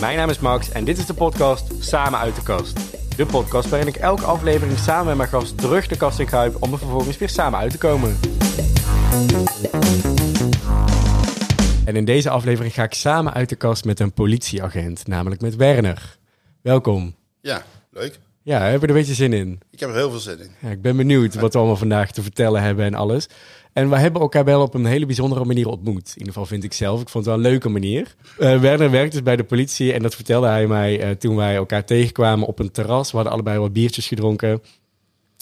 Mijn 0.00 0.16
naam 0.16 0.30
is 0.30 0.38
Max 0.38 0.70
en 0.70 0.84
dit 0.84 0.98
is 0.98 1.06
de 1.06 1.14
podcast 1.14 1.84
Samen 1.84 2.18
uit 2.18 2.34
de 2.34 2.42
kast. 2.42 2.80
De 3.16 3.26
podcast 3.26 3.68
waarin 3.68 3.88
ik 3.88 3.96
elke 3.96 4.24
aflevering 4.24 4.78
samen 4.78 5.06
met 5.06 5.16
mijn 5.16 5.28
gast 5.28 5.58
terug 5.58 5.86
de 5.86 5.96
kast 5.96 6.18
in 6.18 6.26
kruip 6.26 6.62
om 6.62 6.72
er 6.72 6.78
vervolgens 6.78 7.18
weer 7.18 7.28
samen 7.28 7.58
uit 7.58 7.70
te 7.70 7.78
komen. 7.78 8.16
En 11.84 11.96
in 11.96 12.04
deze 12.04 12.30
aflevering 12.30 12.74
ga 12.74 12.82
ik 12.82 12.94
samen 12.94 13.34
uit 13.34 13.48
de 13.48 13.56
kast 13.56 13.84
met 13.84 14.00
een 14.00 14.12
politieagent, 14.12 15.06
namelijk 15.06 15.40
met 15.40 15.56
Werner. 15.56 16.16
Welkom. 16.62 17.14
Ja, 17.40 17.62
leuk. 17.90 18.18
Ja, 18.42 18.60
hebben 18.60 18.80
we 18.80 18.86
er 18.86 18.92
een 18.92 19.00
beetje 19.00 19.14
zin 19.14 19.32
in? 19.32 19.60
Ik 19.70 19.80
heb 19.80 19.88
er 19.88 19.94
heel 19.94 20.10
veel 20.10 20.18
zin 20.18 20.38
in. 20.38 20.50
Ja, 20.60 20.68
ik 20.70 20.82
ben 20.82 20.96
benieuwd 20.96 21.34
wat 21.34 21.52
we 21.52 21.58
allemaal 21.58 21.76
vandaag 21.76 22.10
te 22.10 22.22
vertellen 22.22 22.62
hebben 22.62 22.84
en 22.84 22.94
alles. 22.94 23.28
En 23.76 23.90
we 23.90 23.96
hebben 23.96 24.20
elkaar 24.20 24.44
wel 24.44 24.62
op 24.62 24.74
een 24.74 24.84
hele 24.84 25.06
bijzondere 25.06 25.44
manier 25.44 25.68
ontmoet. 25.68 26.08
In 26.08 26.18
ieder 26.18 26.32
geval 26.32 26.46
vind 26.46 26.64
ik 26.64 26.72
zelf. 26.72 27.00
Ik 27.00 27.08
vond 27.08 27.24
het 27.24 27.34
wel 27.34 27.44
een 27.44 27.50
leuke 27.50 27.68
manier. 27.68 28.14
Uh, 28.38 28.60
Werner 28.60 28.90
werkt 28.90 29.12
dus 29.12 29.22
bij 29.22 29.36
de 29.36 29.44
politie 29.44 29.92
en 29.92 30.02
dat 30.02 30.14
vertelde 30.14 30.46
hij 30.46 30.66
mij 30.66 31.04
uh, 31.04 31.10
toen 31.10 31.36
wij 31.36 31.54
elkaar 31.54 31.84
tegenkwamen 31.84 32.46
op 32.46 32.58
een 32.58 32.70
terras. 32.70 33.10
We 33.10 33.16
hadden 33.16 33.34
allebei 33.34 33.58
wat 33.58 33.72
biertjes 33.72 34.08
gedronken. 34.08 34.62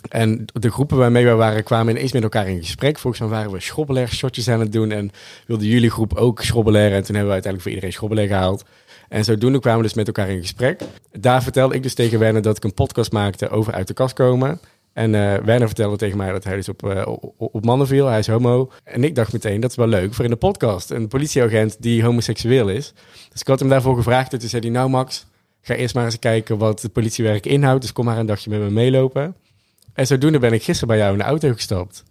En 0.08 0.44
de 0.52 0.70
groepen 0.70 0.96
waarmee 0.96 1.24
we 1.24 1.30
waren 1.30 1.64
kwamen 1.64 1.96
ineens 1.96 2.12
met 2.12 2.22
elkaar 2.22 2.48
in 2.48 2.62
gesprek. 2.62 2.98
Volgens 2.98 3.22
mij 3.22 3.38
waren 3.38 3.52
we 3.52 3.60
schrobbelair 3.60 4.08
shotjes 4.08 4.48
aan 4.48 4.60
het 4.60 4.72
doen 4.72 4.90
en 4.90 5.10
wilde 5.46 5.68
jullie 5.68 5.90
groep 5.90 6.14
ook 6.14 6.42
schrobbelair. 6.42 6.92
En 6.92 7.04
toen 7.04 7.14
hebben 7.14 7.26
we 7.26 7.40
uiteindelijk 7.42 7.62
voor 7.62 7.72
iedereen 7.72 7.92
schrobbelair 7.92 8.28
gehaald. 8.28 8.64
En 9.08 9.24
zodoende 9.24 9.58
kwamen 9.58 9.80
we 9.80 9.86
dus 9.86 9.96
met 9.96 10.06
elkaar 10.06 10.28
in 10.28 10.40
gesprek. 10.40 10.80
Daar 11.12 11.42
vertelde 11.42 11.74
ik 11.74 11.82
dus 11.82 11.94
tegen 11.94 12.18
Werner 12.18 12.42
dat 12.42 12.56
ik 12.56 12.64
een 12.64 12.74
podcast 12.74 13.12
maakte 13.12 13.48
over 13.48 13.72
uit 13.72 13.86
de 13.86 13.94
kast 13.94 14.14
komen. 14.14 14.60
En 14.94 15.12
uh, 15.12 15.34
Werner 15.34 15.66
vertelde 15.66 15.96
tegen 15.96 16.16
mij 16.16 16.32
dat 16.32 16.44
hij 16.44 16.56
dus 16.56 16.68
op, 16.68 16.82
uh, 16.82 17.06
op 17.36 17.64
mannen 17.64 17.86
viel. 17.86 18.06
Hij 18.06 18.18
is 18.18 18.26
homo. 18.26 18.70
En 18.84 19.04
ik 19.04 19.14
dacht 19.14 19.32
meteen, 19.32 19.60
dat 19.60 19.70
is 19.70 19.76
wel 19.76 19.86
leuk 19.86 20.14
voor 20.14 20.24
in 20.24 20.30
de 20.30 20.36
podcast. 20.36 20.90
Een 20.90 21.08
politieagent 21.08 21.76
die 21.82 22.04
homoseksueel 22.04 22.68
is. 22.68 22.92
Dus 23.30 23.40
ik 23.40 23.46
had 23.46 23.58
hem 23.58 23.68
daarvoor 23.68 23.96
gevraagd. 23.96 24.32
En 24.32 24.38
toen 24.38 24.48
zei 24.48 24.62
hij, 24.62 24.70
nou 24.70 24.90
Max, 24.90 25.26
ga 25.60 25.74
eerst 25.74 25.94
maar 25.94 26.04
eens 26.04 26.18
kijken 26.18 26.58
wat 26.58 26.82
het 26.82 26.92
politiewerk 26.92 27.46
inhoudt. 27.46 27.80
Dus 27.80 27.92
kom 27.92 28.04
maar 28.04 28.18
een 28.18 28.26
dagje 28.26 28.50
met 28.50 28.60
me 28.60 28.70
meelopen. 28.70 29.36
En 29.92 30.06
zodoende 30.06 30.38
ben 30.38 30.52
ik 30.52 30.62
gisteren 30.62 30.88
bij 30.88 30.98
jou 30.98 31.12
in 31.12 31.18
de 31.18 31.24
auto 31.24 31.52
gestapt. 31.52 32.02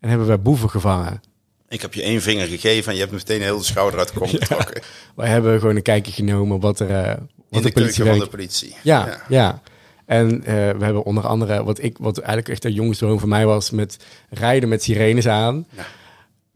En 0.00 0.08
hebben 0.08 0.26
we 0.26 0.38
boeven 0.38 0.70
gevangen. 0.70 1.20
Ik 1.68 1.82
heb 1.82 1.94
je 1.94 2.02
één 2.02 2.22
vinger 2.22 2.46
gegeven 2.46 2.88
en 2.88 2.94
je 2.94 3.00
hebt 3.00 3.12
meteen 3.12 3.42
heel 3.42 3.58
de 3.58 3.64
schouder 3.64 3.98
uit 3.98 4.14
de 4.14 4.28
getrokken. 4.28 4.80
Ja, 4.80 5.12
wij 5.14 5.28
hebben 5.28 5.60
gewoon 5.60 5.76
een 5.76 5.82
kijkje 5.82 6.12
genomen 6.12 6.60
wat 6.60 6.80
er... 6.80 6.90
Uh, 6.90 7.06
wat 7.06 7.18
in 7.50 7.60
de, 7.62 7.66
de 7.66 7.72
politie 7.72 8.04
van 8.04 8.18
de 8.18 8.26
politie. 8.26 8.76
Ja, 8.82 9.06
ja. 9.06 9.22
ja. 9.28 9.62
En 10.06 10.34
uh, 10.34 10.44
we 10.44 10.84
hebben 10.84 11.04
onder 11.04 11.26
andere, 11.26 11.64
wat, 11.64 11.82
ik, 11.82 11.98
wat 11.98 12.18
eigenlijk 12.18 12.48
echt 12.48 12.64
een 12.64 12.72
jongensdroom 12.72 13.18
voor 13.18 13.28
mij 13.28 13.46
was, 13.46 13.70
met 13.70 13.96
rijden 14.30 14.68
met 14.68 14.82
sirenes 14.82 15.28
aan. 15.28 15.66
Ja. 15.76 15.86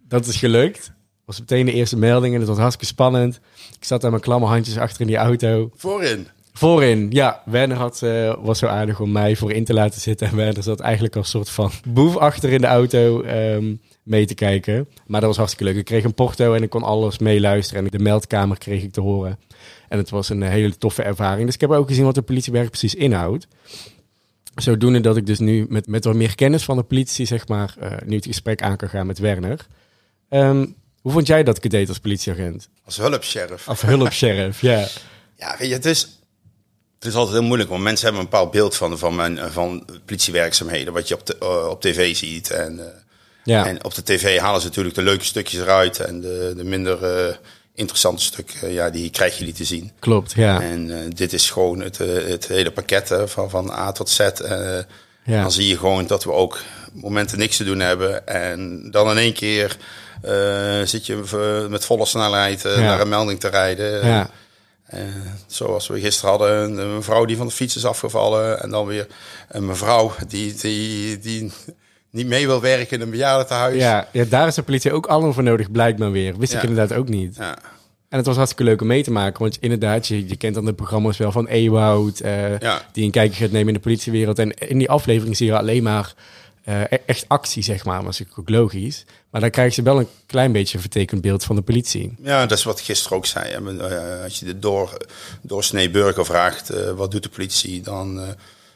Dat 0.08 0.26
is 0.26 0.36
gelukt. 0.36 0.92
was 1.24 1.40
meteen 1.40 1.66
de 1.66 1.72
eerste 1.72 1.96
melding 1.96 2.34
en 2.34 2.40
het 2.40 2.48
was 2.48 2.58
hartstikke 2.58 2.92
spannend. 2.92 3.40
Ik 3.76 3.84
zat 3.84 4.04
aan 4.04 4.10
mijn 4.10 4.22
klamme 4.22 4.46
handjes 4.46 4.78
achter 4.78 5.00
in 5.00 5.06
die 5.06 5.16
auto. 5.16 5.70
Voorin? 5.74 6.28
Voorin, 6.52 7.06
ja. 7.10 7.42
Werner 7.44 7.76
had, 7.76 8.00
uh, 8.04 8.34
was 8.40 8.58
zo 8.58 8.66
aardig 8.66 9.00
om 9.00 9.12
mij 9.12 9.36
voorin 9.36 9.64
te 9.64 9.74
laten 9.74 10.00
zitten. 10.00 10.28
En 10.28 10.36
Werner 10.36 10.62
zat 10.62 10.80
eigenlijk 10.80 11.16
als 11.16 11.30
soort 11.30 11.50
van 11.50 11.70
boef 11.88 12.16
achter 12.16 12.50
in 12.50 12.60
de 12.60 12.66
auto 12.66 13.22
um, 13.22 13.80
mee 14.10 14.26
te 14.26 14.34
kijken. 14.34 14.88
Maar 15.06 15.20
dat 15.20 15.28
was 15.28 15.38
hartstikke 15.38 15.64
leuk. 15.64 15.80
Ik 15.80 15.84
kreeg 15.84 16.04
een 16.04 16.14
porto 16.14 16.54
en 16.54 16.62
ik 16.62 16.70
kon 16.70 16.82
alles 16.82 17.18
meeluisteren. 17.18 17.84
En 17.84 17.90
de 17.90 17.98
meldkamer 17.98 18.58
kreeg 18.58 18.82
ik 18.82 18.92
te 18.92 19.00
horen. 19.00 19.38
En 19.88 19.98
het 19.98 20.10
was 20.10 20.28
een 20.28 20.42
hele 20.42 20.76
toffe 20.76 21.02
ervaring. 21.02 21.44
Dus 21.46 21.54
ik 21.54 21.60
heb 21.60 21.70
ook 21.70 21.88
gezien 21.88 22.04
wat 22.04 22.14
de 22.14 22.22
politiewerk 22.22 22.68
precies 22.68 22.94
inhoudt. 22.94 23.46
Zodoende 24.54 25.00
dat 25.00 25.16
ik 25.16 25.26
dus 25.26 25.38
nu 25.38 25.66
met, 25.68 25.86
met 25.86 26.04
wat 26.04 26.14
meer 26.14 26.34
kennis 26.34 26.64
van 26.64 26.76
de 26.76 26.82
politie, 26.82 27.26
zeg 27.26 27.48
maar, 27.48 27.74
uh, 27.82 27.92
nu 28.04 28.16
het 28.16 28.26
gesprek 28.26 28.62
aan 28.62 28.76
kan 28.76 28.88
gaan 28.88 29.06
met 29.06 29.18
Werner. 29.18 29.66
Um, 30.30 30.74
hoe 31.00 31.12
vond 31.12 31.26
jij 31.26 31.42
dat 31.42 31.56
ik 31.56 31.62
het 31.62 31.72
deed 31.72 31.88
als 31.88 31.98
politieagent? 31.98 32.68
Als 32.84 32.96
hulpsheriff. 32.96 33.68
Als 33.68 33.82
hulpsheriff, 33.82 34.60
ja. 34.60 34.86
Ja, 35.36 35.56
weet 35.58 35.68
je, 35.68 35.74
het 35.74 35.84
is, 35.84 36.00
het 36.98 37.08
is 37.08 37.14
altijd 37.14 37.36
heel 37.36 37.46
moeilijk, 37.46 37.70
want 37.70 37.82
mensen 37.82 38.04
hebben 38.04 38.24
een 38.24 38.30
bepaald 38.30 38.50
beeld 38.50 38.76
van, 38.76 38.98
van, 38.98 39.14
mijn, 39.14 39.38
van 39.52 39.84
politiewerkzaamheden, 40.04 40.92
wat 40.92 41.08
je 41.08 41.14
op, 41.14 41.26
de, 41.26 41.36
uh, 41.42 41.68
op 41.68 41.80
tv 41.80 42.16
ziet. 42.16 42.50
En, 42.50 42.74
uh, 42.74 42.84
ja. 43.44 43.66
en 43.66 43.84
op 43.84 43.94
de 43.94 44.02
tv 44.02 44.38
halen 44.38 44.60
ze 44.60 44.66
natuurlijk 44.66 44.94
de 44.94 45.02
leuke 45.02 45.24
stukjes 45.24 45.60
eruit 45.60 46.00
en 46.00 46.20
de, 46.20 46.52
de 46.56 46.64
minder 46.64 47.26
uh, 47.28 47.34
interessante 47.74 48.22
stukken, 48.22 48.72
ja, 48.72 48.90
die 48.90 49.10
krijg 49.10 49.38
je 49.38 49.44
niet 49.44 49.56
te 49.56 49.64
zien. 49.64 49.92
Klopt, 49.98 50.32
ja. 50.32 50.60
En 50.60 51.10
dit 51.10 51.32
is 51.32 51.50
gewoon 51.50 51.80
het, 51.80 51.98
het 52.28 52.46
hele 52.46 52.70
pakket 52.70 53.14
van, 53.24 53.50
van 53.50 53.70
A 53.70 53.92
tot 53.92 54.08
Z. 54.08 54.18
ja. 55.24 55.42
Dan 55.42 55.52
zie 55.52 55.68
je 55.68 55.78
gewoon 55.78 56.06
dat 56.06 56.24
we 56.24 56.32
ook 56.32 56.58
momenten 56.92 57.38
niks 57.38 57.56
te 57.56 57.64
doen 57.64 57.80
hebben 57.80 58.26
en 58.26 58.90
dan 58.90 59.10
in 59.10 59.16
één 59.16 59.32
keer 59.32 59.76
zit 60.84 61.06
je 61.06 61.66
met 61.70 61.84
volle 61.84 62.06
snelheid 62.06 62.62
ja. 62.62 62.80
naar 62.80 63.00
een 63.00 63.08
melding 63.08 63.40
te 63.40 63.48
rijden. 63.48 64.06
Ja. 64.06 64.30
Uh, 64.94 65.00
zoals 65.46 65.86
we 65.86 66.00
gisteren 66.00 66.30
hadden, 66.30 66.78
een 66.78 66.94
mevrouw 66.94 67.24
die 67.24 67.36
van 67.36 67.46
de 67.46 67.52
fiets 67.52 67.76
is 67.76 67.84
afgevallen. 67.84 68.62
En 68.62 68.70
dan 68.70 68.86
weer 68.86 69.06
een 69.48 69.66
mevrouw 69.66 70.12
die, 70.28 70.54
die, 70.54 71.18
die 71.18 71.52
niet 72.10 72.26
mee 72.26 72.46
wil 72.46 72.60
werken 72.60 72.96
in 72.96 73.02
een 73.02 73.10
bejaardentehuis. 73.10 73.76
Ja, 73.76 74.08
ja, 74.12 74.24
daar 74.24 74.46
is 74.46 74.54
de 74.54 74.62
politie 74.62 74.92
ook 74.92 75.06
allemaal 75.06 75.32
voor 75.32 75.42
nodig, 75.42 75.70
blijkbaar 75.70 76.10
weer. 76.10 76.38
Wist 76.38 76.52
ja. 76.52 76.58
ik 76.58 76.68
inderdaad 76.68 76.98
ook 76.98 77.08
niet. 77.08 77.36
Ja. 77.36 77.58
En 78.08 78.16
het 78.16 78.26
was 78.26 78.36
hartstikke 78.36 78.64
leuk 78.64 78.80
om 78.80 78.86
mee 78.86 79.02
te 79.02 79.10
maken. 79.10 79.42
Want 79.42 79.56
inderdaad, 79.60 80.06
je, 80.06 80.28
je 80.28 80.36
kent 80.36 80.54
dan 80.54 80.64
de 80.64 80.72
programma's 80.72 81.16
wel 81.16 81.32
van 81.32 81.46
Ewoud. 81.46 82.22
Uh, 82.22 82.58
ja. 82.58 82.82
Die 82.92 83.04
een 83.04 83.10
kijkje 83.10 83.42
gaat 83.42 83.50
nemen 83.50 83.68
in 83.68 83.74
de 83.74 83.80
politiewereld. 83.80 84.38
En 84.38 84.54
in 84.54 84.78
die 84.78 84.90
aflevering 84.90 85.36
zie 85.36 85.46
je 85.46 85.58
alleen 85.58 85.82
maar 85.82 86.14
uh, 86.68 86.82
echt 87.06 87.24
actie, 87.28 87.62
zeg 87.62 87.84
maar. 87.84 87.94
Maar 87.94 88.04
dat 88.04 88.20
is 88.20 88.26
ook 88.36 88.48
logisch. 88.48 89.04
Maar 89.30 89.40
dan 89.40 89.50
krijgen 89.50 89.74
ze 89.74 89.82
wel 89.82 89.98
een 89.98 90.08
klein 90.26 90.52
beetje 90.52 90.74
een 90.74 90.80
vertekend 90.80 91.20
beeld 91.20 91.44
van 91.44 91.56
de 91.56 91.62
politie. 91.62 92.14
Ja, 92.22 92.46
dat 92.46 92.58
is 92.58 92.64
wat 92.64 92.78
ik 92.78 92.84
gisteren 92.84 93.16
ook 93.16 93.26
zei. 93.26 93.56
Uh, 93.56 94.22
als 94.24 94.38
je 94.38 94.44
de 94.44 94.58
door, 94.58 95.06
doorsnee 95.42 95.90
burger 95.90 96.24
vraagt, 96.24 96.74
uh, 96.74 96.90
wat 96.90 97.10
doet 97.10 97.22
de 97.22 97.28
politie? 97.28 97.80
Dan 97.80 98.20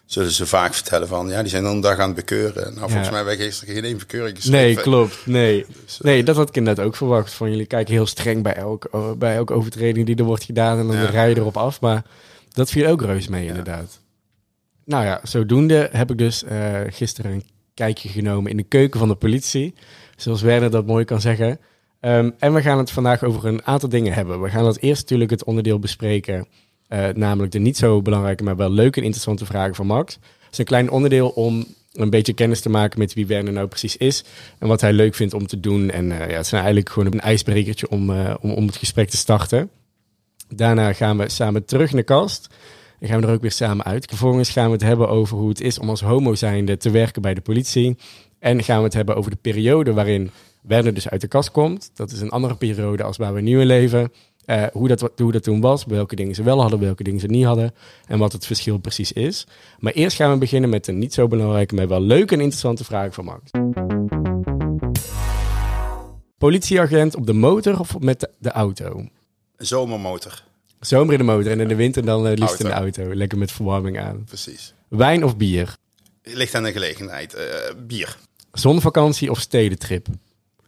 zullen 0.07 0.31
ze 0.31 0.47
vaak 0.47 0.75
vertellen 0.75 1.09
van, 1.09 1.29
ja, 1.29 1.41
die 1.41 1.51
zijn 1.51 1.63
dan 1.63 1.75
een 1.75 1.81
dag 1.81 1.99
aan 1.99 2.07
het 2.07 2.17
bekeuren. 2.17 2.75
Nou, 2.75 2.91
volgens 2.91 3.09
mij 3.09 3.17
hebben 3.19 3.37
we 3.37 3.43
gisteren 3.43 3.75
geen 3.75 3.85
één 3.85 3.99
bekeuring 3.99 4.37
geschreven. 4.37 4.75
Nee, 4.75 4.77
klopt. 4.77 5.27
Nee. 5.27 5.67
Dus, 5.85 5.99
nee, 6.01 6.23
dat 6.23 6.37
had 6.37 6.49
ik 6.49 6.57
inderdaad 6.57 6.85
ook 6.85 6.97
verwacht. 6.97 7.33
Van 7.33 7.51
jullie 7.51 7.67
kijken 7.67 7.95
heel 7.95 8.07
streng 8.07 8.43
bij 8.43 8.55
elke, 8.55 9.15
bij 9.19 9.35
elke 9.35 9.53
overtreding 9.53 10.07
die 10.07 10.17
er 10.17 10.25
wordt 10.25 10.45
gedaan. 10.45 10.79
En 10.79 10.87
dan 10.87 10.97
ja. 10.97 11.05
rij 11.05 11.29
je 11.29 11.37
erop 11.37 11.57
af. 11.57 11.81
Maar 11.81 12.05
dat 12.53 12.71
viel 12.71 12.87
ook 12.87 13.03
reus 13.03 13.29
mee, 13.29 13.47
inderdaad. 13.47 14.01
Nou 14.85 15.05
ja, 15.05 15.21
zodoende 15.23 15.89
heb 15.93 16.11
ik 16.11 16.19
dus 16.19 16.45
gisteren 16.89 17.33
een 17.33 17.45
kijkje 17.75 18.09
genomen 18.09 18.51
in 18.51 18.57
de 18.57 18.63
keuken 18.63 18.99
van 18.99 19.09
de 19.09 19.15
politie. 19.15 19.75
Zoals 20.17 20.43
Werner 20.43 20.71
dat 20.71 20.87
mooi 20.87 21.05
kan 21.05 21.21
zeggen. 21.21 21.61
Um, 22.01 22.35
en 22.39 22.55
we 22.55 22.63
gaan 22.63 22.79
het 22.79 22.91
vandaag 22.91 23.23
over 23.23 23.47
een 23.47 23.67
aantal 23.67 23.89
dingen 23.89 24.13
hebben. 24.13 24.41
We 24.41 24.51
gaan 24.51 24.67
het 24.67 24.83
eerst 24.83 25.03
natuurlijk 25.03 25.31
het 25.31 25.45
onderdeel 25.45 25.79
bespreken. 25.79 26.47
Uh, 26.89 27.09
namelijk 27.09 27.53
de 27.53 27.59
niet 27.59 27.77
zo 27.77 28.03
belangrijke, 28.03 28.43
maar 28.43 28.57
wel 28.57 28.71
leuke 28.71 28.99
en 28.99 29.05
interessante 29.05 29.47
vragen 29.47 29.75
van 29.75 29.87
Max. 29.87 30.15
Het 30.15 30.53
is 30.53 30.59
een 30.59 30.65
klein 30.65 30.91
onderdeel 30.91 31.29
om 31.29 31.67
een 31.93 32.11
beetje 32.11 32.33
kennis 32.33 32.61
te 32.61 32.69
maken 32.69 32.99
met 32.99 33.15
wie 33.15 33.27
Werner 33.27 33.53
nou 33.53 33.67
precies 33.67 33.97
is. 33.97 34.25
En 34.59 34.69
wat 34.69 34.81
hij 34.81 34.93
leuk 34.93 35.15
vindt 35.15 35.35
om 35.35 35.47
te 35.47 35.61
doen. 35.61 35.91
En 35.91 36.05
uh, 36.05 36.19
ja, 36.19 36.37
het 36.37 36.47
is 36.47 36.53
eigenlijk 36.53 36.89
gewoon 36.89 37.13
een 37.13 37.21
ijsbrekertje 37.21 37.89
om, 37.89 38.11
uh, 38.11 38.35
om, 38.41 38.51
om 38.51 38.67
het 38.67 38.77
gesprek 38.77 39.09
te 39.09 39.17
starten. 39.17 39.71
Daarna 40.49 40.93
gaan 40.93 41.19
we 41.19 41.29
samen 41.29 41.65
terug 41.65 41.93
naar 41.93 42.01
de 42.01 42.07
kast. 42.07 42.49
En 43.01 43.09
gaan 43.09 43.21
we 43.21 43.27
er 43.27 43.33
ook 43.33 43.41
weer 43.41 43.51
samen 43.51 43.85
uit. 43.85 44.07
Vervolgens 44.07 44.51
gaan 44.51 44.67
we 44.67 44.73
het 44.73 44.83
hebben 44.83 45.09
over 45.09 45.37
hoe 45.37 45.49
het 45.49 45.61
is 45.61 45.79
om 45.79 45.89
als 45.89 46.01
homo 46.01 46.35
zijnde 46.35 46.77
te 46.77 46.91
werken 46.91 47.23
bij 47.23 47.35
de 47.35 47.41
politie. 47.41 47.97
En 48.39 48.63
gaan 48.63 48.79
we 48.79 48.85
het 48.85 48.95
hebben 48.95 49.17
over 49.17 49.31
de 49.31 49.37
periode 49.37 49.93
waarin 49.93 50.31
Werner 50.63 50.95
dus 50.95 51.09
uit 51.09 51.21
de 51.21 51.29
kast 51.29 51.51
komt. 51.51 51.91
Dat 51.95 52.11
is 52.11 52.21
een 52.21 52.31
andere 52.31 52.55
periode 52.55 53.03
als 53.03 53.17
waar 53.17 53.35
we 53.35 53.41
nu 53.41 53.61
in 53.61 53.67
leven. 53.67 54.13
Uh, 54.47 54.65
hoe, 54.73 54.89
dat, 54.89 55.13
hoe 55.17 55.33
dat 55.33 55.43
toen 55.43 55.61
was, 55.61 55.85
welke 55.85 56.17
dingen 56.17 56.35
ze 56.35 56.43
wel 56.43 56.61
hadden, 56.61 56.81
welke 56.81 57.03
dingen 57.03 57.21
ze 57.21 57.27
niet 57.27 57.45
hadden. 57.45 57.75
En 58.07 58.19
wat 58.19 58.33
het 58.33 58.47
verschil 58.47 58.79
precies 58.79 59.13
is. 59.13 59.47
Maar 59.79 59.93
eerst 59.93 60.17
gaan 60.17 60.33
we 60.33 60.39
beginnen 60.39 60.71
met 60.71 60.87
een 60.87 60.99
niet 60.99 61.15
zo 61.15 61.29
belangrijke, 61.29 61.75
maar 61.75 61.89
wel 61.89 62.01
leuke 62.01 62.35
en 62.35 62.41
interessante 62.41 62.85
vraag 62.85 63.15
van 63.15 63.25
Max. 63.25 63.51
Politieagent 66.39 67.17
op 67.17 67.27
de 67.27 67.33
motor 67.33 67.81
of 67.81 67.99
met 67.99 68.29
de, 68.39 68.51
auto? 68.51 69.09
Zomermotor. 69.57 70.43
Zomer 70.81 71.13
in 71.13 71.19
de 71.19 71.25
motor 71.25 71.51
en 71.51 71.61
in 71.61 71.69
de 71.69 71.75
winter 71.75 72.05
dan 72.05 72.27
uh, 72.27 72.33
liefst 72.35 72.41
auto. 72.63 72.65
in 72.65 72.71
de 72.71 72.77
auto. 72.77 73.15
Lekker 73.15 73.39
met 73.39 73.53
verwarming 73.53 74.01
aan. 74.01 74.25
Precies. 74.25 74.75
Wijn 74.89 75.25
of 75.25 75.37
bier? 75.37 75.77
Ligt 76.23 76.55
aan 76.55 76.63
de 76.63 76.73
gelegenheid. 76.73 77.35
Uh, 77.35 77.41
bier. 77.87 78.17
Zonvakantie 78.53 79.31
of 79.31 79.41
stedentrip? 79.41 80.07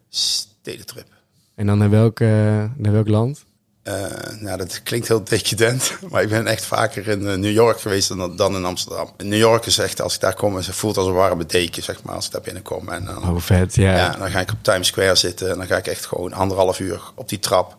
Stedentrip. 0.08 1.06
En 1.55 1.67
dan 1.67 1.79
naar 1.79 1.90
welk, 1.90 2.20
uh, 2.20 2.29
naar 2.76 2.93
welk 2.93 3.08
land? 3.08 3.45
Uh, 3.88 4.05
nou, 4.41 4.56
dat 4.56 4.83
klinkt 4.83 5.09
heel 5.09 5.25
decadent, 5.25 5.93
maar 6.11 6.23
ik 6.23 6.29
ben 6.29 6.47
echt 6.47 6.65
vaker 6.65 7.09
in 7.09 7.23
uh, 7.23 7.35
New 7.35 7.53
York 7.53 7.81
geweest 7.81 8.09
dan, 8.09 8.37
dan 8.37 8.55
in 8.55 8.65
Amsterdam. 8.65 9.11
New 9.17 9.38
York 9.38 9.67
is 9.67 9.79
echt, 9.79 10.00
als 10.00 10.15
ik 10.15 10.21
daar 10.21 10.35
kom, 10.35 10.56
het 10.56 10.67
voelt 10.67 10.97
als 10.97 11.06
een 11.06 11.12
warme 11.12 11.47
deken, 11.47 11.83
zeg 11.83 12.03
maar, 12.03 12.15
als 12.15 12.27
ik 12.27 12.33
daar 12.33 12.41
binnenkom. 12.41 12.88
En 12.88 13.05
dan, 13.05 13.29
oh, 13.29 13.41
vet, 13.41 13.75
ja. 13.75 13.97
ja. 13.97 14.11
Dan 14.11 14.31
ga 14.31 14.41
ik 14.41 14.50
op 14.50 14.59
Times 14.62 14.87
Square 14.87 15.15
zitten 15.15 15.50
en 15.50 15.56
dan 15.56 15.67
ga 15.67 15.77
ik 15.77 15.87
echt 15.87 16.06
gewoon 16.06 16.33
anderhalf 16.33 16.81
uur 16.81 17.00
op 17.15 17.29
die 17.29 17.38
trap. 17.38 17.77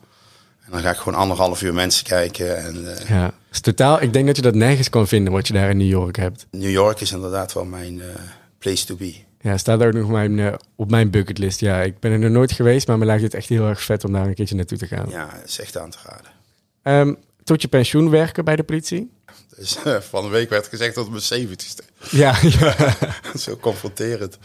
En 0.66 0.72
dan 0.72 0.82
ga 0.82 0.90
ik 0.90 0.98
gewoon 0.98 1.20
anderhalf 1.20 1.62
uur 1.62 1.74
mensen 1.74 2.06
kijken. 2.06 2.58
En, 2.66 2.76
uh, 2.76 3.10
ja, 3.10 3.32
is 3.52 3.60
totaal, 3.60 4.02
ik 4.02 4.14
denk 4.14 4.28
dat 4.28 4.36
je 4.36 4.42
dat 4.42 4.56
nergens 4.56 4.90
kan 4.90 5.08
vinden 5.08 5.34
wat 5.34 5.48
je 5.48 5.54
daar 5.54 5.70
in 5.70 5.78
New 5.78 5.90
York 5.90 6.16
hebt. 6.16 6.46
New 6.52 6.72
York 6.72 7.02
is 7.02 7.12
inderdaad 7.12 7.54
wel 7.54 7.66
mijn 7.66 8.02
place 8.60 8.86
to 8.86 8.96
be. 8.96 9.27
Ja, 9.48 9.58
staat 9.58 9.84
ook 9.84 9.94
nog 9.94 10.10
mijn, 10.10 10.38
uh, 10.38 10.54
op 10.76 10.90
mijn 10.90 11.10
bucketlist. 11.10 11.60
Ja, 11.60 11.82
ik 11.82 12.00
ben 12.00 12.12
er 12.12 12.20
nog 12.20 12.32
nooit 12.32 12.52
geweest, 12.52 12.88
maar 12.88 12.98
me 12.98 13.06
lijkt 13.06 13.24
het 13.24 13.34
echt 13.34 13.50
heel 13.50 13.68
erg 13.68 13.82
vet 13.82 14.04
om 14.04 14.14
daar 14.14 14.28
een 14.28 14.34
keertje 14.34 14.56
naartoe 14.56 14.78
te 14.78 14.88
gaan. 14.88 15.10
Ja, 15.10 15.30
is 15.46 15.60
echt 15.60 15.78
aan 15.78 15.90
te 15.90 15.98
raden. 16.04 17.08
Um, 17.08 17.18
tot 17.44 17.62
je 17.62 17.68
pensioen 17.68 18.10
werken 18.10 18.46
bij 18.46 18.56
de 18.56 18.64
politie? 18.64 19.12
Dus 19.58 19.78
van 20.10 20.24
de 20.24 20.30
week 20.30 20.50
werd 20.50 20.68
gezegd 20.68 20.94
tot 20.94 21.10
mijn 21.10 21.48
70ste. 21.48 22.10
Ja, 22.10 22.38
ja. 22.42 22.76
Zo 23.40 23.58
confronterend. 23.58 24.38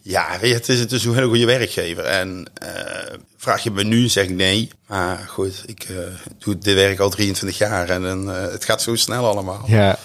Ja, 0.00 0.38
het 0.40 0.68
is, 0.68 0.80
het 0.80 0.92
is 0.92 1.04
een 1.04 1.14
hele 1.14 1.26
goede 1.26 1.46
werkgever. 1.46 2.04
En 2.04 2.50
uh, 2.62 2.68
vraag 3.36 3.62
je 3.62 3.70
me 3.70 3.84
nu, 3.84 4.08
zeg 4.08 4.24
ik 4.24 4.30
nee. 4.30 4.68
Maar 4.86 5.18
goed, 5.28 5.62
ik 5.66 5.86
doe 6.38 6.58
dit 6.58 6.74
werk 6.74 6.98
al 6.98 7.10
23 7.10 7.58
jaar 7.58 7.90
en 7.90 8.26
het 8.26 8.64
gaat 8.64 8.82
zo 8.82 8.94
snel 8.94 9.26
allemaal. 9.26 9.64
Ja. 9.66 9.98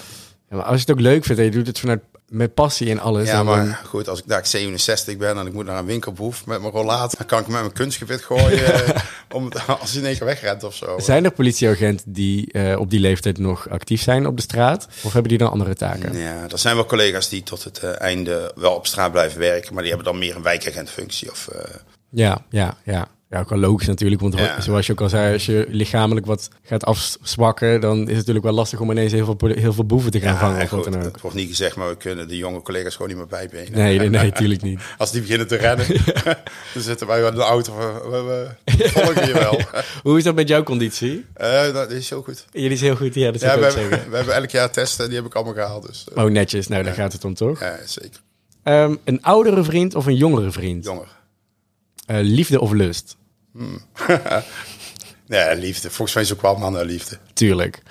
Ja, 0.50 0.56
maar 0.56 0.66
als 0.66 0.76
je 0.76 0.82
het 0.82 0.92
ook 0.92 1.00
leuk 1.00 1.26
vindt 1.26 1.42
en 1.42 1.48
je 1.48 1.52
doet 1.52 1.68
het 1.68 1.80
vanuit 1.80 2.02
met 2.30 2.54
passie 2.54 2.90
en 2.90 3.00
alles. 3.00 3.28
Ja, 3.28 3.44
maar 3.44 3.82
goed, 3.86 4.08
als 4.08 4.20
ik 4.20 4.28
daar 4.28 4.46
67 4.46 5.18
ben 5.18 5.38
en 5.38 5.48
ik 5.48 5.54
moet 5.54 5.66
naar 5.66 5.78
een 5.78 5.86
winkelboef 5.86 6.46
met 6.46 6.62
mijn 6.62 6.74
rollaat, 6.74 7.18
dan 7.18 7.28
kan 7.28 7.40
ik 7.40 7.48
met 7.48 7.60
mijn 7.60 7.74
kunstgebit 7.74 8.22
gooien 8.22 8.84
om 9.38 9.52
als 9.68 9.92
hij 9.92 10.00
in 10.00 10.08
één 10.08 10.18
keer 10.18 10.26
wegrent 10.26 10.64
of 10.64 10.76
zo. 10.76 11.00
Zijn 11.00 11.26
er 11.26 11.32
politieagenten 11.32 12.14
die 12.14 12.50
uh, 12.52 12.80
op 12.80 12.90
die 12.90 13.00
leeftijd 13.00 13.38
nog 13.38 13.70
actief 13.70 14.02
zijn 14.02 14.28
op 14.28 14.36
de 14.36 14.42
straat? 14.42 14.88
Of 15.04 15.14
hebben 15.14 15.30
die 15.30 15.38
dan 15.38 15.52
andere 15.52 15.76
taken? 15.76 16.18
Ja, 16.18 16.48
er 16.50 16.60
zijn 16.60 16.76
wel 16.76 16.86
collega's 16.86 17.30
die 17.30 17.44
tot 17.44 17.64
het 17.64 17.82
uh, 17.84 18.02
einde 18.02 18.52
wel 18.56 18.76
op 18.76 18.88
straat 18.88 19.12
blijven 19.12 19.40
werken, 19.40 19.74
maar 19.74 19.84
die 19.84 19.92
hebben 19.94 20.12
dan 20.12 20.20
meer 20.20 20.36
een 20.36 20.42
wijkagentfunctie. 20.42 21.32
Of, 21.32 21.50
uh... 21.54 21.62
Ja, 22.10 22.46
ja, 22.50 22.78
ja. 22.84 23.08
Ja, 23.30 23.40
ook 23.40 23.50
wel 23.50 23.60
logisch 23.60 23.88
natuurlijk. 23.88 24.22
Want 24.22 24.38
ja. 24.38 24.62
zoals 24.62 24.86
je 24.86 24.92
ook 24.92 25.02
al 25.02 25.10
zei, 25.10 25.34
als 25.34 25.46
je 25.46 25.66
lichamelijk 25.70 26.26
wat 26.26 26.50
gaat 26.64 26.86
afzwakken, 26.86 27.82
dan 27.82 27.98
is 28.02 28.08
het 28.08 28.16
natuurlijk 28.16 28.46
wel 28.46 28.54
lastig 28.54 28.80
om 28.80 28.92
ineens 28.92 29.12
heel 29.12 29.26
veel, 29.26 29.50
heel 29.50 29.74
veel 29.74 29.86
boeven 29.86 30.12
te 30.12 30.20
gaan 30.20 30.34
ja, 30.34 30.40
vangen. 30.40 30.68
Goed, 30.68 30.86
het 30.86 31.22
wordt 31.22 31.36
niet 31.36 31.50
gezegd, 31.50 31.76
maar 31.76 31.90
we 31.90 31.98
kunnen 31.98 32.28
de 32.28 32.38
jonge 32.38 32.62
collega's 32.62 32.94
gewoon 32.94 33.08
niet 33.08 33.18
meer 33.18 33.28
bijbenen. 33.28 33.72
Nee, 33.72 33.98
nee, 33.98 34.10
nee, 34.10 34.24
natuurlijk 34.24 34.62
niet. 34.62 34.80
Als 34.98 35.12
die 35.12 35.22
beginnen 35.22 35.48
te 35.48 35.56
rennen, 35.56 35.86
dan 36.74 36.84
zitten 36.84 37.08
wij 37.08 37.28
in 37.28 37.36
de 37.36 37.42
auto. 37.42 37.76
We, 38.10 38.22
we 38.66 38.90
volgen 38.90 39.28
je 39.28 39.34
wel. 39.34 39.62
Hoe 40.04 40.18
is 40.18 40.24
dat 40.24 40.36
met 40.36 40.48
jouw 40.48 40.64
conditie? 40.64 41.26
Uh, 41.42 41.74
dat 41.74 41.92
is 41.92 42.10
heel 42.10 42.22
goed. 42.22 42.46
Jullie 42.52 42.72
is 42.72 42.82
heel 42.82 42.96
goed, 42.96 43.14
ja, 43.14 43.32
dat 43.32 43.42
ja, 43.42 43.60
we, 43.60 43.66
hebben, 43.66 44.10
we 44.10 44.16
hebben 44.16 44.36
elk 44.36 44.50
jaar 44.50 44.72
testen, 44.72 45.08
die 45.08 45.16
heb 45.16 45.26
ik 45.26 45.36
allemaal 45.36 45.54
gehaald. 45.54 45.88
Dus, 45.88 46.06
uh, 46.16 46.24
oh, 46.24 46.32
netjes. 46.32 46.68
Nou, 46.68 46.84
daar 46.84 46.94
gaat 46.94 47.14
het 47.14 47.26
om, 47.26 47.34
toch? 47.34 47.60
Ja, 47.60 47.78
zeker. 47.86 48.22
Um, 48.64 49.00
een 49.04 49.22
oudere 49.22 49.64
vriend 49.64 49.96
of 49.96 50.06
een 50.06 50.16
jongere 50.16 50.52
vriend? 50.52 50.84
Jonger. 50.84 51.18
Uh, 52.08 52.18
liefde 52.22 52.60
of 52.60 52.72
lust? 52.72 53.18
Hmm. 53.52 53.82
nee, 55.28 55.56
liefde. 55.56 55.90
Volgens 55.90 56.14
mij 56.14 56.24
is 56.24 56.34
ook 56.34 56.42
wel 56.42 56.56
mannen 56.56 56.86
liefde. 56.86 57.18
Tuurlijk. 57.34 57.82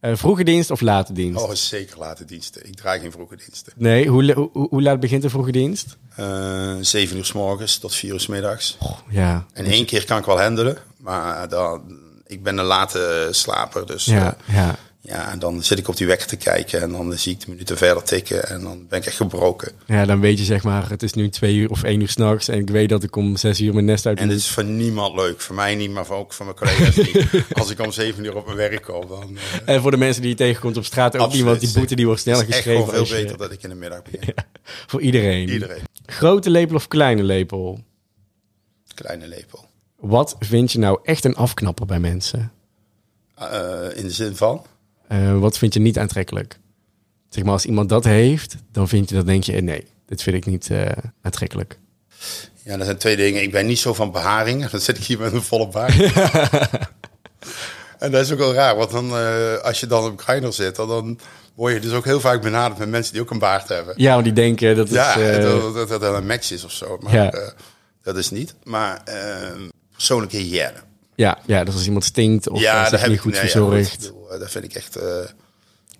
Uh, 0.00 0.16
vroege 0.16 0.44
dienst 0.44 0.70
of 0.70 0.80
late 0.80 1.12
dienst? 1.12 1.42
Oh, 1.42 1.52
zeker 1.52 1.98
late 1.98 2.24
diensten. 2.24 2.66
Ik 2.66 2.74
draai 2.74 3.00
geen 3.00 3.12
vroege 3.12 3.36
diensten. 3.36 3.72
Nee, 3.76 4.08
hoe, 4.08 4.32
hoe, 4.32 4.68
hoe 4.68 4.82
laat 4.82 5.00
begint 5.00 5.22
de 5.22 5.30
vroege 5.30 5.52
dienst? 5.52 5.96
Uh, 6.20 6.76
zeven 6.80 7.16
uur 7.16 7.24
s 7.24 7.32
morgens 7.32 7.78
tot 7.78 7.94
vier 7.94 8.12
uur 8.12 8.20
s 8.20 8.26
middags. 8.26 8.76
Oh, 8.78 8.98
ja. 9.08 9.46
En 9.52 9.64
één 9.64 9.86
keer 9.86 10.04
kan 10.04 10.18
ik 10.18 10.24
wel 10.24 10.40
handelen, 10.40 10.78
maar 10.96 11.48
dan, 11.48 11.98
ik 12.26 12.42
ben 12.42 12.58
een 12.58 12.64
late 12.64 13.28
slaper. 13.30 13.86
Dus 13.86 14.04
ja, 14.04 14.36
uh, 14.48 14.54
ja. 14.54 14.76
Ja, 15.04 15.30
en 15.30 15.38
dan 15.38 15.62
zit 15.62 15.78
ik 15.78 15.88
op 15.88 15.96
die 15.96 16.06
wekker 16.06 16.26
te 16.26 16.36
kijken 16.36 16.80
en 16.80 16.92
dan 16.92 17.12
zie 17.12 17.32
ik 17.32 17.40
de 17.40 17.46
minuten 17.48 17.76
verder 17.76 18.02
tikken 18.02 18.48
en 18.48 18.62
dan 18.62 18.86
ben 18.88 18.98
ik 18.98 19.06
echt 19.06 19.16
gebroken. 19.16 19.72
Ja, 19.86 20.04
dan 20.04 20.20
weet 20.20 20.38
je 20.38 20.44
zeg 20.44 20.62
maar, 20.62 20.90
het 20.90 21.02
is 21.02 21.12
nu 21.12 21.28
twee 21.28 21.54
uur 21.54 21.70
of 21.70 21.82
één 21.82 22.00
uur 22.00 22.08
s'nachts 22.08 22.48
en 22.48 22.58
ik 22.58 22.70
weet 22.70 22.88
dat 22.88 23.02
ik 23.02 23.16
om 23.16 23.36
zes 23.36 23.60
uur 23.60 23.72
mijn 23.74 23.84
nest 23.84 24.06
uit 24.06 24.18
En 24.18 24.28
dit 24.28 24.38
is 24.38 24.48
voor 24.48 24.64
niemand 24.64 25.14
leuk. 25.14 25.40
Voor 25.40 25.54
mij 25.54 25.74
niet, 25.74 25.90
maar 25.90 26.10
ook 26.10 26.32
voor 26.32 26.44
mijn 26.44 26.56
collega's 26.56 26.96
niet. 26.96 27.44
Als 27.60 27.70
ik 27.70 27.80
om 27.80 27.92
zeven 27.92 28.24
uur 28.24 28.36
op 28.36 28.44
mijn 28.44 28.56
werk 28.56 28.82
kom, 28.82 29.08
dan... 29.08 29.30
Uh... 29.32 29.74
En 29.74 29.80
voor 29.80 29.90
de 29.90 29.96
mensen 29.96 30.22
die 30.22 30.30
je 30.30 30.36
tegenkomt 30.36 30.76
op 30.76 30.84
straat 30.84 31.16
ook 31.16 31.32
niet, 31.32 31.42
want 31.42 31.60
die 31.60 31.72
boete 31.72 31.94
die 31.94 32.06
wordt 32.06 32.20
sneller 32.20 32.44
geschreven. 32.44 32.84
Het 32.84 32.92
is 32.92 33.00
echt 33.00 33.08
veel 33.08 33.22
beter 33.22 33.38
dat 33.38 33.52
ik 33.52 33.62
in 33.62 33.68
de 33.68 33.74
middag 33.74 34.02
begin. 34.02 34.20
Ja, 34.36 34.44
voor 34.86 35.00
iedereen. 35.00 35.48
Iedereen. 35.48 35.82
Grote 36.06 36.50
lepel 36.50 36.74
of 36.74 36.88
kleine 36.88 37.22
lepel? 37.22 37.80
Kleine 38.94 39.28
lepel. 39.28 39.68
Wat 39.96 40.36
vind 40.38 40.72
je 40.72 40.78
nou 40.78 40.98
echt 41.02 41.24
een 41.24 41.36
afknapper 41.36 41.86
bij 41.86 42.00
mensen? 42.00 42.52
Uh, 43.40 43.86
in 43.94 44.02
de 44.02 44.10
zin 44.10 44.36
van? 44.36 44.64
Uh, 45.12 45.38
wat 45.38 45.58
vind 45.58 45.74
je 45.74 45.80
niet 45.80 45.98
aantrekkelijk? 45.98 46.58
Zeg 47.28 47.44
maar, 47.44 47.52
als 47.52 47.64
iemand 47.64 47.88
dat 47.88 48.04
heeft, 48.04 48.56
dan 48.70 48.88
vind 48.88 49.08
je 49.08 49.14
dat 49.14 49.26
denk 49.26 49.44
je, 49.44 49.60
nee, 49.60 49.86
dit 50.06 50.22
vind 50.22 50.36
ik 50.36 50.46
niet 50.46 50.68
uh, 50.68 50.86
aantrekkelijk. 51.22 51.78
Ja, 52.64 52.76
dat 52.76 52.86
zijn 52.86 52.98
twee 52.98 53.16
dingen. 53.16 53.42
Ik 53.42 53.52
ben 53.52 53.66
niet 53.66 53.78
zo 53.78 53.94
van 53.94 54.12
beharing. 54.12 54.66
Dan 54.70 54.80
zit 54.80 54.98
ik 54.98 55.04
hier 55.04 55.18
met 55.18 55.32
een 55.32 55.42
volle 55.42 55.68
baard. 55.68 55.94
en 57.98 58.10
dat 58.10 58.24
is 58.24 58.32
ook 58.32 58.38
wel 58.38 58.54
raar, 58.54 58.76
want 58.76 58.90
dan, 58.90 59.06
uh, 59.06 59.56
als 59.56 59.80
je 59.80 59.86
dan 59.86 60.04
op 60.04 60.20
Grindr 60.20 60.52
zit, 60.52 60.76
dan 60.76 61.18
word 61.54 61.72
je 61.72 61.80
dus 61.80 61.92
ook 61.92 62.04
heel 62.04 62.20
vaak 62.20 62.42
benaderd 62.42 62.78
met 62.78 62.88
mensen 62.88 63.12
die 63.12 63.22
ook 63.22 63.30
een 63.30 63.38
baard 63.38 63.68
hebben. 63.68 63.94
Ja, 63.96 64.12
want 64.12 64.24
die 64.24 64.32
denken 64.32 64.76
dat 64.76 64.88
het... 64.88 64.96
Ja, 64.96 65.38
dat, 65.40 65.88
dat, 65.88 66.00
dat 66.00 66.14
een 66.14 66.26
match 66.26 66.50
is 66.50 66.64
of 66.64 66.72
zo. 66.72 66.98
Maar 67.00 67.14
ja. 67.14 67.52
dat 68.02 68.16
is 68.16 68.30
niet. 68.30 68.54
Maar 68.64 69.02
persoonlijke 69.92 70.36
hygiëne. 70.36 70.90
Ja, 71.14 71.38
ja, 71.46 71.64
dus 71.64 71.74
als 71.74 71.86
iemand 71.86 72.04
stinkt 72.04 72.48
of 72.48 72.60
ja, 72.60 72.90
dat 72.90 73.06
niet 73.06 73.20
goed 73.20 73.32
nee, 73.32 73.40
verzorgd. 73.40 74.02
Ja, 74.02 74.08
goed, 74.08 74.40
dat 74.40 74.50
vind 74.50 74.64
ik 74.64 74.74
echt... 74.74 74.96
Uh, 74.96 75.24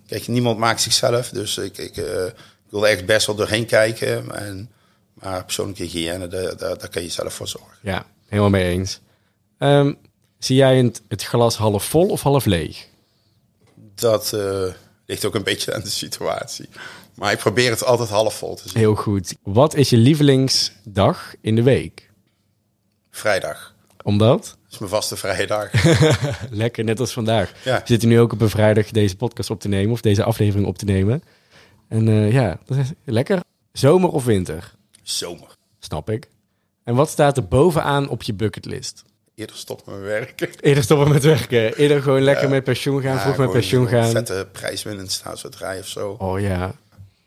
kijk, 0.07 0.29
niemand 0.29 0.59
maakt 0.59 0.81
zichzelf. 0.81 1.29
Dus 1.29 1.59
ik, 1.59 1.79
ik, 1.79 1.97
uh, 1.97 2.27
ik 2.27 2.71
wil 2.71 2.87
echt 2.87 3.07
best 3.07 3.27
wel 3.27 3.37
doorheen 3.37 3.67
kijken. 3.67 4.35
En, 4.35 4.71
maar 5.15 5.45
persoonlijke 5.45 5.83
hygiëne, 5.83 6.29
daar, 6.29 6.57
daar, 6.57 6.79
daar 6.79 6.89
kan 6.89 7.03
je 7.03 7.09
zelf 7.09 7.35
voor 7.35 7.49
zorgen. 7.49 7.77
Ja, 7.81 8.07
helemaal 8.27 8.51
mee 8.51 8.71
eens. 8.71 9.01
Um, 9.59 9.99
zie 10.39 10.57
jij 10.57 10.77
het, 10.77 11.03
het 11.09 11.25
glas 11.25 11.57
half 11.57 11.85
vol 11.85 12.09
of 12.09 12.23
half 12.23 12.45
leeg? 12.45 12.87
Dat 13.95 14.33
uh, 14.35 14.65
ligt 15.07 15.25
ook 15.25 15.35
een 15.35 15.43
beetje 15.43 15.75
aan 15.75 15.81
de 15.81 15.91
situatie. 15.91 16.69
Maar 17.15 17.33
ik 17.33 17.39
probeer 17.39 17.71
het 17.71 17.85
altijd 17.85 18.09
half 18.09 18.35
vol 18.35 18.55
te 18.55 18.69
zien. 18.69 18.79
Heel 18.79 18.95
goed. 18.95 19.35
Wat 19.43 19.75
is 19.75 19.91
je 19.91 19.97
lievelingsdag 19.97 21.35
in 21.41 21.55
de 21.55 21.63
week? 21.63 22.11
Vrijdag. 23.11 23.75
Omdat? 24.03 24.57
Is 24.73 24.79
mijn 24.79 24.91
vaste 24.91 25.17
vrije 25.17 25.47
dag. 25.47 25.71
Lekker, 26.51 26.85
net 26.85 27.01
als 27.01 27.13
vandaag. 27.13 27.53
Ja. 27.65 27.79
We 27.79 27.83
zitten 27.85 28.09
nu 28.09 28.21
ook 28.21 28.33
op 28.33 28.41
een 28.41 28.51
vrijdag 28.51 28.91
deze 28.91 29.17
podcast 29.17 29.51
op 29.51 29.61
te 29.61 29.69
nemen, 29.69 29.93
of 29.93 30.01
deze 30.01 30.25
aflevering 30.25 30.67
op 30.67 30.79
te 30.79 30.85
nemen. 30.85 31.23
En 31.89 32.07
uh, 32.07 32.33
ja, 32.33 32.59
dat 32.67 32.77
is 32.77 32.91
lekker. 33.05 33.41
Zomer 33.73 34.11
of 34.11 34.25
winter? 34.25 34.75
Zomer. 35.03 35.57
Snap 35.79 36.11
ik. 36.11 36.29
En 36.85 36.95
wat 36.95 37.11
staat 37.11 37.37
er 37.37 37.47
bovenaan 37.47 38.09
op 38.09 38.23
je 38.23 38.35
bucketlist? 38.35 39.03
Eerder 39.35 39.57
stoppen 39.57 39.93
met 39.93 40.03
werken. 40.03 40.49
Eerder 40.61 40.83
stoppen 40.83 41.09
met 41.09 41.23
werken. 41.23 41.77
Eerder 41.77 42.03
gewoon 42.03 42.23
lekker 42.23 42.45
ja. 42.45 42.51
met 42.51 42.65
pensioen 42.65 43.03
gaan, 43.03 43.15
ja, 43.15 43.21
vroeg 43.21 43.37
met 43.37 43.51
pensioen 43.51 43.89
gaan. 43.89 44.11
Vette 44.11 44.49
prijswinnend 44.53 45.13
staatsbedrijf 45.13 45.81
of 45.81 45.87
zo. 45.87 46.17
Oh 46.19 46.41
ja. 46.41 46.75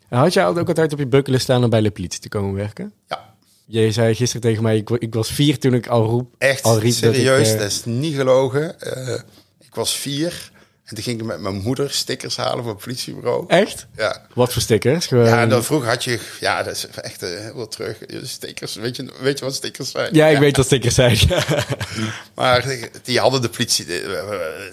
En 0.09 0.18
had 0.18 0.33
jij 0.33 0.47
ook 0.47 0.68
altijd 0.68 0.94
op 0.94 1.00
je 1.00 1.07
bucketlist 1.07 1.44
staan 1.44 1.63
om 1.63 1.69
bij 1.69 1.81
de 1.81 1.92
politie 1.92 2.19
te 2.19 2.30
komen 2.30 2.53
werken? 2.53 2.94
Ja. 3.07 3.34
Je 3.67 3.91
zei 3.91 4.15
gisteren 4.15 4.41
tegen 4.41 4.63
mij, 4.63 4.77
ik, 4.77 4.89
ik, 4.89 5.13
was 5.13 5.31
vier 5.31 5.59
toen 5.59 5.73
ik 5.73 5.88
al 5.88 6.06
roep. 6.06 6.35
Echt, 6.38 6.63
al 6.63 6.79
riep 6.79 6.94
serieus, 6.94 7.38
dat, 7.38 7.47
ik, 7.47 7.53
uh... 7.53 7.59
dat, 7.59 7.71
is 7.71 7.85
niet 7.85 8.15
gelogen. 8.15 8.75
Uh, 8.83 9.19
ik 9.59 9.75
was 9.75 9.95
vier 9.95 10.51
en 10.85 10.95
toen 10.95 11.04
ging 11.04 11.19
ik 11.19 11.25
met 11.25 11.40
mijn 11.40 11.56
moeder 11.56 11.92
stickers 11.92 12.35
halen 12.35 12.63
voor 12.63 12.73
het 12.73 12.83
politiebureau. 12.83 13.45
Echt? 13.47 13.87
Ja. 13.95 14.25
Wat 14.33 14.54
voor 14.54 14.61
stickers? 14.61 15.07
Gewoon... 15.07 15.25
Ja, 15.25 15.45
dan 15.45 15.63
vroeger 15.63 15.90
had 15.90 16.04
je, 16.04 16.19
ja, 16.40 16.63
dat 16.63 16.75
is 16.75 16.87
echt 16.87 17.23
uh, 17.23 17.30
heel 17.30 17.68
terug. 17.68 17.97
Stickers, 18.23 18.75
weet 18.75 18.95
je, 18.95 19.11
weet 19.19 19.40
je 19.40 19.45
wat 19.45 19.56
stickers 19.56 19.92
zijn? 19.92 20.13
Ja, 20.13 20.28
ik 20.28 20.33
ja. 20.33 20.40
weet 20.40 20.57
wat 20.57 20.66
stickers 20.66 20.95
zijn. 20.95 21.18
maar 22.35 22.66
die 23.04 23.19
hadden 23.19 23.42
de 23.42 23.49
politie, 23.49 23.85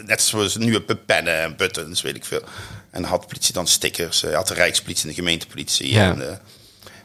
net 0.06 0.22
zoals 0.22 0.56
nu 0.56 0.80
pennen 0.80 1.40
en 1.40 1.56
buttons, 1.56 2.02
weet 2.02 2.16
ik 2.16 2.24
veel. 2.24 2.42
En 2.90 3.04
had 3.04 3.20
de 3.20 3.26
politie 3.26 3.54
dan 3.54 3.66
stickers. 3.66 4.22
had 4.22 4.48
de 4.48 4.54
Rijkspolitie 4.54 5.02
en 5.02 5.08
de 5.08 5.14
gemeentepolitie. 5.14 5.92
Ja. 5.92 6.10
En, 6.10 6.40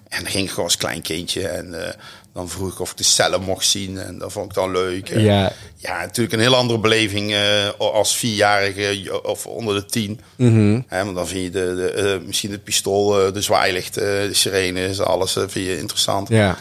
en 0.09 0.23
dan 0.23 0.31
ging 0.31 0.43
ik 0.43 0.49
gewoon 0.49 0.65
als 0.65 0.77
klein 0.77 1.01
kindje. 1.01 1.47
En 1.47 1.67
uh, 1.67 1.87
dan 2.33 2.49
vroeg 2.49 2.71
ik 2.71 2.79
of 2.79 2.91
ik 2.91 2.97
de 2.97 3.03
cellen 3.03 3.41
mocht 3.41 3.65
zien. 3.65 3.97
En 3.97 4.17
dat 4.17 4.31
vond 4.31 4.45
ik 4.45 4.53
dan 4.53 4.71
leuk. 4.71 5.09
En, 5.09 5.21
ja. 5.21 5.51
ja, 5.75 5.99
natuurlijk 5.99 6.33
een 6.33 6.39
heel 6.39 6.55
andere 6.55 6.79
beleving 6.79 7.31
uh, 7.31 7.69
als 7.77 8.15
vierjarige 8.15 9.23
of 9.23 9.45
onder 9.45 9.75
de 9.75 9.85
tien. 9.85 10.19
Mm 10.35 10.53
-hmm. 10.53 10.83
Hè, 10.87 11.03
want 11.03 11.15
dan 11.15 11.27
vind 11.27 11.43
je 11.43 11.49
de, 11.49 11.75
de, 11.75 12.19
uh, 12.19 12.27
misschien 12.27 12.51
het 12.51 12.63
pistool, 12.63 13.31
de 13.33 13.41
zwaailicht, 13.41 13.93
de 13.93 14.29
sirenes, 14.31 14.99
alles 14.99 15.33
vind 15.33 15.53
je 15.53 15.79
interessant. 15.79 16.29
Ja. 16.29 16.57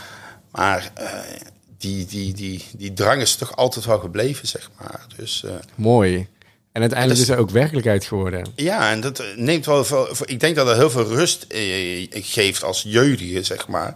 Maar 0.51 0.93
die, 1.79 2.07
die, 2.07 2.35
die, 2.35 2.65
die 2.77 2.93
drang 2.93 3.21
is 3.21 3.35
toch 3.35 3.57
altijd 3.57 3.85
wel 3.85 3.99
gebleven, 3.99 4.49
zeg 4.49 4.71
maar. 4.79 5.07
Dus, 5.17 5.45
Mooi. 5.75 6.29
En 6.77 6.83
uiteindelijk 6.83 7.21
is 7.21 7.29
er 7.29 7.39
ook 7.39 7.51
werkelijkheid 7.51 8.05
geworden. 8.05 8.47
Ja, 8.55 8.91
en 8.91 9.01
dat 9.01 9.25
neemt 9.37 9.67
wel 9.67 9.85
veel. 9.85 10.09
Ik 10.25 10.41
denk 10.41 10.57
dat 10.57 10.67
dat 10.67 10.77
heel 10.77 10.91
veel 10.91 11.05
rust 11.05 11.43
eh, 11.49 12.07
geeft 12.11 12.65
als 12.65 12.83
jeugdige, 12.83 13.43
zeg 13.43 13.69
maar. 13.69 13.95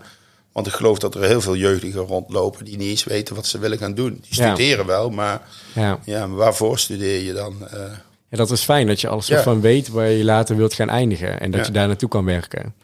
Want 0.53 0.67
ik 0.67 0.73
geloof 0.73 0.99
dat 0.99 1.15
er 1.15 1.23
heel 1.23 1.41
veel 1.41 1.57
jeugdigen 1.57 2.01
rondlopen 2.01 2.65
die 2.65 2.77
niet 2.77 2.89
eens 2.89 3.05
weten 3.05 3.35
wat 3.35 3.47
ze 3.47 3.59
willen 3.59 3.79
gaan 3.79 3.95
doen. 3.95 4.19
Die 4.23 4.35
studeren 4.35 4.79
ja. 4.79 4.85
wel, 4.85 5.11
maar 5.11 5.43
ja. 5.75 5.99
ja, 6.05 6.27
maar 6.27 6.37
waarvoor 6.37 6.79
studeer 6.79 7.21
je 7.23 7.33
dan? 7.33 7.57
Uh... 7.75 7.81
Ja, 8.29 8.37
dat 8.37 8.51
is 8.51 8.63
fijn 8.63 8.87
dat 8.87 9.01
je 9.01 9.09
alles 9.09 9.27
ja. 9.27 9.43
van 9.43 9.61
weet 9.61 9.89
waar 9.89 10.11
je 10.11 10.25
later 10.25 10.57
wilt 10.57 10.75
gaan 10.75 10.89
eindigen 10.89 11.41
en 11.41 11.51
dat 11.51 11.67
je 11.67 11.73
daar 11.73 11.87
naartoe 11.87 12.09
kan 12.09 12.25
werken. 12.25 12.75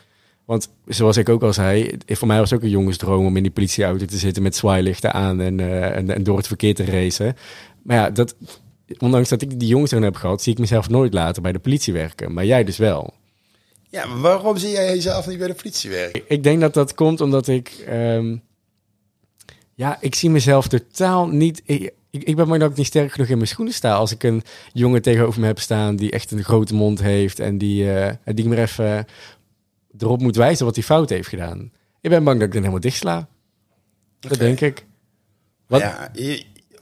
Want 0.44 0.68
zoals 0.86 1.16
ik 1.16 1.28
ook 1.28 1.42
al 1.42 1.52
zei, 1.52 1.96
voor 2.06 2.28
mij 2.28 2.38
was 2.38 2.50
het 2.50 2.58
ook 2.58 2.64
een 2.64 2.70
jongensdroom 2.70 3.26
om 3.26 3.36
in 3.36 3.42
die 3.42 3.52
politieauto 3.52 4.04
te 4.04 4.18
zitten 4.18 4.42
met 4.42 4.56
zwaailichten 4.56 5.12
aan 5.12 5.40
en, 5.40 5.58
uh, 5.58 5.96
en, 5.96 6.14
en 6.14 6.22
door 6.22 6.36
het 6.36 6.46
verkeer 6.46 6.74
te 6.74 6.84
racen. 6.84 7.36
Maar 7.82 7.96
ja, 7.96 8.10
dat, 8.10 8.34
ondanks 8.98 9.28
dat 9.28 9.42
ik 9.42 9.60
die 9.60 9.68
jongens 9.68 9.90
erin 9.90 10.04
heb 10.04 10.16
gehad, 10.16 10.42
zie 10.42 10.52
ik 10.52 10.58
mezelf 10.58 10.88
nooit 10.88 11.12
later 11.12 11.42
bij 11.42 11.52
de 11.52 11.58
politie 11.58 11.92
werken. 11.92 12.32
Maar 12.32 12.44
jij 12.44 12.64
dus 12.64 12.76
wel. 12.76 13.14
Ja, 13.88 14.06
maar 14.06 14.20
waarom 14.20 14.56
zie 14.56 14.70
jij 14.70 14.86
jezelf 14.86 15.26
niet 15.26 15.38
bij 15.38 15.46
de 15.46 15.54
politie 15.54 15.90
werken? 15.90 16.22
Ik 16.28 16.42
denk 16.42 16.60
dat 16.60 16.74
dat 16.74 16.94
komt 16.94 17.20
omdat 17.20 17.48
ik... 17.48 17.86
Um, 17.90 18.42
ja, 19.74 19.98
ik 20.00 20.14
zie 20.14 20.30
mezelf 20.30 20.68
totaal 20.68 21.28
niet... 21.28 21.62
Ik, 21.64 21.92
ik, 22.10 22.36
ben 22.36 22.48
maar 22.48 22.60
ik 22.60 22.76
niet 22.76 22.86
sterk 22.86 23.12
genoeg 23.12 23.28
in 23.28 23.36
mijn 23.36 23.48
schoenen 23.48 23.74
sta. 23.74 23.94
Als 23.94 24.12
ik 24.12 24.22
een 24.22 24.42
jongen 24.72 25.02
tegenover 25.02 25.40
me 25.40 25.46
heb 25.46 25.58
staan 25.58 25.96
die 25.96 26.10
echt 26.10 26.30
een 26.30 26.44
grote 26.44 26.74
mond 26.74 27.00
heeft 27.00 27.38
en 27.38 27.58
die, 27.58 27.84
uh, 27.84 28.10
die 28.24 28.44
ik 28.44 28.46
maar 28.46 28.58
even 28.58 29.06
erop 29.98 30.20
moet 30.20 30.36
wijzen 30.36 30.64
wat 30.64 30.74
hij 30.74 30.84
fout 30.84 31.10
heeft 31.10 31.28
gedaan. 31.28 31.72
Ik 32.00 32.10
ben 32.10 32.24
bang 32.24 32.38
dat 32.38 32.46
ik 32.46 32.52
dan 32.52 32.62
helemaal 32.62 32.82
dichtsla. 32.82 33.28
Dat 34.20 34.38
denk 34.38 34.60
ik. 34.60 34.86
Wat? 35.66 35.80
Ja, 35.80 36.10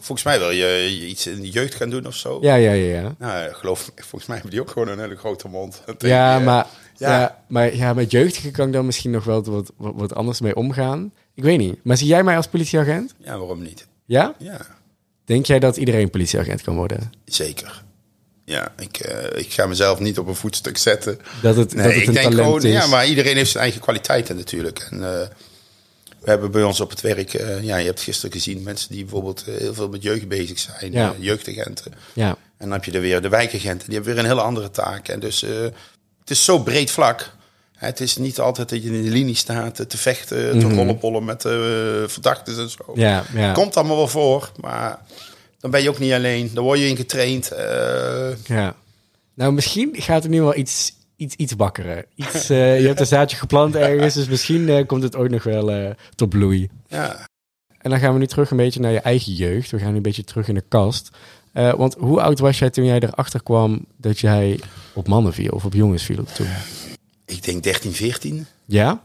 volgens 0.04 0.22
mij 0.22 0.38
wil 0.38 0.50
je 0.50 1.06
iets 1.06 1.26
in 1.26 1.40
de 1.40 1.50
jeugd 1.50 1.74
gaan 1.74 1.90
doen 1.90 2.06
of 2.06 2.14
zo. 2.14 2.38
Ja, 2.40 2.54
ja, 2.54 2.72
ja. 2.72 3.00
ja. 3.00 3.14
Nou, 3.18 3.54
geloof 3.54 3.90
volgens 3.94 4.26
mij 4.26 4.34
hebben 4.34 4.50
die 4.50 4.60
ook 4.60 4.70
gewoon 4.70 4.88
een 4.88 4.98
hele 4.98 5.16
grote 5.16 5.48
mond. 5.48 5.82
Ja, 5.98 6.38
maar, 6.38 6.66
ja. 6.96 7.42
maar 7.48 7.74
ja, 7.74 7.94
met 7.94 8.10
jeugdigen 8.10 8.52
kan 8.52 8.66
ik 8.66 8.72
dan 8.72 8.86
misschien 8.86 9.10
nog 9.10 9.24
wel 9.24 9.44
wat, 9.44 9.72
wat, 9.76 9.92
wat 9.96 10.14
anders 10.14 10.40
mee 10.40 10.56
omgaan. 10.56 11.12
Ik 11.34 11.42
weet 11.42 11.58
niet. 11.58 11.84
Maar 11.84 11.96
zie 11.96 12.06
jij 12.06 12.24
mij 12.24 12.36
als 12.36 12.46
politieagent? 12.46 13.14
Ja, 13.18 13.38
waarom 13.38 13.62
niet? 13.62 13.86
Ja? 14.04 14.34
Ja. 14.38 14.60
Denk 15.24 15.46
jij 15.46 15.58
dat 15.58 15.76
iedereen 15.76 16.10
politieagent 16.10 16.62
kan 16.62 16.76
worden? 16.76 17.12
Zeker. 17.24 17.82
Ja, 18.44 18.72
ik, 18.76 19.06
uh, 19.06 19.40
ik 19.40 19.52
ga 19.52 19.66
mezelf 19.66 19.98
niet 19.98 20.18
op 20.18 20.26
een 20.26 20.34
voetstuk 20.34 20.78
zetten. 20.78 21.18
Dat 21.42 21.56
het, 21.56 21.74
nee, 21.74 21.84
dat 21.84 21.92
het 21.92 22.02
ik 22.02 22.08
een 22.08 22.14
denk 22.14 22.34
gewoon, 22.34 22.62
is. 22.62 22.72
Ja, 22.72 22.86
maar 22.86 23.06
iedereen 23.06 23.36
heeft 23.36 23.50
zijn 23.50 23.62
eigen 23.62 23.80
kwaliteiten 23.80 24.36
natuurlijk. 24.36 24.86
En 24.90 24.98
uh, 25.00 25.20
we 26.24 26.30
hebben 26.30 26.50
bij 26.50 26.62
ons 26.62 26.80
op 26.80 26.90
het 26.90 27.00
werk, 27.00 27.34
uh, 27.34 27.62
ja, 27.62 27.76
je 27.76 27.86
hebt 27.86 28.00
gisteren 28.00 28.32
gezien 28.32 28.62
mensen 28.62 28.92
die 28.92 29.02
bijvoorbeeld 29.02 29.44
heel 29.44 29.74
veel 29.74 29.88
met 29.88 30.02
jeugd 30.02 30.28
bezig 30.28 30.58
zijn, 30.58 30.92
ja. 30.92 31.14
jeugdagenten. 31.18 31.92
Ja. 32.12 32.28
En 32.28 32.36
dan 32.68 32.72
heb 32.72 32.84
je 32.84 32.92
er 32.92 33.00
weer 33.00 33.22
de 33.22 33.28
wijkagenten, 33.28 33.86
die 33.86 33.94
hebben 33.94 34.14
weer 34.14 34.22
een 34.22 34.28
hele 34.28 34.42
andere 34.42 34.70
taak. 34.70 35.08
En 35.08 35.20
dus 35.20 35.40
het 36.20 36.30
is 36.30 36.44
zo 36.44 36.58
breed 36.58 36.90
vlak. 36.90 37.32
Het 37.74 38.00
is 38.00 38.16
niet 38.16 38.40
altijd 38.40 38.68
dat 38.68 38.82
je 38.82 38.92
in 38.92 39.02
de 39.02 39.10
linie 39.10 39.34
staat 39.34 39.90
te 39.90 39.98
vechten, 39.98 40.58
te 40.58 40.66
mm 40.66 40.74
rollenpollen 40.74 41.24
met 41.24 41.40
de 41.40 42.04
verdachten 42.08 42.58
en 42.58 42.68
zo. 42.68 42.92
Ja, 42.94 43.24
ja. 43.34 43.52
Komt 43.52 43.76
allemaal 43.76 43.96
wel 43.96 44.08
voor, 44.08 44.52
maar 44.60 44.98
dan 45.60 45.70
ben 45.70 45.82
je 45.82 45.88
ook 45.88 45.98
niet 45.98 46.12
alleen. 46.12 46.50
Dan 46.54 46.64
word 46.64 46.78
je 46.78 46.88
in 46.88 46.96
getraind. 46.96 47.52
Ja. 48.46 48.76
Nou, 49.34 49.52
misschien 49.52 49.94
gaat 49.98 50.24
er 50.24 50.30
nu 50.30 50.40
wel 50.40 50.56
iets, 50.56 50.92
iets, 51.24 51.34
iets 51.34 51.56
bakkeren. 51.56 52.04
Iets, 52.14 52.50
uh, 52.50 52.80
je 52.80 52.86
hebt 52.86 53.00
een 53.00 53.06
zaadje 53.06 53.36
geplant 53.36 53.74
ergens, 53.74 54.14
dus 54.14 54.28
misschien 54.28 54.68
uh, 54.68 54.86
komt 54.86 55.02
het 55.02 55.16
ook 55.16 55.28
nog 55.28 55.42
wel 55.42 55.94
tot 56.14 56.28
bloei. 56.28 56.70
Ja. 56.88 57.26
En 57.78 57.90
dan 57.90 57.98
gaan 57.98 58.12
we 58.12 58.18
nu 58.18 58.26
terug 58.26 58.50
een 58.50 58.56
beetje 58.56 58.80
naar 58.80 58.92
je 58.92 59.00
eigen 59.00 59.32
jeugd. 59.32 59.70
We 59.70 59.78
gaan 59.78 59.90
nu 59.90 59.96
een 59.96 60.02
beetje 60.02 60.24
terug 60.24 60.48
in 60.48 60.54
de 60.54 60.64
kast. 60.68 61.10
want 61.52 61.94
hoe 61.94 62.20
oud 62.20 62.38
was 62.38 62.58
jij 62.58 62.70
toen 62.70 62.84
jij 62.84 63.00
erachter 63.00 63.42
kwam 63.42 63.84
dat 63.96 64.18
jij 64.18 64.60
op 64.92 65.08
mannen 65.08 65.32
viel 65.32 65.50
of 65.50 65.64
op 65.64 65.72
jongens 65.72 66.02
viel 66.02 66.24
toen? 66.24 66.46
Ik 67.24 67.42
denk 67.42 67.62
13, 67.62 67.92
14. 67.92 68.46
Ja? 68.64 69.02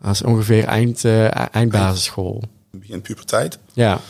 Dat 0.00 0.12
is 0.12 0.22
ongeveer 0.22 0.64
eind, 0.64 1.04
eind 1.50 1.70
basisschool. 1.70 2.42
Begin 2.70 3.00
puberteit. 3.00 3.58
Ja. 3.72 4.00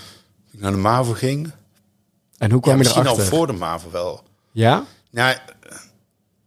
Ik 0.51 0.61
naar 0.61 0.73
de 0.73 0.77
MAVO 0.79 1.13
ging. 1.13 1.53
En 2.39 2.51
hoe 2.51 2.61
kwam 2.61 2.77
ja, 2.77 2.83
je 2.83 2.89
erachter? 2.89 3.17
Misschien 3.17 3.33
al 3.33 3.39
voor 3.39 3.47
de 3.47 3.53
MAVO 3.53 3.91
wel. 3.91 4.23
Ja? 4.53 4.85
Nou, 5.11 5.37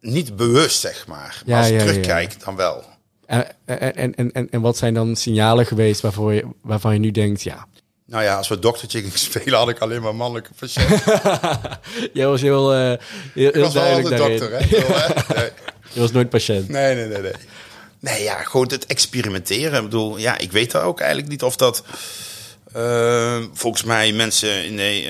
niet 0.03 0.36
bewust, 0.36 0.79
zeg 0.79 1.07
maar. 1.07 1.17
Maar 1.17 1.43
ja, 1.45 1.57
als 1.57 1.67
ik 1.67 1.74
ja, 1.74 1.79
terugkijk, 1.79 2.43
dan 2.43 2.55
wel. 2.55 2.83
En, 3.25 3.45
en, 3.65 4.15
en, 4.15 4.31
en, 4.31 4.50
en 4.50 4.62
wat 4.62 4.77
zijn 4.77 4.93
dan 4.93 5.15
signalen 5.15 5.65
geweest 5.65 6.01
waarvoor 6.01 6.33
je, 6.33 6.45
waarvan 6.62 6.93
je 6.93 7.00
nu 7.00 7.12
denkt, 7.12 7.43
ja... 7.43 7.67
Nou 8.05 8.24
ja, 8.24 8.38
als 8.38 8.48
we 8.48 8.60
doktertje 8.60 9.01
gingen 9.01 9.19
spelen, 9.29 9.60
had 9.60 9.69
ik 9.69 9.79
alleen 9.79 10.01
maar 10.01 10.15
mannelijke 10.15 10.50
patiënten. 10.60 11.22
Jij 12.13 12.27
was 12.27 12.41
heel, 12.41 12.74
uh, 12.74 12.93
heel, 13.33 13.51
heel 13.51 13.62
was 13.62 13.74
duidelijk 13.74 14.17
dokter, 14.17 14.51
hè? 14.51 14.57
nee. 15.39 15.50
Je 15.91 16.00
was 16.00 16.12
nooit 16.12 16.29
patiënt. 16.29 16.69
Nee, 16.69 16.95
nee, 16.95 17.07
nee, 17.07 17.22
nee. 17.22 17.33
Nee, 18.00 18.24
ja, 18.24 18.43
gewoon 18.43 18.67
het 18.67 18.86
experimenteren. 18.86 19.77
Ik 19.77 19.83
bedoel, 19.83 20.17
ja, 20.17 20.38
ik 20.38 20.51
weet 20.51 20.75
ook 20.75 21.00
eigenlijk 21.00 21.29
niet 21.29 21.43
of 21.43 21.55
dat 21.55 21.83
uh, 22.77 23.38
volgens 23.53 23.84
mij 23.84 24.12
mensen 24.12 24.65
in 24.65 24.75
de 24.75 25.03
uh, 25.03 25.10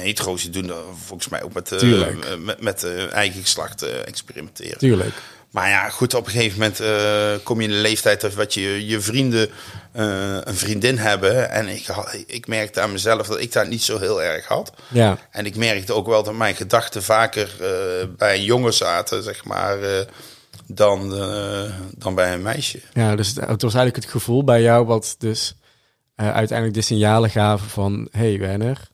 hetero's 0.00 0.50
doen 0.50 0.66
dat 0.66 0.84
volgens 1.06 1.28
mij 1.28 1.42
ook 1.42 1.52
met, 1.52 1.82
uh, 1.82 2.06
met, 2.38 2.60
met 2.60 2.86
eigen 3.10 3.40
geslacht 3.40 3.82
experimenteren. 4.04 4.78
Tuurlijk. 4.78 5.14
Maar 5.50 5.68
ja, 5.68 5.88
goed, 5.88 6.14
op 6.14 6.26
een 6.26 6.32
gegeven 6.32 6.58
moment 6.58 7.42
kom 7.42 7.60
je 7.60 7.68
in 7.68 7.74
de 7.74 7.80
leeftijd 7.80 8.36
dat 8.36 8.54
je, 8.54 8.86
je 8.86 9.00
vrienden 9.00 9.50
een 9.92 10.56
vriendin 10.56 10.98
hebben. 10.98 11.50
En 11.50 11.68
ik, 11.68 11.86
ik 12.26 12.46
merkte 12.46 12.80
aan 12.80 12.92
mezelf 12.92 13.26
dat 13.26 13.40
ik 13.40 13.52
dat 13.52 13.68
niet 13.68 13.82
zo 13.82 13.98
heel 13.98 14.22
erg 14.22 14.46
had. 14.46 14.72
Ja. 14.88 15.18
En 15.30 15.46
ik 15.46 15.56
merkte 15.56 15.92
ook 15.92 16.06
wel 16.06 16.22
dat 16.22 16.34
mijn 16.34 16.54
gedachten 16.54 17.02
vaker 17.02 17.50
bij 18.16 18.34
een 18.34 18.44
jongen 18.44 18.74
zaten, 18.74 19.22
zeg 19.22 19.44
maar, 19.44 19.78
dan, 20.66 21.10
dan 21.96 22.14
bij 22.14 22.32
een 22.32 22.42
meisje. 22.42 22.80
Ja, 22.92 23.16
dus 23.16 23.26
het 23.28 23.62
was 23.62 23.74
eigenlijk 23.74 23.96
het 23.96 24.14
gevoel 24.14 24.44
bij 24.44 24.62
jou 24.62 24.86
wat 24.86 25.14
dus 25.18 25.54
uh, 26.16 26.34
uiteindelijk 26.34 26.78
de 26.78 26.84
signalen 26.84 27.30
gaven 27.30 27.68
van... 27.68 28.08
hey 28.10 28.38
Werner, 28.38 28.90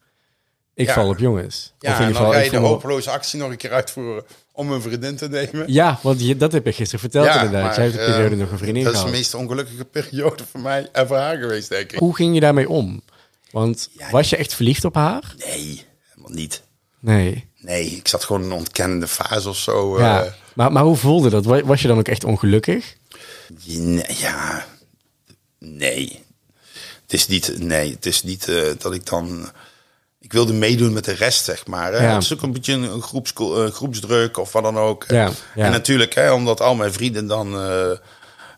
ik 0.75 0.91
val 0.91 1.09
op 1.09 1.19
jongens. 1.19 1.73
Ja, 1.79 1.91
of 1.91 1.99
in 1.99 2.07
ieder 2.07 2.17
geval, 2.17 2.33
ga 2.33 2.39
je 2.39 2.51
de 2.51 2.57
hopeloze 2.57 3.11
actie 3.11 3.39
nog 3.39 3.51
een 3.51 3.57
keer 3.57 3.73
uitvoeren 3.73 4.25
om 4.53 4.73
een 4.73 4.83
vriendin 4.83 5.17
te 5.17 5.29
nemen. 5.29 5.73
Ja, 5.73 5.99
want 6.03 6.21
je, 6.21 6.37
dat 6.37 6.53
heb 6.53 6.65
je 6.65 6.73
gisteren 6.73 7.01
verteld 7.01 7.27
ja, 7.27 7.35
inderdaad. 7.35 7.63
Maar, 7.63 7.75
Jij 7.75 7.85
hebt 7.85 7.97
de 7.97 8.05
periode 8.05 8.35
uh, 8.35 8.41
nog 8.41 8.51
een 8.51 8.59
vriendin 8.59 8.85
Dat 8.85 8.95
is 8.95 9.03
de 9.03 9.11
meest 9.11 9.35
ongelukkige 9.35 9.85
periode 9.85 10.45
voor 10.51 10.61
mij 10.61 10.89
en 10.93 11.07
voor 11.07 11.17
haar 11.17 11.37
geweest, 11.37 11.69
denk 11.69 11.93
ik. 11.93 11.99
Hoe 11.99 12.15
ging 12.15 12.35
je 12.35 12.41
daarmee 12.41 12.69
om? 12.69 13.03
Want 13.51 13.91
was 14.11 14.31
je 14.31 14.37
echt 14.37 14.55
verliefd 14.55 14.85
op 14.85 14.95
haar? 14.95 15.35
Nee, 15.37 15.85
helemaal 16.09 16.37
niet. 16.37 16.63
Nee. 17.01 17.49
Nee, 17.61 17.87
ik 17.87 18.09
zat 18.09 18.25
gewoon 18.25 18.43
in 18.43 18.51
een 18.51 18.57
ontkennende 18.57 19.09
fase 19.09 19.49
of 19.49 19.57
zo. 19.57 20.01
Ja, 20.01 20.25
uh, 20.25 20.31
maar, 20.55 20.73
maar 20.73 20.83
hoe 20.83 20.97
voelde 20.97 21.31
dat? 21.31 21.45
Was 21.45 21.83
je 21.83 21.89
dan 21.89 21.99
ook 21.99 22.09
echt 22.09 22.25
ongelukkig? 22.25 22.97
Ja, 24.07 24.67
nee. 25.59 26.27
Het 27.09 27.21
is 27.21 27.27
niet, 27.27 27.59
nee, 27.59 27.93
het 27.93 28.07
is 28.07 28.23
niet 28.23 28.47
uh, 28.49 28.63
dat 28.79 28.95
ik 28.95 29.07
dan. 29.07 29.49
Ik 30.21 30.33
wilde 30.33 30.53
meedoen 30.53 30.93
met 30.93 31.05
de 31.05 31.13
rest, 31.13 31.45
zeg 31.45 31.67
maar. 31.67 31.93
Hè. 31.93 32.07
Ja. 32.07 32.15
Het 32.15 32.23
is 32.23 32.33
ook 32.33 32.43
een 32.43 32.53
beetje 32.53 32.73
een 32.73 33.03
groeps, 33.03 33.33
uh, 33.41 33.67
groepsdruk 33.67 34.37
of 34.37 34.53
wat 34.53 34.63
dan 34.63 34.79
ook. 34.79 35.05
Ja, 35.09 35.31
ja. 35.55 35.65
En 35.65 35.71
natuurlijk, 35.71 36.15
hè, 36.15 36.33
omdat 36.33 36.61
al 36.61 36.75
mijn 36.75 36.93
vrienden 36.93 37.27
dan 37.27 37.55
uh, 37.55 37.91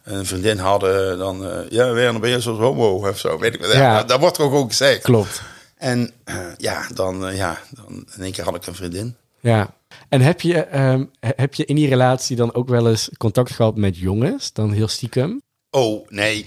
een 0.04 0.26
vriendin 0.26 0.59
hadden, 0.59 1.19
dan 1.19 1.66
ja, 1.69 1.92
weer 1.92 2.12
dan 2.12 2.21
ben 2.21 2.30
je 2.30 2.40
zoals 2.40 2.59
homo 2.59 3.09
of 3.09 3.19
zo. 3.19 3.38
Weet 3.38 3.54
ik 3.54 3.61
wat. 3.61 3.73
Ja. 3.73 4.02
Dat 4.02 4.21
wordt 4.21 4.38
er 4.38 4.45
ook, 4.45 4.52
ook 4.52 4.69
gezegd. 4.69 5.02
Klopt. 5.02 5.42
En 5.76 6.12
ja, 6.57 6.87
dan, 6.95 7.35
ja, 7.35 7.61
dan 7.71 8.07
in 8.16 8.23
één 8.23 8.33
keer 8.33 8.45
had 8.45 8.54
ik 8.54 8.66
een 8.66 8.75
vriendin. 8.75 9.16
Ja. 9.40 9.75
En 10.09 10.21
heb 10.21 10.40
je, 10.40 10.78
um, 10.78 11.11
heb 11.21 11.54
je 11.54 11.64
in 11.64 11.75
die 11.75 11.88
relatie 11.88 12.37
dan 12.37 12.54
ook 12.54 12.69
wel 12.69 12.88
eens 12.88 13.11
contact 13.19 13.50
gehad 13.50 13.76
met 13.76 13.97
jongens, 13.97 14.52
dan 14.52 14.73
heel 14.73 14.88
stiekem? 14.88 15.42
Oh, 15.71 16.09
nee. 16.09 16.47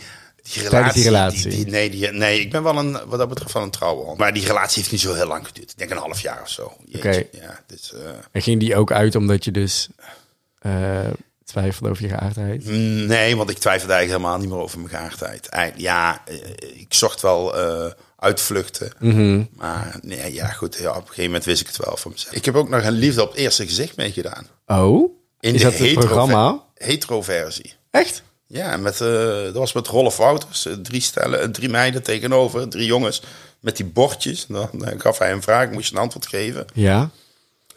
Die 0.52 0.64
relatie, 0.64 0.94
die 0.94 1.04
relatie. 1.04 1.50
Die, 1.50 1.66
nee, 1.66 1.90
die, 1.90 2.12
nee, 2.12 2.40
ik 2.40 2.52
ben 2.52 2.64
wel 2.64 2.78
een, 2.78 2.92
wat 2.92 3.20
dat 3.20 3.30
betreft 3.30 3.52
van 3.52 3.62
een 3.62 3.70
trouwe. 3.70 4.16
Maar 4.16 4.34
die 4.34 4.46
relatie 4.46 4.78
heeft 4.78 4.92
niet 4.92 5.02
zo 5.02 5.14
heel 5.14 5.28
lang 5.28 5.48
geduurd. 5.48 5.72
Ik 5.72 5.78
denk 5.78 5.92
een 5.92 5.98
half 5.98 6.20
jaar 6.20 6.42
of 6.42 6.50
zo. 6.50 6.74
Oké. 6.96 7.24
Ja, 7.32 7.64
dus, 7.68 7.94
uh... 7.96 8.00
En 8.32 8.42
ging 8.42 8.60
die 8.60 8.76
ook 8.76 8.92
uit 8.92 9.16
omdat 9.16 9.46
je 9.46 9.52
dus 9.52 9.88
uh, 10.62 11.08
twijfelde 11.46 11.90
over 11.90 12.04
je 12.04 12.10
geaardheid? 12.10 12.66
Nee, 13.08 13.36
want 13.36 13.50
ik 13.50 13.58
twijfelde 13.58 13.94
eigenlijk 13.94 14.22
helemaal 14.22 14.42
niet 14.42 14.56
meer 14.56 14.64
over 14.64 14.80
mijn 14.80 14.90
geaardheid. 14.90 15.50
Ja, 15.76 16.22
eh, 16.26 16.36
ik 16.80 16.94
zocht 16.94 17.22
wel 17.22 17.58
uh, 17.58 17.92
uitvluchten. 18.18 18.92
Mm 19.00 19.12
-hmm. 19.12 19.50
Maar 19.56 20.00
nee, 20.02 20.34
ja, 20.34 20.48
goed. 20.48 20.76
Ja, 20.76 20.90
op 20.90 20.96
een 20.96 21.02
gegeven 21.02 21.24
moment 21.24 21.46
wist 21.46 21.62
ik 21.62 21.68
het 21.68 21.78
wel 21.78 21.98
van 21.98 22.12
mezelf. 22.12 22.36
Ik 22.36 22.46
heb 22.46 22.56
ook 22.56 22.70
nog 22.70 22.84
een 22.84 22.92
liefde 22.92 23.22
op 23.22 23.30
het 23.30 23.40
eerste 23.40 23.66
gezicht 23.66 23.96
meegedaan. 23.96 24.48
Oh? 24.66 25.12
In 25.40 25.54
Is 25.54 25.62
de 25.62 25.70
dat 25.70 25.78
het 25.78 25.94
programma? 25.94 26.64
Hetero-versie. 26.76 27.74
Echt? 27.92 28.24
Ja, 28.54 28.78
met, 28.78 29.00
uh, 29.00 29.10
dat 29.44 29.54
was 29.54 29.74
met 29.74 29.88
Rolf 29.88 30.18
Wouters. 30.18 30.66
Uh, 30.66 30.74
drie, 30.74 31.02
stellen, 31.02 31.52
drie 31.52 31.70
meiden 31.70 32.04
tegenover, 32.04 32.70
drie 32.70 32.86
jongens. 32.86 33.22
Met 33.60 33.78
die 33.78 33.86
bordjes. 33.86 34.46
Dan, 34.46 34.70
dan 34.72 35.02
gaf 35.02 35.18
hij 35.18 35.32
een 35.32 35.42
vraag, 35.42 35.70
moest 35.70 35.90
je 35.90 35.96
een 35.96 36.02
antwoord 36.02 36.28
geven. 36.28 36.66
Ja. 36.74 37.10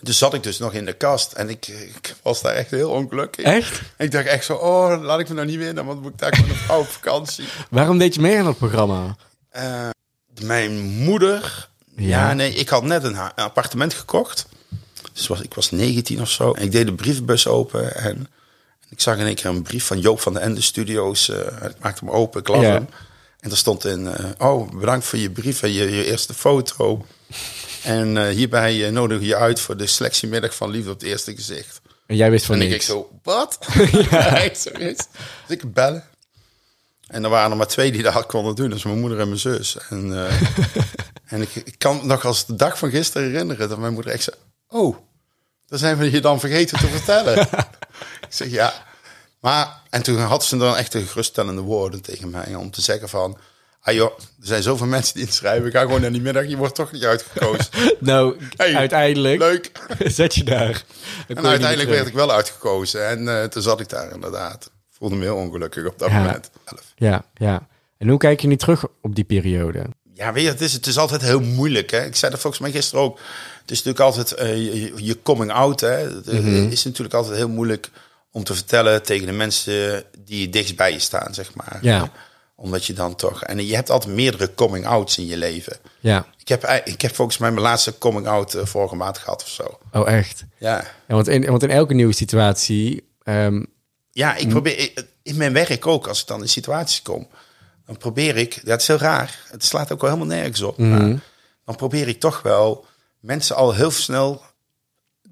Dus 0.00 0.18
zat 0.18 0.34
ik 0.34 0.42
dus 0.42 0.58
nog 0.58 0.72
in 0.72 0.84
de 0.84 0.92
kast. 0.92 1.32
En 1.32 1.48
ik, 1.48 1.66
ik 1.66 2.14
was 2.22 2.42
daar 2.42 2.52
echt 2.52 2.70
heel 2.70 2.90
ongelukkig. 2.90 3.44
Echt? 3.44 3.82
ik 3.98 4.10
dacht 4.10 4.26
echt 4.26 4.44
zo, 4.44 4.54
oh, 4.54 5.02
laat 5.02 5.20
ik 5.20 5.28
me 5.28 5.34
nou 5.34 5.46
niet 5.46 5.58
winnen. 5.58 5.86
Want 5.86 6.02
moet 6.02 6.12
ik 6.12 6.18
daar 6.18 6.38
met 6.40 6.50
een 6.50 6.56
vrouw 6.56 6.80
op 6.80 6.86
vakantie. 6.86 7.44
Waarom 7.70 7.98
deed 7.98 8.14
je 8.14 8.20
mee 8.20 8.38
aan 8.38 8.46
het 8.46 8.58
programma? 8.58 9.16
Uh, 9.56 9.88
mijn 10.42 10.80
moeder... 10.80 11.68
Ja. 11.96 12.28
ja. 12.28 12.32
nee, 12.32 12.54
ik 12.54 12.68
had 12.68 12.82
net 12.82 13.04
een, 13.04 13.16
appartement 13.34 13.94
gekocht. 13.94 14.46
Dus 15.12 15.26
was, 15.26 15.40
ik 15.40 15.54
was 15.54 15.70
19 15.70 16.20
of 16.20 16.30
zo. 16.30 16.52
En 16.52 16.62
ik 16.62 16.72
deed 16.72 16.86
de 16.86 16.94
brievenbus 16.94 17.46
open 17.46 17.94
en... 17.94 18.28
Ik 18.88 19.00
zag 19.00 19.18
in 19.18 19.26
één 19.26 19.34
keer 19.34 19.46
een 19.46 19.62
brief 19.62 19.84
van 19.84 20.00
Joop 20.00 20.20
van 20.20 20.32
de 20.32 20.38
Ende 20.38 20.60
Studios. 20.60 21.28
Uh, 21.28 21.38
ik 21.38 21.78
maakte 21.80 22.04
hem 22.04 22.14
open, 22.14 22.40
ik 22.40 22.48
las 22.48 22.64
hem. 22.64 22.88
En 23.40 23.50
er 23.50 23.56
stond 23.56 23.84
in, 23.84 24.00
uh, 24.00 24.12
oh, 24.38 24.70
bedankt 24.70 25.06
voor 25.06 25.18
je 25.18 25.30
brief 25.30 25.62
en 25.62 25.72
je, 25.72 25.90
je 25.90 26.04
eerste 26.04 26.34
foto. 26.34 27.06
en 27.82 28.16
uh, 28.16 28.28
hierbij 28.28 28.90
nodig 28.90 29.22
je 29.22 29.36
uit 29.36 29.60
voor 29.60 29.76
de 29.76 29.86
selectiemiddag 29.86 30.54
van 30.54 30.70
Liefde 30.70 30.90
op 30.90 31.00
het 31.00 31.08
Eerste 31.08 31.34
Gezicht. 31.34 31.80
En 32.06 32.16
jij 32.16 32.30
wist 32.30 32.46
van 32.46 32.54
en 32.54 32.68
niks? 32.68 32.88
En 32.88 32.96
ik 32.96 33.02
zo, 33.02 33.18
wat? 33.22 33.58
ja. 34.10 34.54
zo 34.54 34.70
is. 34.70 34.96
Dus 34.96 34.96
ik 35.48 35.72
bellen. 35.72 36.04
En 37.06 37.24
er 37.24 37.30
waren 37.30 37.50
er 37.50 37.56
maar 37.56 37.66
twee 37.66 37.92
die 37.92 38.02
dat 38.02 38.26
konden 38.26 38.54
doen. 38.54 38.70
Dus 38.70 38.84
mijn 38.84 39.00
moeder 39.00 39.20
en 39.20 39.28
mijn 39.28 39.40
zus. 39.40 39.76
En, 39.88 40.28
en 41.26 41.42
ik, 41.42 41.54
ik, 41.54 41.74
kan 41.78 42.00
nog 42.06 42.24
als 42.24 42.46
de 42.46 42.56
dag 42.56 42.78
van 42.78 42.90
gisteren 42.90 43.30
herinneren 43.30 43.68
dat 43.68 43.78
mijn 43.78 43.92
moeder 43.92 44.12
echt 44.12 44.22
zei... 44.22 44.36
Oh, 44.68 44.96
daar 45.66 45.78
zijn 45.78 45.96
we 45.96 46.10
je 46.10 46.20
dan 46.20 46.40
vergeten 46.40 46.78
te 46.78 46.86
vertellen. 46.86 47.48
Zeg 48.36 48.50
ja. 48.50 48.72
Maar, 49.40 49.80
en 49.90 50.02
toen 50.02 50.18
had 50.18 50.44
ze 50.44 50.56
dan 50.56 50.76
echt 50.76 50.92
de 50.92 51.02
geruststellende 51.02 51.60
woorden 51.60 52.02
tegen 52.02 52.30
mij 52.30 52.54
om 52.54 52.70
te 52.70 52.80
zeggen 52.80 53.08
van... 53.08 53.38
Ah 53.80 53.94
joh, 53.94 54.18
er 54.18 54.46
zijn 54.46 54.62
zoveel 54.62 54.86
mensen 54.86 55.14
die 55.14 55.26
inschrijven. 55.26 55.66
Ik 55.66 55.72
ga 55.72 55.80
gewoon 55.80 56.00
naar 56.00 56.12
die 56.12 56.20
middag. 56.20 56.46
Je 56.46 56.56
wordt 56.56 56.74
toch 56.74 56.92
niet 56.92 57.04
uitgekozen. 57.04 57.66
nou, 57.98 58.36
uiteindelijk. 58.56 59.38
Leuk. 59.38 59.70
Zet 59.98 60.34
je 60.34 60.44
daar. 60.44 60.84
En 61.28 61.46
uiteindelijk 61.46 61.88
werd 61.88 62.06
ik 62.06 62.14
wel 62.14 62.32
uitgekozen. 62.32 63.08
En 63.08 63.22
uh, 63.22 63.44
toen 63.44 63.62
zat 63.62 63.80
ik 63.80 63.88
daar 63.88 64.12
inderdaad. 64.12 64.70
Voelde 64.90 65.14
me 65.14 65.22
heel 65.22 65.36
ongelukkig 65.36 65.86
op 65.86 65.98
dat 65.98 66.10
moment. 66.10 66.50
Ja, 66.94 67.24
ja. 67.34 67.66
En 67.98 68.08
hoe 68.08 68.18
kijk 68.18 68.40
je 68.40 68.48
nu 68.48 68.56
terug 68.56 68.84
op 69.02 69.14
die 69.14 69.24
periode? 69.24 69.86
Ja, 70.14 70.32
weet 70.32 70.42
je, 70.42 70.48
het 70.48 70.60
is, 70.60 70.72
het 70.72 70.86
is 70.86 70.98
altijd 70.98 71.22
heel 71.22 71.40
moeilijk. 71.40 71.90
Hè? 71.90 72.04
Ik 72.04 72.16
zei 72.16 72.30
dat 72.30 72.40
volgens 72.40 72.62
mij 72.62 72.70
gisteren 72.70 73.04
ook. 73.04 73.18
Het 73.60 73.70
is 73.70 73.82
natuurlijk 73.82 74.16
altijd 74.16 74.40
uh, 74.40 74.98
je, 74.98 75.22
coming 75.22 75.52
out. 75.52 75.80
Hè? 75.80 75.88
Het 75.88 76.32
mhm. 76.32 76.68
is 76.70 76.84
natuurlijk 76.84 77.14
altijd 77.14 77.36
heel 77.36 77.48
moeilijk 77.48 77.90
om 78.36 78.44
te 78.44 78.54
vertellen 78.54 79.02
tegen 79.02 79.26
de 79.26 79.32
mensen 79.32 80.04
die 80.18 80.48
dichtst 80.48 80.76
bij 80.76 80.92
je 80.92 80.98
staan, 80.98 81.34
zeg 81.34 81.54
maar. 81.54 81.78
Ja 81.82 82.10
omdat 82.56 82.84
je 82.84 82.92
dan 82.92 83.14
toch... 83.14 83.44
En 83.44 83.66
je 83.66 83.74
hebt 83.74 83.90
altijd 83.90 84.14
meerdere 84.14 84.54
coming-outs 84.54 85.18
in 85.18 85.26
je 85.26 85.36
leven. 85.36 85.76
Ja. 86.00 86.26
Ik 86.38 86.48
heb, 86.48 86.82
ik 86.84 87.00
heb 87.00 87.14
volgens 87.14 87.38
mij 87.38 87.50
mijn 87.50 87.62
laatste 87.62 87.98
coming-out 87.98 88.54
uh, 88.54 88.64
vorige 88.64 88.96
maand 88.96 89.18
gehad 89.18 89.42
of 89.42 89.48
zo. 89.48 89.78
Oh, 89.92 90.08
echt? 90.08 90.44
Ja. 90.58 90.84
ja 91.08 91.14
want, 91.14 91.28
in, 91.28 91.46
want 91.46 91.62
in 91.62 91.70
elke 91.70 91.94
nieuwe 91.94 92.14
situatie... 92.14 93.08
Ehm, 93.22 93.64
ja, 94.10 94.36
ik 94.36 94.48
probeer... 94.48 94.92
In 95.22 95.36
mijn 95.36 95.52
werk 95.52 95.86
ook, 95.86 96.06
als 96.06 96.20
ik 96.20 96.26
dan 96.26 96.40
in 96.40 96.48
situaties 96.48 97.02
kom... 97.02 97.28
Dan 97.86 97.96
probeer 97.96 98.36
ik... 98.36 98.60
Het 98.64 98.80
is 98.80 98.86
heel 98.86 98.96
raar. 98.96 99.38
Het 99.50 99.64
slaat 99.64 99.92
ook 99.92 100.00
wel 100.00 100.10
helemaal 100.10 100.36
nergens 100.36 100.62
op. 100.62 100.78
Mm 100.78 100.88
Maar 100.88 101.20
dan 101.64 101.76
probeer 101.76 102.08
ik 102.08 102.20
toch 102.20 102.42
wel 102.42 102.84
mensen 103.20 103.56
al 103.56 103.74
heel 103.74 103.90
snel 103.90 104.42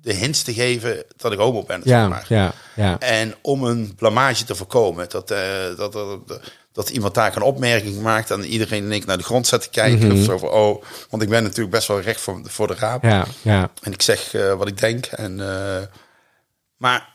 de 0.04 0.12
hints 0.12 0.42
te 0.42 0.54
geven 0.54 1.04
dat 1.16 1.32
ik 1.32 1.38
homo 1.38 1.62
ben. 1.62 1.80
Ja, 1.84 2.00
zeg 2.00 2.08
maar. 2.08 2.24
ja, 2.28 2.54
ja. 2.76 2.98
En 2.98 3.34
om 3.42 3.64
een 3.64 3.94
blamage 3.94 4.44
te 4.44 4.54
voorkomen. 4.54 5.08
Dat, 5.08 5.30
uh, 5.30 5.38
dat, 5.76 5.92
dat, 5.92 6.40
dat, 6.72 6.90
iemand 6.90 7.14
daar 7.14 7.36
een 7.36 7.42
opmerking 7.42 8.00
maakt 8.00 8.30
en 8.30 8.44
iedereen 8.44 8.84
in 8.84 8.92
één 8.92 9.02
naar 9.06 9.18
de 9.18 9.24
grond 9.24 9.46
zet 9.46 9.62
te 9.62 9.68
kijken. 9.68 10.06
Mhm. 10.06 10.18
Of 10.18 10.24
zo 10.24 10.38
van, 10.38 10.48
oh, 10.48 10.82
want 11.10 11.22
ik 11.22 11.28
ben 11.28 11.42
natuurlijk 11.42 11.70
best 11.70 11.88
wel 11.88 12.00
recht 12.00 12.20
voor, 12.20 12.40
voor 12.44 12.66
de 12.66 12.74
raap. 12.74 13.02
Ja, 13.02 13.26
ja. 13.42 13.70
En 13.82 13.92
ik 13.92 14.02
zeg 14.02 14.34
uh, 14.34 14.52
wat 14.54 14.68
ik 14.68 14.78
denk. 14.78 15.06
En, 15.06 15.38
uh, 15.38 15.76
maar 16.76 17.08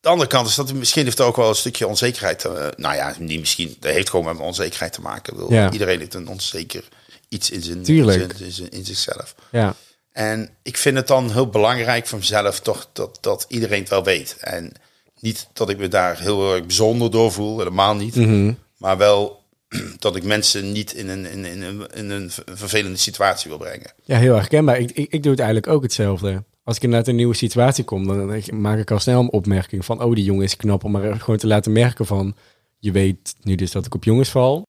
de 0.00 0.08
andere 0.08 0.28
kant 0.28 0.48
is 0.48 0.54
dat 0.54 0.72
misschien 0.72 1.04
heeft 1.04 1.18
er 1.18 1.24
ook 1.24 1.36
wel 1.36 1.48
een 1.48 1.54
stukje 1.54 1.86
onzekerheid. 1.86 2.48
Nou 2.76 2.94
ja, 2.94 3.14
niet 3.18 3.40
misschien. 3.40 3.76
Dat 3.80 3.92
heeft 3.92 4.10
gewoon 4.10 4.24
met 4.24 4.34
mijn 4.34 4.46
onzekerheid 4.46 4.92
te 4.92 5.00
maken. 5.00 5.36
Wil, 5.36 5.52
ja. 5.52 5.70
Iedereen 5.70 5.98
heeft 5.98 6.14
een 6.14 6.28
onzeker 6.28 6.84
iets 7.28 7.50
in 7.50 7.62
zijn. 7.62 7.84
In, 7.84 8.30
in, 8.38 8.70
in, 8.70 8.84
zichzelf. 8.84 9.34
Ja. 9.50 9.74
En 10.16 10.48
ik 10.62 10.76
vind 10.76 10.96
het 10.96 11.06
dan 11.06 11.32
heel 11.32 11.48
belangrijk 11.48 12.06
voor 12.06 12.18
mezelf 12.18 12.60
toch 12.60 12.88
dat, 12.92 13.18
dat 13.20 13.46
iedereen 13.48 13.80
het 13.80 13.88
wel 13.88 14.04
weet. 14.04 14.36
En 14.40 14.72
niet 15.20 15.48
dat 15.52 15.70
ik 15.70 15.78
me 15.78 15.88
daar 15.88 16.20
heel 16.20 16.54
erg 16.54 16.66
bijzonder 16.66 17.10
door 17.10 17.32
voel, 17.32 17.58
helemaal 17.58 17.94
niet. 17.94 18.14
Mhm. 18.14 18.52
Maar 18.78 18.96
wel 18.96 19.42
dat 19.98 20.16
ik 20.16 20.22
mensen 20.22 20.72
niet 20.72 20.92
in 20.92 21.08
een, 21.08 21.26
in, 21.26 21.44
in, 21.44 21.62
een, 21.62 21.86
in 21.94 22.10
een 22.10 22.30
vervelende 22.46 22.98
situatie 22.98 23.50
wil 23.50 23.58
brengen. 23.58 23.92
Ja, 24.04 24.18
heel 24.18 24.34
herkenbaar. 24.34 24.78
Ik, 24.78 24.90
ik, 24.90 25.12
ik 25.12 25.22
doe 25.22 25.30
het 25.30 25.40
eigenlijk 25.40 25.72
ook 25.72 25.82
hetzelfde. 25.82 26.44
Als 26.64 26.76
ik 26.76 26.82
inderdaad 26.82 27.08
een 27.08 27.16
nieuwe 27.16 27.34
situatie 27.34 27.84
kom, 27.84 28.06
dan 28.06 28.42
maak 28.60 28.78
ik 28.78 28.90
al 28.90 29.00
snel 29.00 29.20
een 29.20 29.32
opmerking 29.32 29.84
van... 29.84 30.02
oh, 30.02 30.14
die 30.14 30.24
jongen 30.24 30.44
is 30.44 30.56
knap, 30.56 30.84
om 30.84 30.90
maar 30.90 31.20
gewoon 31.20 31.38
te 31.38 31.46
laten 31.46 31.72
merken 31.72 32.06
van... 32.06 32.36
je 32.78 32.92
weet 32.92 33.34
nu 33.42 33.54
dus 33.54 33.70
dat 33.70 33.86
ik 33.86 33.94
op 33.94 34.04
jongens 34.04 34.30
val. 34.30 34.66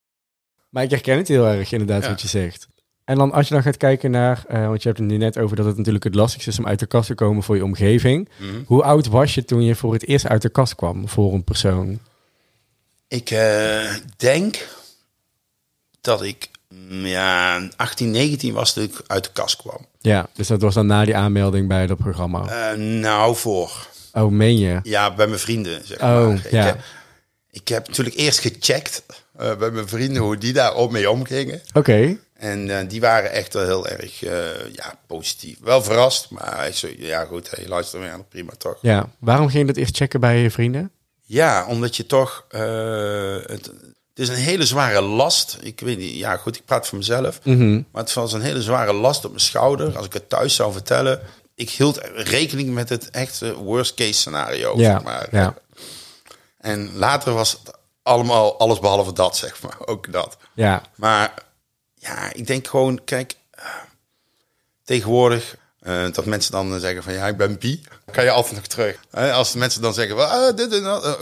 Maar 0.69 0.83
ik 0.83 0.89
herken 0.89 1.17
het 1.17 1.27
heel 1.27 1.45
erg, 1.45 1.71
inderdaad, 1.71 2.07
wat 2.07 2.21
je 2.21 2.27
zegt. 2.27 2.67
En 3.07 3.17
dan 3.17 3.31
als 3.31 3.47
je 3.47 3.53
dan 3.53 3.63
gaat 3.63 3.77
kijken 3.77 4.11
naar, 4.11 4.45
uh, 4.51 4.67
want 4.67 4.81
je 4.81 4.87
hebt 4.87 4.99
het 4.99 5.09
nu 5.09 5.17
net 5.17 5.37
over 5.37 5.55
dat 5.55 5.65
het 5.65 5.77
natuurlijk 5.77 6.03
het 6.03 6.15
lastigste 6.15 6.49
is 6.49 6.59
om 6.59 6.67
uit 6.67 6.79
de 6.79 6.85
kast 6.85 7.07
te 7.07 7.15
komen 7.15 7.43
voor 7.43 7.55
je 7.55 7.63
omgeving. 7.63 8.29
Mhm. 8.37 8.61
Hoe 8.65 8.83
oud 8.83 9.07
was 9.07 9.35
je 9.35 9.45
toen 9.45 9.63
je 9.63 9.75
voor 9.75 9.93
het 9.93 10.07
eerst 10.07 10.27
uit 10.27 10.41
de 10.41 10.49
kast 10.49 10.75
kwam 10.75 11.09
voor 11.09 11.33
een 11.33 11.43
persoon? 11.43 11.99
Ik 13.07 13.31
uh, 13.31 13.93
denk 14.17 14.67
dat 16.01 16.21
ik 16.23 16.49
mm, 16.69 17.05
ja, 17.05 17.61
18, 17.75 18.11
19 18.11 18.53
was 18.53 18.73
toen 18.73 18.83
ik 18.83 19.01
uit 19.07 19.23
de 19.23 19.31
kast 19.33 19.55
kwam. 19.55 19.85
Ja, 19.99 20.27
dus 20.33 20.47
dat 20.47 20.61
was 20.61 20.73
dan 20.73 20.85
na 20.85 21.05
die 21.05 21.15
aanmelding 21.15 21.67
bij 21.67 21.87
dat 21.87 21.97
programma? 21.97 22.73
Uh, 22.73 22.79
nou, 22.79 23.35
voor. 23.35 23.87
Oh, 24.13 24.31
meen 24.31 24.57
je? 24.57 24.79
Ja, 24.83 25.15
bij 25.15 25.27
mijn 25.27 25.39
vrienden. 25.39 25.85
Zeg 25.85 25.97
oh, 25.97 26.27
maar. 26.27 26.47
ja. 26.51 26.59
Ik 26.59 26.65
heb, 26.65 26.79
ik 27.51 27.67
heb 27.67 27.87
natuurlijk 27.87 28.15
eerst 28.15 28.39
gecheckt 28.39 29.03
bij 29.37 29.71
mijn 29.71 29.87
vrienden 29.87 30.21
hoe 30.21 30.37
die 30.37 30.53
daar 30.53 30.75
op 30.75 30.91
mee 30.91 31.11
omgingen. 31.11 31.61
Oké. 31.73 32.17
En 32.37 32.67
uh, 32.67 32.77
die 32.87 33.01
waren 33.01 33.31
echt 33.31 33.53
wel 33.53 33.65
heel 33.65 33.87
erg 33.87 34.23
uh, 34.23 34.31
ja, 34.73 34.93
positief. 35.07 35.57
Wel 35.61 35.83
verrast, 35.83 36.29
maar 36.29 36.69
zei, 36.71 37.05
ja 37.05 37.25
goed, 37.25 37.49
hey, 37.49 37.67
luister 37.67 37.99
maar 37.99 38.11
aan, 38.11 38.27
prima 38.27 38.51
toch. 38.57 38.77
Ja, 38.81 39.09
waarom 39.19 39.47
ging 39.47 39.59
je 39.59 39.73
dat 39.73 39.75
eerst 39.75 39.95
checken 39.95 40.19
bij 40.19 40.37
je 40.37 40.51
vrienden? 40.51 40.91
Ja, 41.23 41.65
omdat 41.67 41.95
je 41.95 42.05
toch, 42.05 42.45
uh, 42.51 42.61
het, 43.35 43.65
het, 43.65 43.73
is 44.15 44.29
een 44.29 44.35
hele 44.35 44.65
zware 44.65 45.01
last. 45.01 45.57
Ik 45.61 45.79
weet 45.79 45.97
niet, 45.97 46.15
ja 46.15 46.37
goed, 46.37 46.55
ik 46.55 46.65
praat 46.65 46.87
voor 46.87 46.97
mezelf. 46.97 47.39
Mm 47.43 47.57
-hmm. 47.57 47.85
Maar 47.91 48.03
het 48.03 48.13
was 48.13 48.33
een 48.33 48.41
hele 48.41 48.61
zware 48.61 48.93
last 48.93 49.25
op 49.25 49.31
mijn 49.31 49.43
schouder. 49.43 49.97
Als 49.97 50.05
ik 50.05 50.13
het 50.13 50.29
thuis 50.29 50.55
zou 50.55 50.71
vertellen. 50.71 51.19
Ik 51.55 51.69
hield 51.69 51.99
rekening 52.13 52.73
met 52.73 52.89
het 52.89 53.09
echte 53.09 53.55
worst 53.55 53.93
case 53.93 54.13
scenario. 54.13 54.77
Ja, 54.77 54.91
zeg 54.91 55.03
maar. 55.03 55.27
ja. 55.31 55.53
En 56.57 56.91
later 56.95 57.33
was 57.33 57.51
het 57.51 57.77
allemaal 58.03 58.59
alles 58.59 58.79
behalve 58.79 59.13
dat, 59.13 59.37
zeg 59.37 59.61
maar. 59.61 59.77
Ook 59.91 60.11
dat. 60.11 60.37
Ja. 60.53 60.81
Maar 60.95 61.33
ja, 62.07 62.33
ik 62.33 62.47
denk 62.47 62.67
gewoon, 62.67 63.03
kijk, 63.03 63.35
tegenwoordig 64.83 65.57
uh, 65.81 66.11
dat 66.11 66.25
mensen 66.25 66.51
dan 66.51 66.79
zeggen 66.79 67.03
van 67.03 67.13
ja, 67.13 67.27
ik 67.27 67.37
ben 67.37 67.57
bi, 67.57 67.83
kan 68.11 68.23
je 68.23 68.31
altijd 68.31 68.55
nog 68.55 68.67
terug. 68.67 68.99
Uh, 69.15 69.33
als 69.33 69.51
de 69.51 69.57
mensen 69.57 69.81
dan 69.81 69.93
zeggen, 69.93 70.15
well, 70.15 70.25
ah, 70.25 70.55
dit 70.55 70.73
en 70.73 70.83
dat. 70.83 71.17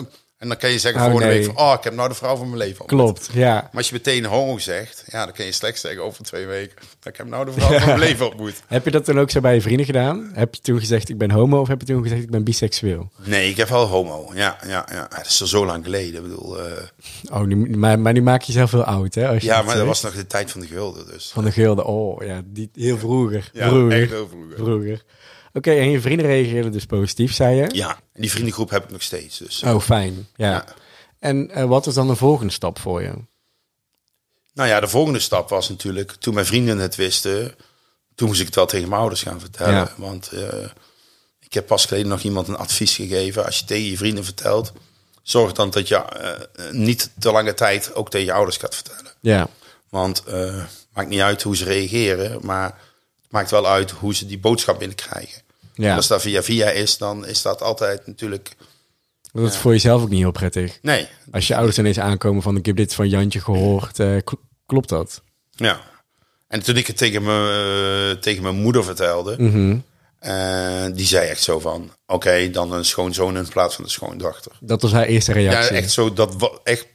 En 0.46 0.52
dan 0.52 0.60
kan 0.60 0.72
je 0.72 0.80
zeggen 0.80 1.02
oh, 1.02 1.12
voor 1.12 1.20
nee. 1.20 1.30
week 1.30 1.46
van, 1.46 1.58
oh, 1.58 1.74
ik 1.78 1.84
heb 1.84 1.94
nou 1.94 2.10
de 2.10 2.16
vrouw 2.16 2.36
van 2.36 2.46
mijn 2.48 2.58
leven. 2.58 2.86
Klopt, 2.86 3.30
ja. 3.34 3.54
Maar 3.54 3.70
als 3.74 3.90
je 3.90 3.94
meteen 3.94 4.26
homo 4.26 4.58
zegt, 4.58 5.04
ja, 5.08 5.26
dan 5.26 5.34
kan 5.34 5.46
je 5.46 5.52
slechts 5.52 5.82
zeggen 5.82 6.04
over 6.04 6.24
twee 6.24 6.46
weken, 6.46 6.76
ik 7.04 7.18
heb 7.18 7.28
nou 7.28 7.46
de 7.46 7.52
vrouw 7.52 7.80
van 7.80 7.88
mijn 7.88 8.00
leven 8.00 8.26
ontmoet. 8.26 8.62
heb 8.68 8.86
je 8.86 8.92
dat 8.92 9.06
dan 9.06 9.20
ook 9.20 9.30
zo 9.30 9.40
bij 9.40 9.54
je 9.54 9.62
vrienden 9.62 9.86
gedaan? 9.86 10.32
Heb 10.34 10.56
je 10.56 10.62
toen 10.62 10.80
gezegd, 10.80 11.10
ik 11.10 11.18
ben 11.18 11.32
homo, 11.32 11.60
of 11.60 11.68
heb 11.68 11.80
je 11.80 11.86
toen 11.86 12.04
gezegd, 12.04 12.22
ik 12.22 12.30
ben 12.30 12.44
biseksueel? 12.44 13.12
Nee, 13.24 13.50
ik 13.50 13.58
heb 13.58 13.70
wel 13.70 13.86
homo, 13.86 14.32
ja, 14.34 14.58
ja, 14.68 14.88
ja. 14.92 15.08
Dat 15.16 15.26
is 15.26 15.42
al 15.42 15.48
zo 15.48 15.66
lang 15.66 15.84
geleden, 15.84 16.24
ik 16.24 16.30
bedoel... 16.30 16.60
Uh... 16.60 16.72
Oh, 17.32 17.42
nu, 17.42 17.78
maar, 17.78 18.00
maar 18.00 18.14
nu 18.14 18.22
maak 18.22 18.42
je 18.42 18.52
jezelf 18.52 18.72
heel 18.72 18.84
oud, 18.84 19.16
hè? 19.16 19.28
Als 19.28 19.42
je 19.42 19.48
ja, 19.48 19.62
maar 19.62 19.76
dat 19.76 19.86
was 19.86 20.02
nog 20.02 20.16
de 20.16 20.28
tijd 20.28 20.52
van 20.52 20.62
de 20.62 20.68
gulden, 20.68 21.08
dus. 21.08 21.32
Van 21.34 21.44
de 21.44 21.52
gulden, 21.52 21.86
oh, 21.86 22.26
ja, 22.26 22.42
die, 22.46 22.70
heel 22.74 22.98
vroeger. 22.98 23.50
Ja, 23.54 23.68
vroeger. 23.68 24.02
echt 24.02 24.12
heel 24.12 24.28
vroeger. 24.28 24.58
Vroeger. 24.58 25.04
Oké, 25.56 25.70
okay, 25.70 25.82
en 25.82 25.90
je 25.90 26.02
vrienden 26.02 26.26
reageerden 26.26 26.72
dus 26.72 26.86
positief, 26.86 27.34
zei 27.34 27.56
je? 27.56 27.70
Ja, 27.72 28.00
die 28.14 28.32
vriendengroep 28.32 28.70
heb 28.70 28.84
ik 28.84 28.90
nog 28.90 29.02
steeds. 29.02 29.38
Dus, 29.38 29.64
oh, 29.64 29.80
fijn. 29.80 30.28
Ja. 30.36 30.52
ja. 30.52 30.66
En 31.20 31.52
uh, 31.58 31.64
wat 31.64 31.88
is 31.88 31.94
dan 31.94 32.08
de 32.08 32.16
volgende 32.16 32.54
stap 32.54 32.80
voor 32.80 33.02
je? 33.02 33.14
Nou 34.54 34.70
ja, 34.70 34.80
de 34.80 34.88
volgende 34.88 35.20
stap 35.20 35.50
was 35.50 35.70
natuurlijk, 35.70 36.12
toen 36.12 36.34
mijn 36.34 36.46
vrienden 36.46 36.78
het 36.78 36.96
wisten, 36.96 37.56
toen 38.16 38.28
moest 38.28 38.40
ik 38.40 38.46
het 38.46 38.56
wel 38.56 38.66
tegen 38.66 38.90
mijn 38.90 39.02
ouders 39.02 39.22
gaan 39.22 39.40
vertellen. 39.40 39.74
Ja. 39.74 39.94
Want 39.98 40.30
uh, 40.34 40.42
ik 41.40 41.54
heb 41.54 41.68
pas 41.68 41.86
geleden 41.86 42.10
nog 42.10 42.22
iemand 42.22 42.48
een 42.48 42.58
advies 42.58 42.96
gegeven. 42.96 43.46
Als 43.46 43.60
je 43.60 43.66
tegen 43.66 43.90
je 43.90 43.98
vrienden 43.98 44.24
vertelt, 44.24 44.74
zorg 45.22 45.52
dan 45.52 45.70
dat 45.70 45.88
je 45.88 46.04
uh, 46.60 46.72
niet 46.72 47.12
te 47.20 47.32
lange 47.32 47.54
tijd 47.54 47.96
ook 47.96 48.10
tegen 48.10 48.26
je 48.26 48.34
ouders 48.34 48.58
gaat 48.58 48.76
vertellen. 48.76 49.12
Ja. 49.20 49.48
Want 49.90 50.24
maakt 50.94 51.10
niet 51.10 51.22
uit 51.22 51.42
hoe 51.42 51.56
ze 51.56 51.64
reageren, 51.64 52.46
maar 52.46 52.66
het 53.22 53.32
maakt 53.32 53.52
wel 53.52 53.68
uit 53.68 53.92
hoe 53.92 54.16
ze 54.16 54.26
die 54.26 54.40
boodschap 54.40 54.80
binnenkrijgen. 54.80 55.44
Ja. 55.76 55.96
Als 55.96 56.08
dat 56.08 56.22
via 56.22 56.44
via 56.44 56.70
is, 56.70 56.98
dan 56.98 57.26
is 57.26 57.42
dat 57.42 57.62
altijd 57.62 58.08
natuurlijk 58.08 58.56
dat 59.42 59.48
is 59.48 59.54
ja. 59.54 59.60
voor 59.60 59.72
jezelf 59.72 60.02
ook 60.02 60.10
niet 60.10 60.20
heel 60.20 60.32
prettig. 60.32 60.80
Nee. 60.82 61.08
Als 61.32 61.48
je 61.48 61.56
ouders 61.56 61.78
ineens 61.78 62.00
aankomen 62.00 62.42
van 62.42 62.58
ik 62.58 62.66
heb 62.66 62.76
dit 62.76 62.94
van 62.94 63.10
Jantje 63.10 63.40
gehoord, 63.40 64.00
uh, 64.00 64.20
klopt 64.66 64.90
dat? 64.90 65.22
Ja. 65.52 65.82
En 66.48 66.64
toen 66.64 66.78
ik 66.78 66.88
het 66.88 66.98
tegen, 66.98 67.24
me, 67.24 68.14
uh, 68.16 68.22
tegen 68.22 68.44
mijn 68.44 68.56
moeder 68.56 68.84
vertelde, 68.84 69.36
mm 69.38 69.52
-hmm. 69.52 69.84
uh, 70.22 70.96
die 70.96 71.06
zei 71.06 71.28
echt 71.28 71.44
zo 71.44 71.60
van, 71.60 71.82
oké, 72.06 72.14
okay, 72.14 72.52
dan 72.52 72.72
een 72.72 72.86
schoonzoon 72.86 73.38
in 73.38 73.48
plaats 73.48 73.76
van 73.76 73.84
een 73.84 73.90
schoondochter. 73.90 74.52
Dat 74.60 74.82
was 74.82 74.92
haar 74.92 75.06
eerste 75.06 75.32
reactie? 75.32 75.76
Ja, 75.76 75.82
echt 75.82 75.92
zo, 75.92 76.14
dat 76.14 76.60
echt 76.64 76.88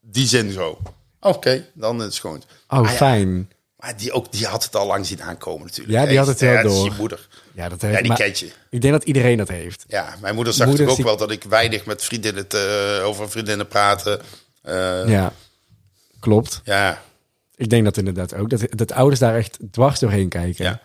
die 0.00 0.26
zin 0.26 0.52
zo. 0.52 0.78
Oké, 1.20 1.36
okay, 1.36 1.70
dan 1.74 2.00
een 2.00 2.12
schoon. 2.12 2.42
Oh, 2.68 2.78
ah, 2.78 2.88
fijn. 2.88 3.28
Ja. 3.28 3.56
Maar 3.80 3.96
die, 3.96 4.12
ook, 4.12 4.32
die 4.32 4.46
had 4.46 4.64
het 4.64 4.76
al 4.76 4.86
lang 4.86 5.06
zien 5.06 5.22
aankomen 5.22 5.66
natuurlijk. 5.66 5.98
Ja, 5.98 6.06
die 6.06 6.18
had 6.18 6.26
het 6.26 6.40
heel 6.40 6.52
ja, 6.52 6.62
door. 6.62 6.70
Dat 6.70 6.86
is 6.86 6.92
je 6.92 6.98
moeder. 6.98 7.28
Ja, 7.52 7.68
dat 7.68 7.80
heeft, 7.80 7.96
ja 7.96 8.02
die 8.02 8.14
kent 8.14 8.38
je. 8.38 8.52
Ik 8.70 8.80
denk 8.80 8.92
dat 8.92 9.04
iedereen 9.04 9.36
dat 9.36 9.48
heeft. 9.48 9.84
Ja, 9.88 10.16
mijn 10.20 10.34
moeder 10.34 10.52
zag 10.52 10.66
moeder 10.66 10.88
ook 10.88 10.96
die... 10.96 11.04
wel 11.04 11.16
dat 11.16 11.30
ik 11.30 11.44
weinig 11.44 11.86
met 11.86 12.04
vriendinnen 12.04 12.46
te, 12.46 13.00
over 13.04 13.30
vriendinnen 13.30 13.68
praten. 13.68 14.20
Uh, 14.64 15.08
ja, 15.08 15.32
klopt. 16.18 16.60
Ja. 16.64 17.02
Ik 17.56 17.70
denk 17.70 17.84
dat 17.84 17.96
inderdaad 17.96 18.34
ook. 18.34 18.50
Dat, 18.50 18.66
dat 18.70 18.92
ouders 18.92 19.20
daar 19.20 19.36
echt 19.36 19.58
dwars 19.70 19.98
doorheen 19.98 20.28
kijken. 20.28 20.64
Ja. 20.64 20.80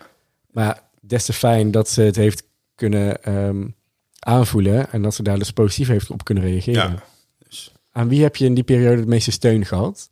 Maar 0.50 0.80
des 1.00 1.24
te 1.24 1.32
fijn 1.32 1.70
dat 1.70 1.88
ze 1.88 2.02
het 2.02 2.16
heeft 2.16 2.42
kunnen 2.74 3.34
um, 3.34 3.74
aanvoelen. 4.18 4.92
En 4.92 5.02
dat 5.02 5.14
ze 5.14 5.22
daar 5.22 5.38
dus 5.38 5.50
positief 5.50 5.88
heeft 5.88 6.10
op 6.10 6.24
kunnen 6.24 6.44
reageren. 6.44 6.90
Ja. 6.90 7.02
Dus. 7.48 7.72
Aan 7.92 8.08
wie 8.08 8.22
heb 8.22 8.36
je 8.36 8.44
in 8.44 8.54
die 8.54 8.64
periode 8.64 8.96
het 8.96 9.08
meeste 9.08 9.30
steun 9.30 9.66
gehad? 9.66 10.10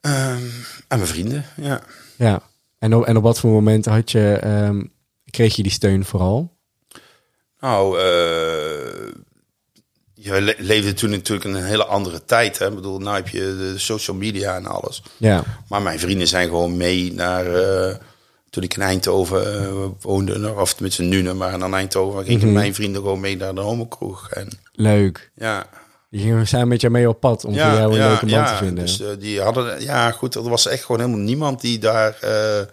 Um, 0.00 0.50
aan 0.88 0.98
mijn 0.98 1.06
vrienden, 1.06 1.44
ja. 1.56 1.82
Ja, 2.16 2.42
en 2.78 2.94
op, 2.94 3.04
en 3.04 3.16
op 3.16 3.22
wat 3.22 3.40
voor 3.40 3.50
momenten 3.50 3.92
had 3.92 4.10
je, 4.10 4.40
um, 4.44 4.92
kreeg 5.30 5.56
je 5.56 5.62
die 5.62 5.72
steun 5.72 6.04
vooral? 6.04 6.56
Nou, 7.60 7.96
uh, 7.96 8.02
je 10.14 10.54
leefde 10.58 10.92
toen 10.92 11.10
natuurlijk 11.10 11.48
een 11.48 11.64
hele 11.64 11.84
andere 11.84 12.24
tijd. 12.24 12.58
Hè? 12.58 12.68
Ik 12.68 12.74
bedoel, 12.74 12.98
nu 12.98 13.08
heb 13.08 13.28
je 13.28 13.40
de 13.40 13.78
social 13.78 14.16
media 14.16 14.56
en 14.56 14.66
alles. 14.66 15.02
Ja. 15.16 15.44
Maar 15.68 15.82
mijn 15.82 15.98
vrienden 15.98 16.28
zijn 16.28 16.48
gewoon 16.48 16.76
mee 16.76 17.12
naar... 17.12 17.46
Uh, 17.46 17.94
toen 18.50 18.62
ik 18.62 18.74
in 18.74 18.82
Eindhoven 18.82 19.62
uh, 19.62 19.86
woonde, 20.00 20.54
of 20.54 20.72
tenminste 20.74 21.02
nu, 21.02 21.34
maar 21.34 21.52
in 21.52 21.74
Eindhoven, 21.74 22.24
gingen 22.24 22.46
mm 22.46 22.52
mijn 22.52 22.74
vrienden 22.74 23.02
gewoon 23.02 23.20
mee 23.20 23.36
naar 23.36 23.54
de 23.54 23.60
homokroeg. 23.60 24.30
En, 24.30 24.48
Leuk. 24.72 25.30
Ja. 25.34 25.66
Die 26.10 26.20
gingen 26.20 26.46
samen 26.46 26.68
met 26.68 26.80
jou 26.80 26.92
mee 26.92 27.08
op 27.08 27.20
pad 27.20 27.44
om 27.44 27.54
ja, 27.54 27.68
voor 27.68 27.78
jou 27.78 27.92
een 27.92 27.98
leuke 27.98 28.26
man 28.26 28.46
te 28.46 28.54
vinden. 28.54 28.84
Dus 28.84 29.00
uh, 29.00 29.08
die 29.18 29.40
hadden, 29.40 29.82
ja 29.82 30.10
goed, 30.10 30.34
er 30.34 30.48
was 30.48 30.66
echt 30.66 30.84
gewoon 30.84 31.00
helemaal 31.00 31.24
niemand 31.24 31.60
die 31.60 31.78
daar 31.78 32.18
uh, 32.24 32.30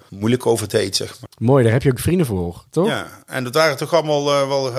moeilijk 0.10 0.46
over 0.46 0.70
deed, 0.70 0.96
zeg 0.96 1.20
maar. 1.20 1.30
Mooi, 1.38 1.64
daar 1.64 1.74
heb 1.74 1.84
je 1.84 1.92
ook 1.92 2.00
vrienden 2.00 2.26
voor, 2.26 2.66
toch? 2.70 2.88
Ja, 2.88 3.08
en 3.26 3.44
dat 3.44 3.54
waren 3.54 3.78
toch 3.78 3.94
allemaal 3.94 4.42
uh, 4.42 4.48
wel 4.48 4.74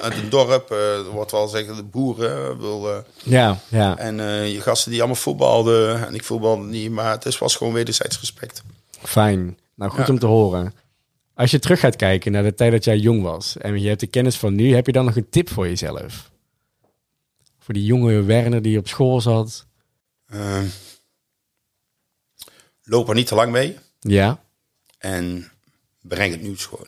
het 0.00 0.30
dorp, 0.30 0.74
wordt 1.12 1.30
wel 1.30 1.48
zeggen 1.48 1.76
de 1.76 1.82
boeren. 1.82 2.58
Wil, 2.58 3.04
ja, 3.22 3.58
ja. 3.68 3.98
En 3.98 4.16
je 4.50 4.60
gasten 4.60 4.90
die 4.90 5.00
allemaal 5.00 5.20
voetbalden 5.20 6.06
en 6.06 6.14
ik 6.14 6.24
voetbalde 6.24 6.64
niet, 6.64 6.90
maar 6.90 7.10
het 7.10 7.38
was 7.38 7.56
gewoon 7.56 7.72
wederzijds 7.72 8.20
respect. 8.20 8.62
Fijn, 9.02 9.58
nou 9.74 9.90
goed 9.90 10.08
om 10.08 10.18
te 10.18 10.26
horen. 10.26 10.74
Als 11.34 11.50
je 11.50 11.58
terug 11.58 11.80
gaat 11.80 11.96
kijken 11.96 12.32
naar 12.32 12.42
de 12.42 12.54
tijd 12.54 12.72
dat 12.72 12.84
jij 12.84 12.98
jong 12.98 13.22
was 13.22 13.56
en 13.58 13.80
je 13.80 13.88
hebt 13.88 14.00
de 14.00 14.06
kennis 14.06 14.36
van 14.36 14.54
nu, 14.54 14.74
heb 14.74 14.86
je 14.86 14.92
dan 14.92 15.04
nog 15.04 15.16
een 15.16 15.30
tip 15.30 15.50
voor 15.50 15.68
jezelf? 15.68 16.32
Voor 17.64 17.74
die 17.74 17.84
jonge 17.84 18.22
Werner 18.22 18.62
die 18.62 18.78
op 18.78 18.88
school 18.88 19.20
zat? 19.20 19.66
Uh, 20.32 20.62
loop 22.82 23.08
er 23.08 23.14
niet 23.14 23.26
te 23.26 23.34
lang 23.34 23.52
mee. 23.52 23.78
Ja. 24.00 24.42
En 24.98 25.50
breng 26.00 26.32
het 26.32 26.42
nieuws 26.42 26.64
gewoon. 26.64 26.86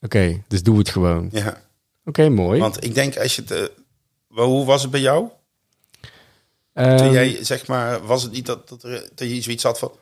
Oké, 0.00 0.42
dus 0.48 0.62
doe 0.62 0.78
het 0.78 0.88
gewoon. 0.88 1.28
Ja. 1.32 1.62
Oké, 2.04 2.28
mooi. 2.28 2.60
Want 2.60 2.84
ik 2.84 2.94
denk 2.94 3.16
als 3.16 3.36
je 3.36 3.42
het... 3.42 3.50
Uh, 3.50 4.44
hoe 4.46 4.64
was 4.64 4.82
het 4.82 4.90
bij 4.90 5.00
jou? 5.00 5.28
Um, 6.74 6.96
Toen 6.96 7.12
jij, 7.12 7.44
zeg 7.44 7.66
maar, 7.66 8.06
was 8.06 8.22
het 8.22 8.32
niet 8.32 8.46
dat, 8.46 8.68
dat, 8.68 8.82
er, 8.82 9.08
dat 9.14 9.28
je 9.28 9.40
zoiets 9.40 9.62
had 9.62 9.78
van... 9.78 9.92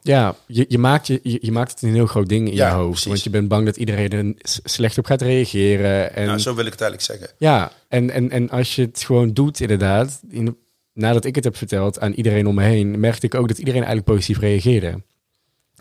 Ja, 0.00 0.34
je, 0.46 0.64
je, 0.68 0.78
maakt 0.78 1.06
je, 1.06 1.20
je, 1.22 1.52
maakt 1.52 1.70
het 1.70 1.82
een 1.82 1.94
heel 1.94 2.06
groot 2.06 2.28
ding 2.28 2.48
in 2.48 2.54
je 2.54 2.64
hoofd. 2.64 2.90
Precies. 2.90 3.06
Want 3.06 3.22
je 3.22 3.30
bent 3.30 3.48
bang 3.48 3.66
dat 3.66 3.76
iedereen 3.76 4.10
er 4.10 4.34
slecht 4.62 4.98
op 4.98 5.06
gaat 5.06 5.22
reageren. 5.22 6.14
En, 6.14 6.26
nou, 6.26 6.38
zo 6.38 6.54
wil 6.54 6.66
ik 6.66 6.72
het 6.72 6.80
eigenlijk 6.80 7.10
zeggen. 7.12 7.36
Ja, 7.38 7.72
en, 7.88 8.10
en, 8.10 8.30
en 8.30 8.50
als 8.50 8.76
je 8.76 8.82
het 8.82 9.02
gewoon 9.04 9.32
doet, 9.32 9.60
inderdaad. 9.60 10.20
In, 10.28 10.56
nadat 10.92 11.24
ik 11.24 11.34
het 11.34 11.44
heb 11.44 11.56
verteld 11.56 12.00
aan 12.00 12.12
iedereen 12.12 12.46
om 12.46 12.54
me 12.54 12.62
heen, 12.62 13.00
merkte 13.00 13.26
ik 13.26 13.34
ook 13.34 13.48
dat 13.48 13.58
iedereen 13.58 13.84
eigenlijk 13.84 14.10
positief 14.12 14.38
reageerde. 14.38 15.02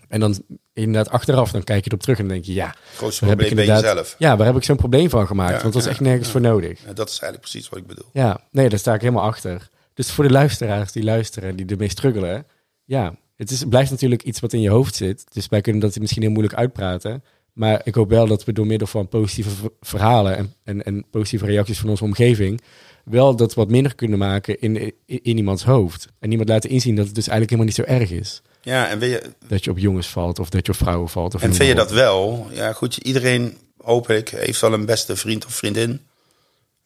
En 0.08 0.20
dan 0.20 0.44
inderdaad 0.74 1.10
achteraf, 1.10 1.52
dan 1.52 1.64
kijk 1.64 1.84
je 1.84 1.90
erop 1.90 2.02
terug 2.02 2.18
en 2.18 2.24
dan 2.24 2.34
denk 2.34 2.46
je, 2.46 2.54
ja. 2.54 2.76
Grootste 2.96 3.26
probleem 3.26 3.56
ben 3.56 3.66
jezelf. 3.66 4.16
Ja, 4.18 4.38
waar 4.38 4.46
heb 4.46 4.56
ik 4.56 4.64
zo'n 4.64 4.76
probleem 4.76 5.10
van 5.10 5.28
gemaakt? 5.28 5.62
want 5.62 5.74
dat 5.74 5.82
is 5.82 5.90
echt 5.90 6.00
nergens 6.00 6.30
voor 6.30 6.42
nodig. 6.42 6.80
dat 6.80 7.10
is 7.10 7.20
eigenlijk 7.20 7.42
precies 7.42 7.70
wat 7.70 7.80
ik 7.80 7.88
bedoel. 7.88 8.10
Ja, 8.14 8.42
nee, 8.52 8.70
daar 8.70 8.80
sta 8.80 8.94
ik 8.94 9.02
helemaal 9.02 9.24
achter. 9.24 9.70
Dus 9.94 10.12
voor 10.12 10.24
de 10.24 10.34
luisteraars 10.34 10.92
die 10.92 11.04
luisteren, 11.04 11.56
die 11.56 11.66
ermee 11.66 11.90
struggelen, 11.90 12.46
ja, 12.86 13.16
het 13.42 13.52
is, 13.52 13.64
blijft 13.70 13.92
natuurlijk 13.92 14.24
iets 14.24 14.40
wat 14.40 14.54
in 14.54 14.62
je 14.62 14.70
hoofd 14.70 14.96
zit. 14.96 15.24
Dus 15.34 15.48
wij 15.48 15.62
kunnen 15.62 15.82
dat 15.82 16.00
misschien 16.00 16.22
heel 16.22 16.32
moeilijk 16.32 16.56
uitpraten. 16.56 17.24
Maar 17.54 17.82
ik 17.84 17.96
hoop 17.96 18.10
wel 18.10 18.28
dat 18.28 18.44
we 18.44 18.54
door 18.54 18.66
middel 18.66 18.88
van 18.88 19.08
positieve 19.08 19.72
verhalen 19.80 20.38
en, 20.38 20.54
en, 20.64 20.84
en 20.84 21.06
positieve 21.12 21.46
reacties 21.46 21.80
van 21.80 21.90
onze 21.90 22.04
omgeving. 22.04 22.62
wel 23.04 23.36
dat 23.36 23.54
wat 23.54 23.70
minder 23.70 23.96
kunnen 23.96 24.20
maken 24.20 24.60
in, 24.60 24.94
in, 25.06 25.38
iemands 25.38 25.64
hoofd. 25.64 26.08
En 26.20 26.32
iemand 26.32 26.50
laten 26.50 26.70
inzien 26.70 26.96
dat 26.96 27.06
het 27.06 27.16
dus 27.16 27.28
eigenlijk 27.28 27.62
helemaal 27.62 27.86
niet 27.88 27.88
zo 27.88 28.00
erg 28.00 28.20
is. 28.20 28.42
Ja, 28.62 28.90
en 28.90 29.00
je... 29.00 29.22
Dat 29.48 29.64
je 29.64 29.72
op 29.72 29.78
jongens 29.78 30.08
valt 30.08 30.40
of 30.40 30.50
dat 30.50 30.66
je 30.66 30.72
op 30.72 30.78
vrouwen 30.78 31.10
valt. 31.10 31.36
Of 31.36 31.42
en 31.42 31.54
vind 31.54 31.70
je 31.70 31.76
dat 31.76 31.92
wel? 31.92 32.48
Ja, 32.52 32.74
goed. 32.74 32.98
Iedereen, 32.98 33.58
hoop 33.78 34.10
ik, 34.10 34.30
heeft 34.30 34.62
wel 34.62 34.74
een 34.74 34.86
beste 34.86 35.16
vriend 35.16 35.46
of 35.46 35.54
vriendin. 35.54 36.02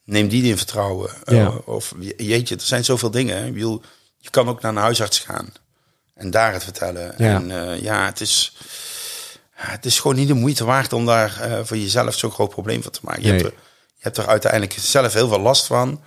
Neem 0.03 0.27
die 0.27 0.43
in 0.43 0.57
vertrouwen. 0.57 1.09
Ja. 1.23 1.33
Uh, 1.33 1.55
of 1.65 1.95
jeetje, 2.17 2.55
er 2.55 2.61
zijn 2.61 2.85
zoveel 2.85 3.11
dingen. 3.11 3.53
Je, 3.53 3.79
je 4.17 4.29
kan 4.29 4.47
ook 4.47 4.61
naar 4.61 4.71
een 4.71 4.81
huisarts 4.81 5.19
gaan. 5.19 5.53
En 6.15 6.31
daar 6.31 6.53
het 6.53 6.63
vertellen. 6.63 7.13
Ja. 7.17 7.35
En 7.35 7.49
uh, 7.49 7.81
ja, 7.81 8.05
het 8.05 8.21
is, 8.21 8.57
het 9.51 9.85
is 9.85 9.99
gewoon 9.99 10.15
niet 10.15 10.27
de 10.27 10.33
moeite 10.33 10.65
waard 10.65 10.93
om 10.93 11.05
daar 11.05 11.41
uh, 11.41 11.59
voor 11.63 11.77
jezelf 11.77 12.15
zo'n 12.15 12.31
groot 12.31 12.49
probleem 12.49 12.81
van 12.83 12.91
te 12.91 12.99
maken. 13.03 13.23
Je, 13.23 13.29
hebt 13.29 13.43
er, 13.43 13.53
je 13.95 13.99
hebt 13.99 14.17
er 14.17 14.27
uiteindelijk 14.27 14.73
zelf 14.79 15.13
heel 15.13 15.27
veel 15.27 15.39
last 15.39 15.65
van. 15.65 16.01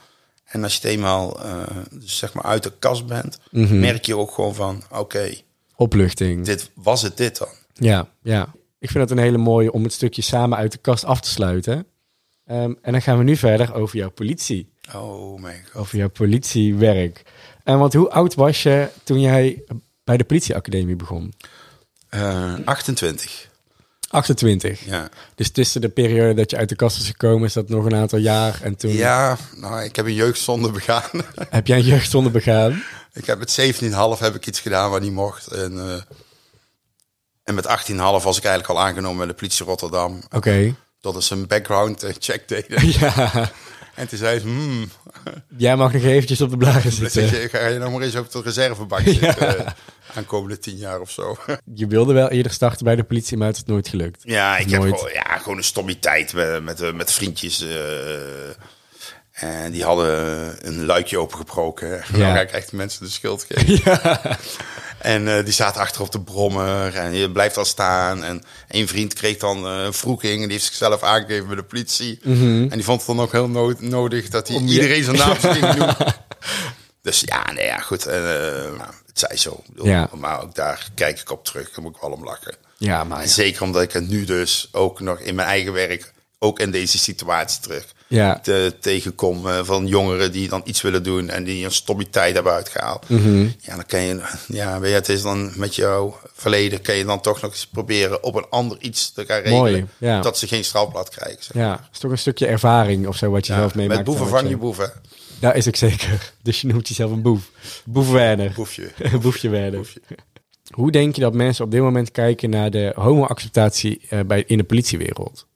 En 0.44 0.62
als 0.62 0.73
je 0.73 0.81
het 0.81 0.90
eenmaal 0.90 1.47
uh, 1.47 1.62
dus 1.90 2.18
zeg 2.18 2.33
maar 2.33 2.44
uit 2.44 2.62
de 2.62 2.73
kast 2.79 3.07
bent, 3.07 3.38
mm 3.51 3.66
-hmm. 3.66 3.81
merk 3.81 4.05
je 4.07 4.16
ook 4.16 4.31
gewoon 4.31 4.55
van 4.55 4.83
oké. 4.90 4.99
Okay, 4.99 5.44
Opluchting. 5.77 6.44
Dit 6.44 6.71
was 6.75 7.03
het 7.03 7.16
dit 7.16 7.38
dan. 7.38 7.49
Ja, 7.75 8.09
ja. 8.23 8.49
Ik 8.79 8.90
vind 8.90 9.09
het 9.09 9.18
een 9.18 9.25
hele 9.25 9.38
mooie 9.38 9.73
om 9.73 9.83
het 9.83 9.92
stukje 9.92 10.23
samen 10.23 10.59
uit 10.59 10.73
de 10.73 10.79
kast 10.79 11.05
af 11.05 11.21
te 11.21 11.29
sluiten. 11.29 11.87
Um, 12.51 12.79
en 12.83 12.92
dan 12.92 13.03
gaan 13.03 13.18
we 13.18 13.25
nu 13.25 13.37
verder 13.37 13.75
over 13.75 13.97
jouw 13.97 14.11
politie. 14.11 14.73
Oh 14.94 15.40
mijn 15.40 15.64
god. 15.64 15.81
Over 15.81 15.99
jouw 15.99 16.09
politiewerk. 16.09 17.23
En 17.64 17.79
want 17.79 17.92
hoe 17.92 18.11
oud 18.11 18.35
was 18.35 18.62
je 18.62 18.88
toen 19.05 19.21
jij 19.21 19.62
bij 20.09 20.16
de 20.16 20.25
politieacademie 20.25 20.97
begon? 20.97 21.35
Uh, 22.11 22.55
28. 22.64 23.49
28? 24.09 24.85
Ja. 24.85 25.09
Dus 25.35 25.51
tussen 25.51 25.81
de 25.81 25.88
periode 25.88 26.35
dat 26.35 26.51
je 26.51 26.57
uit 26.57 26.68
de 26.68 26.77
kast 26.77 27.01
is 27.01 27.07
gekomen, 27.07 27.47
is 27.47 27.53
dat 27.53 27.68
nog 27.68 27.85
een 27.85 27.94
aantal 27.94 28.18
jaar 28.18 28.61
en 28.62 28.77
toen... 28.77 28.92
Ja, 28.92 29.37
nou, 29.57 29.83
ik 29.83 29.97
heb 29.97 30.07
een 30.07 30.14
jeugdzonde 30.14 30.71
begaan. 30.71 31.11
Heb 31.51 31.66
jij 31.66 31.79
een 31.79 31.85
jeugdzonde 31.85 32.31
begaan? 32.31 32.83
Ik 33.12 33.27
heb 33.27 33.38
met 33.38 33.61
17,5 33.83 33.90
heb 34.18 34.35
ik 34.35 34.47
iets 34.47 34.61
gedaan 34.61 34.90
wat 34.90 35.01
niet 35.01 35.12
mocht. 35.12 35.47
En, 35.47 35.73
uh, 35.73 36.01
en 37.44 37.55
met 37.55 37.66
18,5 37.66 37.97
was 37.97 38.37
ik 38.37 38.44
eigenlijk 38.44 38.79
al 38.79 38.81
aangenomen 38.81 39.16
bij 39.16 39.27
de 39.27 39.35
politie 39.35 39.64
Rotterdam. 39.64 40.16
Oké. 40.25 40.37
Okay. 40.37 40.75
Dat 41.01 41.16
is 41.16 41.31
een 41.31 41.47
background 41.47 42.05
check 42.18 42.49
deden. 42.49 42.88
Ja. 43.01 43.51
En 43.94 44.09
toen 44.09 44.18
zei 44.18 44.38
ze, 44.38 44.47
hmm. 44.47 44.90
Jij 45.57 45.77
mag 45.77 45.92
nog 45.92 46.03
eventjes 46.03 46.40
op 46.40 46.51
de 46.51 46.57
blaren 46.57 46.92
zitten. 47.12 47.23
Je, 47.23 47.49
ga 47.49 47.66
je 47.66 47.79
nou 47.79 47.90
maar 47.90 48.03
eens 48.03 48.16
op 48.16 48.33
de 48.33 48.40
reservebank 48.42 49.09
zitten. 49.09 49.57
Ja. 49.57 49.75
Aankomende 50.14 50.59
tien 50.59 50.77
jaar 50.77 51.01
of 51.01 51.11
zo. 51.11 51.37
Je 51.75 51.87
wilde 51.87 52.12
wel 52.12 52.29
eerder 52.29 52.53
starten 52.53 52.85
bij 52.85 52.97
de 52.97 53.05
politie, 53.05 53.37
maar 53.37 53.47
het 53.49 53.57
is 53.57 53.64
nooit 53.64 53.88
gelukt. 53.88 54.23
Ja, 54.25 54.57
ik 54.57 54.71
heb 54.71 54.83
gewoon, 54.83 55.11
ja, 55.12 55.38
gewoon 55.38 55.57
een 55.57 55.64
stommiteit 55.64 56.33
met, 56.33 56.62
met, 56.62 56.94
met 56.94 57.12
vriendjes. 57.12 57.62
Uh, 57.62 57.71
en 59.33 59.73
die 59.73 59.85
hadden 59.85 60.57
een 60.66 60.85
luikje 60.85 61.18
opengebroken. 61.18 62.03
En 62.12 62.18
ja. 62.18 62.35
dan 62.35 62.47
krijgt 62.47 62.73
mensen 62.73 63.05
de 63.05 63.11
schuld 63.11 63.47
geven. 63.49 63.81
Ja. 63.85 64.38
En 64.99 65.27
uh, 65.27 65.44
die 65.44 65.53
zaten 65.53 65.81
achter 65.81 66.03
op 66.03 66.12
de 66.12 66.21
brommer 66.21 66.94
en 66.94 67.14
je 67.14 67.31
blijft 67.31 67.57
al 67.57 67.64
staan. 67.64 68.25
En 68.25 68.42
een 68.68 68.88
vriend 68.88 69.14
kreeg 69.14 69.37
dan 69.37 69.64
uh, 69.64 69.85
een 69.85 69.92
vroeging 69.92 70.35
en 70.35 70.42
die 70.42 70.51
heeft 70.51 70.64
zichzelf 70.64 71.03
aangegeven 71.03 71.47
bij 71.47 71.57
de 71.57 71.62
politie. 71.62 72.18
Mm 72.23 72.38
-hmm. 72.38 72.62
En 72.62 72.68
die 72.68 72.85
vond 72.85 72.99
het 72.99 73.16
dan 73.16 73.21
ook 73.21 73.33
heel 73.33 73.49
no 73.49 73.75
nodig 73.79 74.29
dat 74.29 74.49
hij 74.49 74.57
Om 74.57 74.66
iedereen 74.66 75.05
zijn 75.05 75.16
naam 75.16 75.37
ging 75.37 75.75
doen. 75.75 75.94
Dus 77.09 77.23
ja, 77.25 77.53
nee, 77.53 77.64
ja, 77.64 77.79
goed. 77.79 78.07
Uh, 78.07 78.12
nou, 78.12 78.92
het 79.07 79.18
zij 79.18 79.37
zo. 79.37 79.62
Ja. 79.83 80.11
Maar 80.14 80.42
ook 80.42 80.55
daar 80.55 80.88
kijk 80.94 81.21
ik 81.21 81.31
op 81.31 81.44
terug. 81.44 81.71
Daar 81.71 81.83
moet 81.83 81.94
ik 81.94 82.01
wel 82.01 82.11
om 82.11 82.25
lachen. 82.25 82.55
Ja, 82.77 83.05
maar 83.05 83.21
ja. 83.21 83.27
Zeker 83.27 83.62
omdat 83.62 83.83
ik 83.83 83.92
het 83.92 84.09
nu 84.09 84.25
dus 84.25 84.68
ook 84.73 85.01
nog 85.01 85.21
in 85.21 85.35
mijn 85.35 85.49
eigen 85.49 85.73
werk, 85.73 86.12
ook 86.38 86.59
in 86.59 86.71
deze 86.71 86.99
situatie 86.99 87.61
terug 87.61 87.85
ja. 88.07 88.40
te, 88.40 88.75
tegenkom 88.81 89.64
van 89.64 89.87
jongeren 89.87 90.33
die 90.33 90.49
dan 90.49 90.62
iets 90.64 90.83
willen 90.83 91.03
doen 91.03 91.31
en 91.31 91.44
die 91.44 91.64
een 91.64 91.73
stommiteit 91.73 92.35
hebben 92.35 92.53
uitgehaald. 92.53 93.09
Mm 93.09 93.23
-hmm. 93.23 93.55
Ja, 93.61 93.75
dan 93.75 93.87
kan 93.87 94.01
je, 94.01 94.21
ja, 94.49 94.81
weet 94.81 94.90
je, 94.90 94.97
het 94.97 95.09
is 95.09 95.23
dan 95.23 95.53
met 95.55 95.75
jouw 95.75 96.21
verleden, 96.35 96.83
kan 96.83 96.94
je 96.94 97.05
dan 97.05 97.21
toch 97.21 97.40
nog 97.40 97.51
eens 97.51 97.66
proberen 97.66 98.23
op 98.23 98.35
een 98.35 98.47
ander 98.51 98.79
iets 98.81 99.12
te 99.12 99.25
gaan 99.27 99.40
regelen. 99.40 99.59
Mooi, 99.59 99.87
ja. 99.99 100.21
Dat 100.21 100.38
ze 100.38 100.47
geen 100.47 100.64
strafblad 100.64 101.09
krijgen. 101.09 101.44
Zeg. 101.44 101.62
Ja, 101.62 101.88
is 101.92 101.99
toch 101.99 102.11
een 102.11 102.18
stukje 102.18 102.47
ervaring 102.47 103.07
of 103.07 103.16
zo 103.16 103.31
wat 103.31 103.47
je 103.47 103.53
ja, 103.53 103.59
zelf 103.59 103.75
meemaakt. 103.75 103.97
Met 103.97 104.07
boeven 104.07 104.29
vang 104.29 104.49
je 104.49 104.57
boeven. 104.57 104.92
Ja, 105.40 105.53
is 105.53 105.66
ik 105.66 105.77
zeker. 105.77 106.33
Dus 106.42 106.61
je 106.61 106.66
noemt 106.66 106.88
jezelf 106.88 107.11
een 107.11 107.22
boef. 107.22 107.51
Boef 107.85 108.11
Werner. 108.11 108.53
Boefje. 108.55 108.90
Boefje 109.22 109.48
Werner. 109.48 109.79
Boefje. 109.79 110.01
Hoe 110.70 110.90
denk 110.90 111.14
je 111.14 111.20
dat 111.20 111.35
mensen 111.35 111.64
op 111.64 111.70
dit 111.70 111.81
moment 111.81 112.11
kijken 112.11 112.51
naar 112.51 112.70
de 112.70 112.92
homo-acceptatie 112.94 114.01
uh, 114.11 114.20
bij, 114.20 114.44
in 114.46 114.59
de 114.59 114.64
politiewereld? 114.64 115.46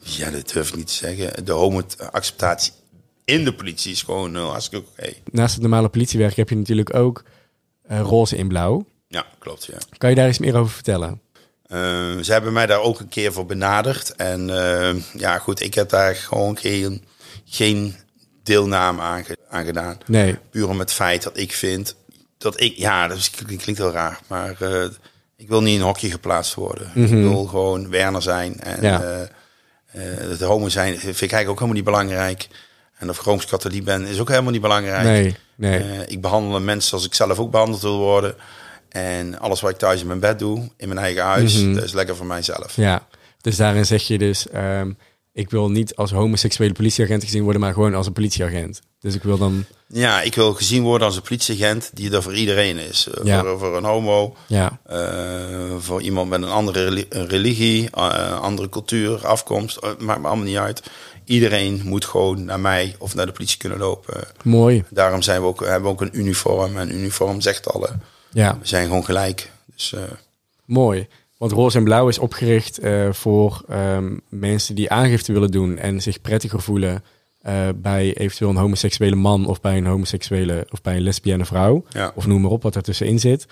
Ja, 0.00 0.30
dat 0.30 0.52
durf 0.52 0.68
ik 0.68 0.76
niet 0.76 0.86
te 0.86 0.92
zeggen. 0.92 1.44
De 1.44 1.52
homo-acceptatie 1.52 2.72
in 3.24 3.44
de 3.44 3.54
politie 3.54 3.92
is 3.92 4.02
gewoon 4.02 4.36
uh, 4.36 4.48
hartstikke 4.50 4.86
oké. 4.86 5.00
Okay. 5.00 5.22
Naast 5.30 5.52
het 5.52 5.62
normale 5.62 5.88
politiewerk 5.88 6.36
heb 6.36 6.48
je 6.48 6.56
natuurlijk 6.56 6.94
ook 6.94 7.24
uh, 7.90 8.00
roze 8.00 8.36
in 8.36 8.48
blauw. 8.48 8.86
Ja, 9.08 9.26
klopt, 9.38 9.64
ja. 9.64 9.78
Kan 9.98 10.10
je 10.10 10.16
daar 10.16 10.26
eens 10.26 10.38
meer 10.38 10.56
over 10.56 10.72
vertellen? 10.72 11.20
Uh, 11.66 11.78
ze 12.18 12.32
hebben 12.32 12.52
mij 12.52 12.66
daar 12.66 12.80
ook 12.80 13.00
een 13.00 13.08
keer 13.08 13.32
voor 13.32 13.46
benaderd. 13.46 14.14
En 14.16 14.46
ja, 15.16 15.38
goed, 15.38 15.62
ik 15.62 15.74
heb 15.74 15.88
daar 15.88 16.14
gewoon 16.14 16.58
geen, 16.58 17.04
geen 17.44 17.94
deelname 18.44 19.02
aan, 19.02 19.24
aan 19.48 19.64
gedaan. 19.64 19.98
Nee. 20.06 20.38
Puur 20.50 20.68
om 20.68 20.78
het 20.78 20.92
feit 20.92 21.22
dat 21.22 21.38
ik 21.38 21.52
vind 21.52 21.96
dat 22.38 22.60
ik, 22.60 22.76
ja, 22.76 23.08
dat 23.08 23.30
klinkt 23.30 23.66
heel 23.66 23.92
raar, 23.92 24.20
maar 24.26 24.50
ik 25.36 25.48
wil 25.48 25.62
niet 25.62 25.74
in 25.74 25.80
een 25.80 25.86
hokje 25.86 26.10
geplaatst 26.10 26.54
worden. 26.54 26.90
Mm 26.94 27.06
-hmm. 27.06 27.16
Ik 27.16 27.28
wil 27.28 27.44
gewoon 27.44 27.90
Werner 27.90 28.22
zijn 28.22 28.60
en... 28.60 28.82
Ja 28.82 29.28
uh, 29.96 30.38
de 30.38 30.44
homo 30.44 30.68
zijn 30.68 30.98
vind 30.98 31.20
ik 31.20 31.32
eigenlijk 31.32 31.48
ook 31.48 31.58
helemaal 31.58 31.74
niet 31.74 31.84
belangrijk. 31.84 32.48
En 32.98 33.10
of 33.10 33.18
ik 33.18 33.24
Rooms-Katholiek 33.24 33.84
ben, 33.84 34.06
is 34.06 34.20
ook 34.20 34.28
helemaal 34.28 34.52
niet 34.52 34.60
belangrijk. 34.60 35.04
Nee, 35.04 35.36
nee. 35.54 36.06
Ik 36.06 36.20
behandel 36.20 36.60
mensen 36.60 36.88
zoals 36.88 37.04
ik 37.04 37.14
zelf 37.14 37.38
ook 37.38 37.50
behandeld 37.50 37.82
wil 37.82 37.98
worden. 37.98 38.34
En 38.88 39.38
alles 39.38 39.60
wat 39.60 39.70
ik 39.70 39.76
thuis 39.76 40.00
in 40.00 40.06
mijn 40.06 40.20
bed 40.20 40.38
doe, 40.38 40.68
in 40.76 40.88
mijn 40.88 41.00
eigen 41.00 41.22
huis, 41.22 41.54
mm 41.54 41.64
-hmm. 41.64 41.74
dat 41.74 41.84
is 41.84 41.92
lekker 41.92 42.16
voor 42.16 42.26
mijzelf. 42.26 42.76
Ja, 42.76 43.06
dus 43.40 43.56
daarin 43.56 43.86
zeg 43.86 44.02
je 44.02 44.18
dus... 44.18 44.46
Um, 44.54 44.98
ik 45.34 45.50
wil 45.50 45.70
niet 45.70 45.96
als 45.96 46.10
homoseksuele 46.10 46.72
politieagent 46.72 47.24
gezien 47.24 47.42
worden, 47.42 47.60
maar 47.60 47.72
gewoon 47.72 47.94
als 47.94 48.06
een 48.06 48.12
politieagent. 48.12 48.80
Dus 49.00 49.14
ik 49.14 49.22
wil 49.22 49.38
dan... 49.38 49.64
Ja, 49.86 50.22
ik 50.22 50.34
wil 50.34 50.54
gezien 50.54 50.82
worden 50.82 51.06
als 51.06 51.16
een 51.16 51.22
politieagent 51.22 51.90
die 51.94 52.12
er 52.12 52.22
voor 52.22 52.34
iedereen 52.34 52.78
is. 52.78 53.08
Eh, 53.08 53.24
ja. 53.24 53.40
Voor, 53.40 53.58
voor, 53.58 53.76
een 53.76 53.84
homo, 53.84 54.36
ja. 54.46 54.80
Uh, 54.90 55.76
voor 55.78 56.02
iemand 56.02 56.28
met 56.28 56.42
een 56.42 56.48
andere 56.48 57.06
religie, 57.10 57.88
uh, 57.98 58.40
andere 58.40 58.68
cultuur, 58.68 59.26
afkomst. 59.26 59.80
maakt 59.82 60.20
me 60.20 60.28
allemaal 60.28 60.44
niet 60.44 60.56
uit. 60.56 60.82
Iedereen 61.24 61.80
moet 61.84 62.04
gewoon 62.04 62.44
naar 62.44 62.60
mij 62.60 62.94
of 62.98 63.14
naar 63.14 63.26
de 63.26 63.32
politie 63.32 63.58
kunnen 63.58 63.78
lopen. 63.78 64.24
Mooi. 64.42 64.84
Daarom 64.90 65.22
zijn 65.22 65.40
we 65.40 65.46
ook, 65.46 65.60
hebben 65.60 65.82
we 65.82 65.88
ook 65.88 66.00
een 66.00 66.18
uniform. 66.18 66.76
En 66.76 66.94
uniform 66.94 67.40
zegt 67.40 67.72
alle. 67.72 67.90
Ja. 68.30 68.58
We 68.60 68.66
zijn 68.66 68.86
gewoon 68.86 69.04
gelijk. 69.04 69.50
Dus, 69.74 69.94
Mooi. 70.64 71.08
Want 71.36 71.52
Roze 71.52 71.78
en 71.78 71.84
Blauw 71.84 72.08
is 72.08 72.18
opgericht 72.18 72.84
uh, 72.84 73.12
voor 73.12 73.64
um, 73.70 74.20
mensen 74.28 74.74
die 74.74 74.90
aangifte 74.90 75.32
willen 75.32 75.50
doen 75.50 75.78
en 75.78 76.02
zich 76.02 76.20
prettiger 76.20 76.60
voelen 76.60 77.02
uh, 77.46 77.68
bij 77.76 78.16
eventueel 78.16 78.50
een 78.50 78.56
homoseksuele 78.56 79.16
man 79.16 79.46
of 79.46 79.60
bij 79.60 79.76
een 79.76 79.86
homoseksuele 79.86 80.66
of 80.70 80.82
bij 80.82 80.96
een 80.96 81.02
lesbienne 81.02 81.44
vrouw. 81.44 81.84
Ja. 81.88 82.12
Of 82.14 82.26
noem 82.26 82.40
maar 82.40 82.50
op 82.50 82.62
wat 82.62 82.74
er 82.74 82.82
tussenin 82.82 83.20
zit. 83.20 83.46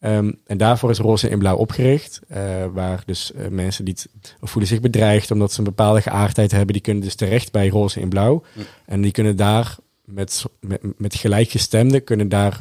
Um, 0.00 0.40
en 0.46 0.58
daarvoor 0.58 0.90
is 0.90 0.98
Roze 0.98 1.28
in 1.28 1.38
Blauw 1.38 1.56
opgericht. 1.56 2.20
Uh, 2.30 2.38
waar 2.72 3.02
dus 3.06 3.32
mensen 3.50 3.84
die 3.84 3.96
voelen 4.40 4.68
zich 4.68 4.80
bedreigd 4.80 5.30
omdat 5.30 5.52
ze 5.52 5.58
een 5.58 5.64
bepaalde 5.64 6.00
geaardheid 6.00 6.50
hebben, 6.50 6.72
die 6.72 6.82
kunnen 6.82 7.02
dus 7.02 7.14
terecht 7.14 7.52
bij 7.52 7.68
Roze 7.68 8.00
in 8.00 8.08
Blauw. 8.08 8.42
Hm. 8.52 8.60
En 8.86 9.00
die 9.00 9.12
kunnen 9.12 9.36
daar 9.36 9.76
met, 10.04 10.44
met, 10.60 10.80
met 10.98 11.14
gelijkgestemden 11.14 12.04
kunnen 12.04 12.28
daar, 12.28 12.60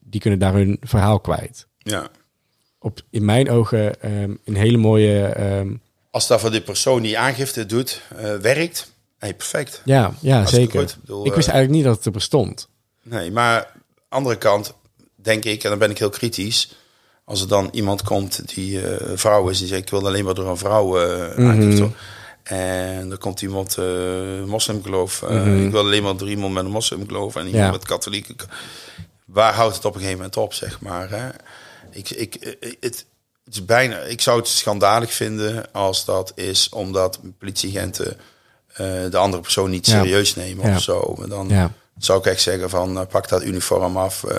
die 0.00 0.20
kunnen 0.20 0.38
daar 0.38 0.52
hun 0.52 0.76
verhaal 0.80 1.20
kwijt. 1.20 1.66
Ja 1.78 2.10
op, 2.86 3.00
in 3.10 3.24
mijn 3.24 3.50
ogen 3.50 4.02
ehm, 4.02 4.34
een 4.44 4.56
hele 4.56 4.76
mooie. 4.76 5.40
Um... 5.58 5.80
Als 6.10 6.26
dat 6.26 6.40
voor 6.40 6.50
de 6.50 6.60
persoon 6.60 7.02
die 7.02 7.18
aangifte 7.18 7.66
doet, 7.66 8.02
uh, 8.20 8.34
werkt, 8.34 8.92
hey, 9.18 9.34
perfect. 9.34 9.82
Ja, 9.84 10.14
ja 10.20 10.46
zeker. 10.46 10.82
Ik, 10.82 10.90
ik, 11.24 11.34
wist 11.34 11.48
eh, 11.48 11.54
eigenlijk 11.54 11.70
niet 11.70 11.84
dat 11.84 11.96
het 11.96 12.04
er 12.04 12.12
bestond. 12.12 12.68
Nee, 13.02 13.30
maar 13.30 13.72
andere 14.08 14.36
kant 14.36 14.74
denk 15.14 15.44
ik, 15.44 15.64
en 15.64 15.70
dan 15.70 15.78
ben 15.78 15.90
ik 15.90 15.98
heel 15.98 16.10
kritisch. 16.10 16.76
Als 17.24 17.40
er 17.40 17.48
dan 17.48 17.68
iemand 17.72 18.02
komt 18.02 18.54
die 18.54 18.80
uh, 18.80 18.96
vrouw 19.14 19.48
is, 19.48 19.58
die 19.58 19.66
zegt 19.66 19.82
ik 19.82 19.90
wil 19.90 20.06
alleen 20.06 20.24
maar 20.24 20.34
door 20.34 20.48
een 20.48 20.56
vrouw 20.56 21.02
uh, 21.02 21.36
mm 21.36 21.60
-hmm. 21.60 21.94
En 22.42 23.10
er 23.10 23.18
komt 23.18 23.42
iemand 23.42 23.76
uh, 23.78 24.44
moslimgeloof. 24.44 25.22
Mm 25.22 25.28
-hmm. 25.28 25.64
Ik 25.64 25.70
wil 25.70 25.80
alleen 25.80 26.02
maar 26.02 26.16
door 26.16 26.28
iemand 26.28 26.54
met 26.54 26.64
een 26.64 26.70
moslimgeloof 26.70 27.36
en 27.36 27.46
iemand 27.46 27.64
ja. 27.64 27.70
met 27.70 27.84
katholieke. 27.84 28.34
Waar 29.24 29.54
houdt 29.54 29.74
het 29.76 29.84
op 29.84 29.94
een 29.94 30.00
gegeven 30.00 30.18
moment 30.18 30.36
op, 30.36 30.52
zeg 30.52 30.80
maar? 30.80 31.10
Hè? 31.10 31.28
Ik, 31.96 32.10
ik, 32.10 32.34
eh, 32.34 32.72
het, 32.80 33.06
het 33.44 33.54
is 33.54 33.64
bijna, 33.64 33.98
ik 33.98 34.20
zou 34.20 34.38
het 34.38 34.48
schandalig 34.48 35.12
vinden 35.12 35.72
als 35.72 36.04
dat 36.04 36.32
is 36.34 36.68
omdat 36.68 37.20
politieagenten 37.38 38.16
uh, 38.70 39.10
de 39.10 39.16
andere 39.16 39.42
persoon 39.42 39.70
niet 39.70 39.86
serieus 39.86 40.34
nemen 40.34 40.74
of 40.74 40.82
zo. 40.82 41.16
Dan 41.28 41.72
zou 41.98 42.18
ik 42.18 42.26
echt 42.26 42.42
zeggen 42.42 42.70
van 42.70 42.98
uh, 42.98 43.06
pak 43.06 43.28
dat 43.28 43.44
uniform 43.44 43.96
af 43.96 44.22
uh, 44.22 44.36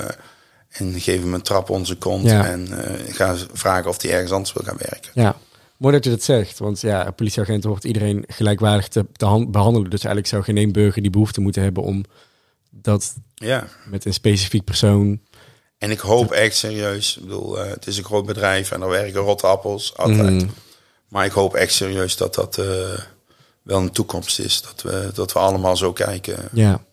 en 0.69 0.99
geef 0.99 1.21
hem 1.21 1.33
een 1.33 1.41
trap 1.41 1.79
zijn 1.83 1.97
kont 1.97 2.25
en 2.25 2.67
ga 3.09 3.35
vragen 3.53 3.89
of 3.89 4.01
hij 4.01 4.11
ergens 4.11 4.31
anders 4.31 4.53
wil 4.53 4.63
gaan 4.65 4.77
werken. 4.77 5.11
Ja. 5.13 5.35
Mooi 5.77 5.93
dat 5.93 6.03
je 6.03 6.09
dat 6.09 6.23
zegt, 6.23 6.59
want 6.59 6.81
ja, 6.81 7.07
een 7.07 7.15
politieagent 7.15 7.63
hoort 7.63 7.83
iedereen 7.83 8.23
gelijkwaardig 8.27 8.87
te, 8.87 9.05
te 9.11 9.45
behandelen. 9.49 9.89
Dus 9.89 10.03
eigenlijk 10.03 10.27
zou 10.27 10.43
geen 10.43 10.57
één 10.57 10.71
burger 10.71 11.01
die 11.01 11.11
behoefte 11.11 11.41
moeten 11.41 11.61
hebben 11.61 11.83
om 11.83 12.05
dat 12.69 13.15
ja. 13.35 13.67
met 13.89 14.05
een 14.05 14.13
specifiek 14.13 14.63
persoon 14.63 15.19
en 15.77 15.91
ik 15.91 15.99
hoop 15.99 16.31
echt 16.31 16.55
serieus, 16.55 17.17
ik 17.17 17.23
bedoel, 17.23 17.63
uh, 17.63 17.69
het 17.69 17.87
is 17.87 17.97
een 17.97 18.03
groot 18.03 18.25
bedrijf 18.25 18.71
en 18.71 18.81
er 18.81 18.89
werken 18.89 19.21
rotte 19.21 19.47
appels, 19.47 19.97
altijd. 19.97 20.43
Mm. 20.43 20.49
Maar 21.07 21.25
ik 21.25 21.31
hoop 21.31 21.55
echt 21.55 21.73
serieus 21.73 22.17
dat 22.17 22.35
dat 22.35 22.57
uh, 22.57 22.65
wel 23.61 23.79
een 23.79 23.91
toekomst 23.91 24.39
is. 24.39 24.61
Dat 24.61 24.81
we, 24.81 25.11
dat 25.13 25.33
we 25.33 25.39
allemaal 25.39 25.77
zo 25.77 25.93
kijken. 25.93 26.49
Ja. 26.51 26.85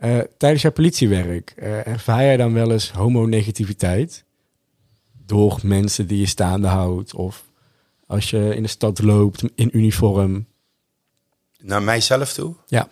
Uh, 0.00 0.20
tijdens 0.36 0.62
jouw 0.62 0.72
politiewerk, 0.72 1.50
ervaar 1.84 2.22
jij 2.22 2.36
dan 2.36 2.52
wel 2.52 2.72
eens 2.72 2.90
homonegativiteit? 2.90 4.24
Door 5.26 5.58
mensen 5.62 6.06
die 6.06 6.18
je 6.18 6.26
staande 6.26 6.66
houdt? 6.66 7.14
Of 7.14 7.44
als 8.06 8.30
je 8.30 8.54
in 8.54 8.62
de 8.62 8.68
stad 8.68 9.02
loopt 9.02 9.42
in 9.54 9.70
uniform? 9.72 10.46
Naar 11.58 11.82
mijzelf 11.82 12.32
toe? 12.32 12.54
Ja. 12.66 12.88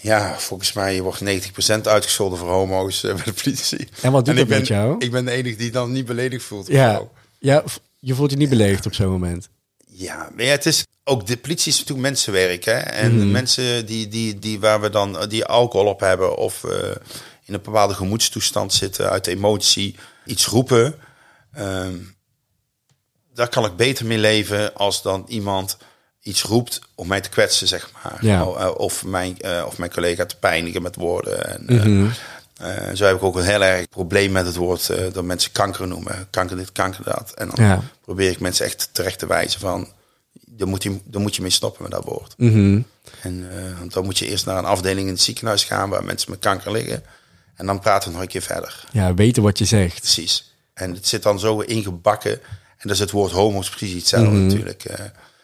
Ja, 0.00 0.38
volgens 0.38 0.72
mij 0.72 1.02
wordt 1.02 1.20
90% 1.20 1.80
uitgescholden 1.82 2.38
voor 2.38 2.48
homo's 2.48 3.02
uh, 3.02 3.14
bij 3.14 3.24
de 3.24 3.32
politie. 3.42 3.88
En 4.02 4.12
wat 4.12 4.24
doet 4.24 4.38
en 4.38 4.48
met 4.48 4.66
jou? 4.66 4.96
Ik 4.98 5.10
ben 5.10 5.24
de 5.24 5.30
enige 5.30 5.56
die 5.56 5.70
dan 5.70 5.92
niet 5.92 6.06
beledigd 6.06 6.44
voelt. 6.44 6.66
Ja, 6.66 7.02
ja, 7.38 7.64
je 7.98 8.14
voelt 8.14 8.30
je 8.30 8.36
niet 8.36 8.48
beledigd 8.48 8.86
op 8.86 8.94
zo'n 8.94 9.10
moment. 9.10 9.48
Ja, 9.86 10.30
maar 10.34 10.44
ja, 10.44 10.50
het 10.50 10.66
is 10.66 10.86
ook 11.04 11.26
de 11.26 11.36
politie 11.36 11.72
is 11.72 11.78
natuurlijk 11.78 12.08
mensenwerk. 12.08 12.64
Hè? 12.64 12.78
En 12.78 13.12
mm. 13.12 13.30
mensen 13.30 13.86
die, 13.86 14.08
die, 14.08 14.38
die 14.38 14.60
waar 14.60 14.80
we 14.80 14.90
dan 14.90 15.28
die 15.28 15.44
alcohol 15.44 15.86
op 15.86 16.00
hebben 16.00 16.36
of 16.36 16.64
uh, 16.64 16.72
in 17.44 17.54
een 17.54 17.60
bepaalde 17.62 17.94
gemoedstoestand 17.94 18.72
zitten, 18.72 19.10
uit 19.10 19.26
emotie 19.26 19.96
iets 20.26 20.46
roepen. 20.46 20.94
Um, 21.58 22.16
daar 23.34 23.48
kan 23.48 23.64
ik 23.64 23.76
beter 23.76 24.06
mee 24.06 24.18
leven 24.18 24.74
als 24.74 25.02
dan 25.02 25.24
iemand 25.28 25.76
iets 26.28 26.42
roept 26.42 26.80
om 26.94 27.08
mij 27.08 27.20
te 27.20 27.28
kwetsen, 27.28 27.68
zeg 27.68 27.90
maar. 28.02 28.18
Ja. 28.20 28.40
Eh, 28.40 28.70
of, 28.76 29.04
mijn, 29.04 29.36
uh, 29.40 29.64
of 29.66 29.78
mijn 29.78 29.90
collega 29.90 30.26
te 30.26 30.36
pijnigen 30.36 30.82
met 30.82 30.96
woorden. 30.96 31.68
En, 31.68 31.90
mm 31.90 32.10
zo 32.94 33.04
heb 33.04 33.16
ik 33.16 33.22
ook 33.22 33.36
een 33.36 33.44
heel 33.44 33.62
erg 33.62 33.88
probleem 33.88 34.32
met 34.32 34.46
het 34.46 34.56
woord 34.56 34.92
dat 35.12 35.24
mensen 35.24 35.52
kanker 35.52 35.86
noemen. 35.88 36.26
Kanker 36.30 36.56
dit, 36.56 36.72
kanker 36.72 37.04
dat. 37.04 37.32
En 37.34 37.50
dan 37.54 37.82
probeer 38.00 38.30
ik 38.30 38.40
mensen 38.40 38.66
echt 38.66 38.88
terecht 38.92 39.18
te 39.18 39.26
wijzen 39.26 39.60
van... 39.60 39.88
Dan 40.46 40.68
moet, 40.68 40.82
je, 40.82 40.98
dan 41.04 41.22
moet 41.22 41.36
je 41.36 41.42
mee 41.42 41.50
stoppen 41.50 41.82
met 41.82 41.92
dat 41.92 42.04
woord. 42.04 42.34
Mm 42.36 42.86
En 43.22 43.50
dan 43.88 44.04
moet 44.04 44.18
je 44.18 44.26
eerst 44.26 44.46
naar 44.46 44.58
een 44.58 44.64
afdeling 44.64 45.06
in 45.06 45.12
het 45.12 45.22
ziekenhuis 45.22 45.64
gaan... 45.64 45.90
waar 45.90 46.04
mensen 46.04 46.30
met 46.30 46.38
kanker 46.38 46.72
liggen. 46.72 47.02
En 47.54 47.66
dan 47.66 47.80
praten 47.80 48.08
we 48.08 48.14
nog 48.14 48.22
een 48.22 48.30
keer 48.30 48.42
verder. 48.42 48.84
Ja, 48.92 49.14
weten 49.14 49.42
wat 49.42 49.58
je 49.58 49.64
zegt. 49.64 50.00
Precies. 50.00 50.52
En 50.74 50.94
het 50.94 51.06
zit 51.06 51.22
dan 51.22 51.38
zo 51.38 51.60
ingebakken. 51.60 52.32
En 52.78 52.88
dat 52.88 52.92
is 52.92 52.98
het 52.98 53.10
woord 53.10 53.32
homo's 53.32 53.70
precies 53.70 53.94
hetzelfde 53.94 54.30
mm 54.30 54.46
natuurlijk. 54.46 54.84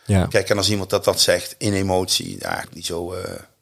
Ja. 0.06 0.26
Kijk, 0.26 0.50
en 0.50 0.56
als 0.56 0.70
iemand 0.70 0.90
dat 0.90 1.04
dan 1.04 1.18
zegt 1.18 1.54
in 1.58 1.72
emotie, 1.72 2.36
ja, 2.38 2.64
niet 2.72 2.86
zo. 2.86 3.14
Uh, 3.14 3.18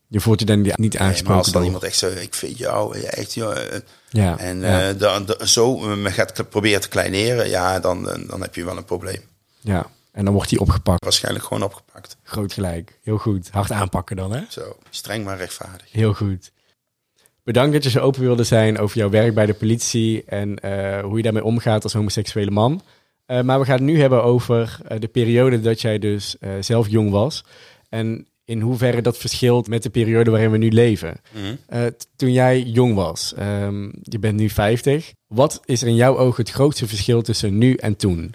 je 0.09 0.21
voelt 0.21 0.41
je 0.41 0.47
dan 0.47 0.61
niet 0.61 0.97
aangesproken. 0.99 1.35
Nee, 1.35 1.39
als 1.39 1.53
dan 1.53 1.65
iemand 1.65 1.83
echt 1.83 1.99
zo, 1.99 2.09
ik 2.09 2.35
vind 2.35 2.59
jou 2.59 2.99
echt, 2.99 3.35
ja. 3.35 3.73
Uh, 3.73 3.79
ja. 4.09 4.39
En 4.39 4.61
ja. 4.61 4.93
Dan, 4.93 5.35
zo 5.45 5.77
men 5.79 6.13
gaat 6.13 6.51
proberen 6.51 6.81
te 6.81 6.89
kleineren, 6.89 7.49
ja, 7.49 7.81
dan, 7.81 8.05
dan 8.29 8.41
heb 8.41 8.55
je 8.55 8.65
wel 8.65 8.77
een 8.77 8.85
probleem. 8.85 9.21
Ja. 9.61 9.91
En 10.13 10.25
dan 10.25 10.35
wordt 10.35 10.51
hij 10.51 10.59
opgepakt. 10.59 11.05
Waarschijnlijk 11.05 11.45
gewoon 11.45 11.63
opgepakt. 11.63 12.17
Groot 12.23 12.53
gelijk. 12.53 12.99
Heel 13.03 13.19
goed. 13.19 13.49
Hard 13.51 13.71
aanpakken 13.71 14.17
dan, 14.17 14.33
hè? 14.33 14.41
Zo. 14.49 14.77
Streng 14.91 15.25
maar 15.25 15.37
rechtvaardig. 15.37 15.93
Heel 15.93 16.13
goed. 16.13 16.53
Bedankt 17.45 17.73
dat 17.73 17.85
je 17.85 17.91
zo 17.91 17.99
open 17.99 18.21
wilde 18.21 18.45
zijn 18.45 18.79
over 18.79 18.99
jouw 18.99 19.11
werk 19.11 19.35
bij 19.35 19.47
de 19.47 19.55
politie 19.55 20.25
en 20.25 20.49
hoe 21.05 21.17
je 21.17 21.23
daarmee 21.23 21.45
omgaat 21.45 21.83
als 21.85 21.93
homoseksuele 21.93 22.51
man. 22.51 22.83
Eh, 23.33 23.41
maar 23.41 23.59
we 23.59 23.65
gaan 23.65 23.75
het 23.75 23.85
nu 23.85 24.01
hebben 24.01 24.23
over 24.23 24.79
uh, 24.93 24.99
de 25.01 25.09
periode 25.09 25.61
dat 25.61 25.81
jij 25.81 25.99
dus 25.99 26.37
uh, 26.41 26.51
zelf 26.61 26.89
jong 26.89 27.11
was. 27.11 27.45
En 27.89 28.27
in 28.45 28.61
hoeverre 28.61 29.03
dat 29.03 29.19
verschilt 29.19 29.69
met 29.69 29.83
de 29.83 29.91
periode 29.91 30.31
waarin 30.31 30.51
we 30.51 30.59
nu 30.59 30.71
leven. 30.71 31.21
Mm 31.31 31.59
toen 32.17 32.33
jij 32.33 32.61
jong 32.61 32.95
was, 32.95 33.35
um, 33.39 33.93
je 34.03 34.19
bent 34.19 34.39
nu 34.39 34.51
50. 34.51 35.13
Wat 35.27 35.61
is 35.65 35.83
er 35.83 35.89
in 35.89 35.95
jouw 35.95 36.19
ogen 36.19 36.45
het 36.45 36.53
grootste 36.53 36.89
verschil 36.89 37.23
tussen 37.23 37.59
nu 37.59 37.75
en 37.75 37.97
toen? 37.97 38.35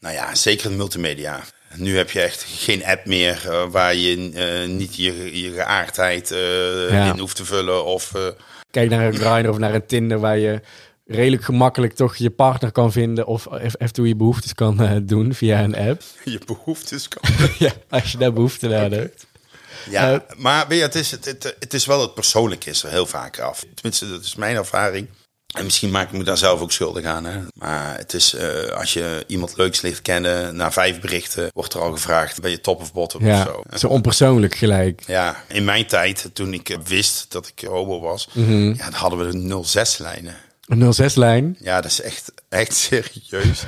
Nou 0.00 0.14
ja, 0.14 0.34
zeker 0.34 0.70
in 0.70 0.76
multimedia. 0.76 1.44
Nu 1.76 1.96
heb 1.96 2.10
je 2.10 2.20
echt 2.20 2.44
geen 2.48 2.84
app 2.84 3.06
meer 3.06 3.66
waar 3.70 3.94
je 3.94 4.16
niet 4.68 4.96
je, 4.96 5.42
je 5.42 5.50
geaardheid 5.50 6.28
ja. 6.90 7.12
in 7.12 7.18
hoeft 7.18 7.36
te 7.36 7.44
vullen. 7.44 7.84
Of, 7.84 8.12
Kijk 8.70 8.90
naar 8.90 9.06
een 9.06 9.14
Grindr 9.20 9.48
of 9.48 9.58
naar 9.58 9.74
een 9.74 9.86
Tinder 9.86 10.18
waar 10.18 10.38
je 10.38 10.60
redelijk 11.04 11.44
gemakkelijk 11.44 11.94
toch 11.94 12.16
je 12.16 12.30
partner 12.30 12.72
kan 12.72 12.92
vinden 12.92 13.26
of 13.26 13.46
even 13.78 14.06
je 14.06 14.16
behoeftes 14.16 14.54
kan 14.54 14.82
uh, 14.82 14.96
doen 15.02 15.34
via 15.34 15.62
een 15.62 15.76
app. 15.76 16.02
Je 16.24 16.40
behoeftes 16.46 17.08
kan. 17.08 17.30
ja, 17.58 17.72
als 17.88 18.12
je 18.12 18.18
daar 18.18 18.32
behoefte 18.32 18.76
aan 18.76 18.92
hebt. 18.92 19.26
Ja, 19.90 20.12
uh, 20.12 20.18
maar 20.36 20.68
weet 20.68 20.78
je, 20.78 20.84
het 20.84 20.94
is, 20.94 21.10
het, 21.10 21.24
het, 21.24 21.56
het, 21.58 21.74
is 21.74 21.86
wel 21.86 22.00
het 22.00 22.14
persoonlijke 22.14 22.70
is 22.70 22.82
er 22.82 22.90
heel 22.90 23.06
vaak 23.06 23.38
af. 23.38 23.64
Tenminste, 23.74 24.08
dat 24.08 24.24
is 24.24 24.34
mijn 24.34 24.56
ervaring. 24.56 25.08
En 25.54 25.64
misschien 25.64 25.90
maak 25.90 26.10
ik 26.10 26.18
me 26.18 26.24
daar 26.24 26.36
zelf 26.36 26.60
ook 26.60 26.72
schuldig 26.72 27.04
aan. 27.04 27.24
Hè? 27.24 27.40
Maar 27.54 27.96
het 27.96 28.14
is, 28.14 28.34
uh, 28.34 28.68
als 28.68 28.92
je 28.92 29.24
iemand 29.26 29.56
leuks 29.56 29.80
ligt 29.80 30.02
kennen, 30.02 30.56
na 30.56 30.72
vijf 30.72 31.00
berichten 31.00 31.50
wordt 31.52 31.74
er 31.74 31.80
al 31.80 31.92
gevraagd, 31.92 32.40
ben 32.40 32.50
je 32.50 32.60
top 32.60 32.80
of 32.80 32.92
bottom 32.92 33.24
ja, 33.24 33.40
of 33.40 33.46
zo. 33.46 33.78
Zo 33.78 33.86
onpersoonlijk 33.86 34.54
gelijk. 34.54 35.02
Ja, 35.06 35.44
in 35.48 35.64
mijn 35.64 35.86
tijd, 35.86 36.30
toen 36.32 36.52
ik 36.52 36.78
wist 36.84 37.26
dat 37.28 37.52
ik 37.54 37.66
homo 37.68 38.00
was, 38.00 38.28
mm 38.32 38.44
-hmm. 38.44 38.74
ja, 38.74 38.84
dan 38.84 38.92
hadden 38.92 39.18
we 39.18 39.30
de 39.30 39.64
06-lijnen. 39.64 40.36
Een 40.66 40.94
06-lijn. 40.94 41.56
Ja, 41.60 41.80
dat 41.80 41.90
is 41.90 42.00
echt, 42.00 42.32
echt 42.48 42.74
serieus. 42.74 43.66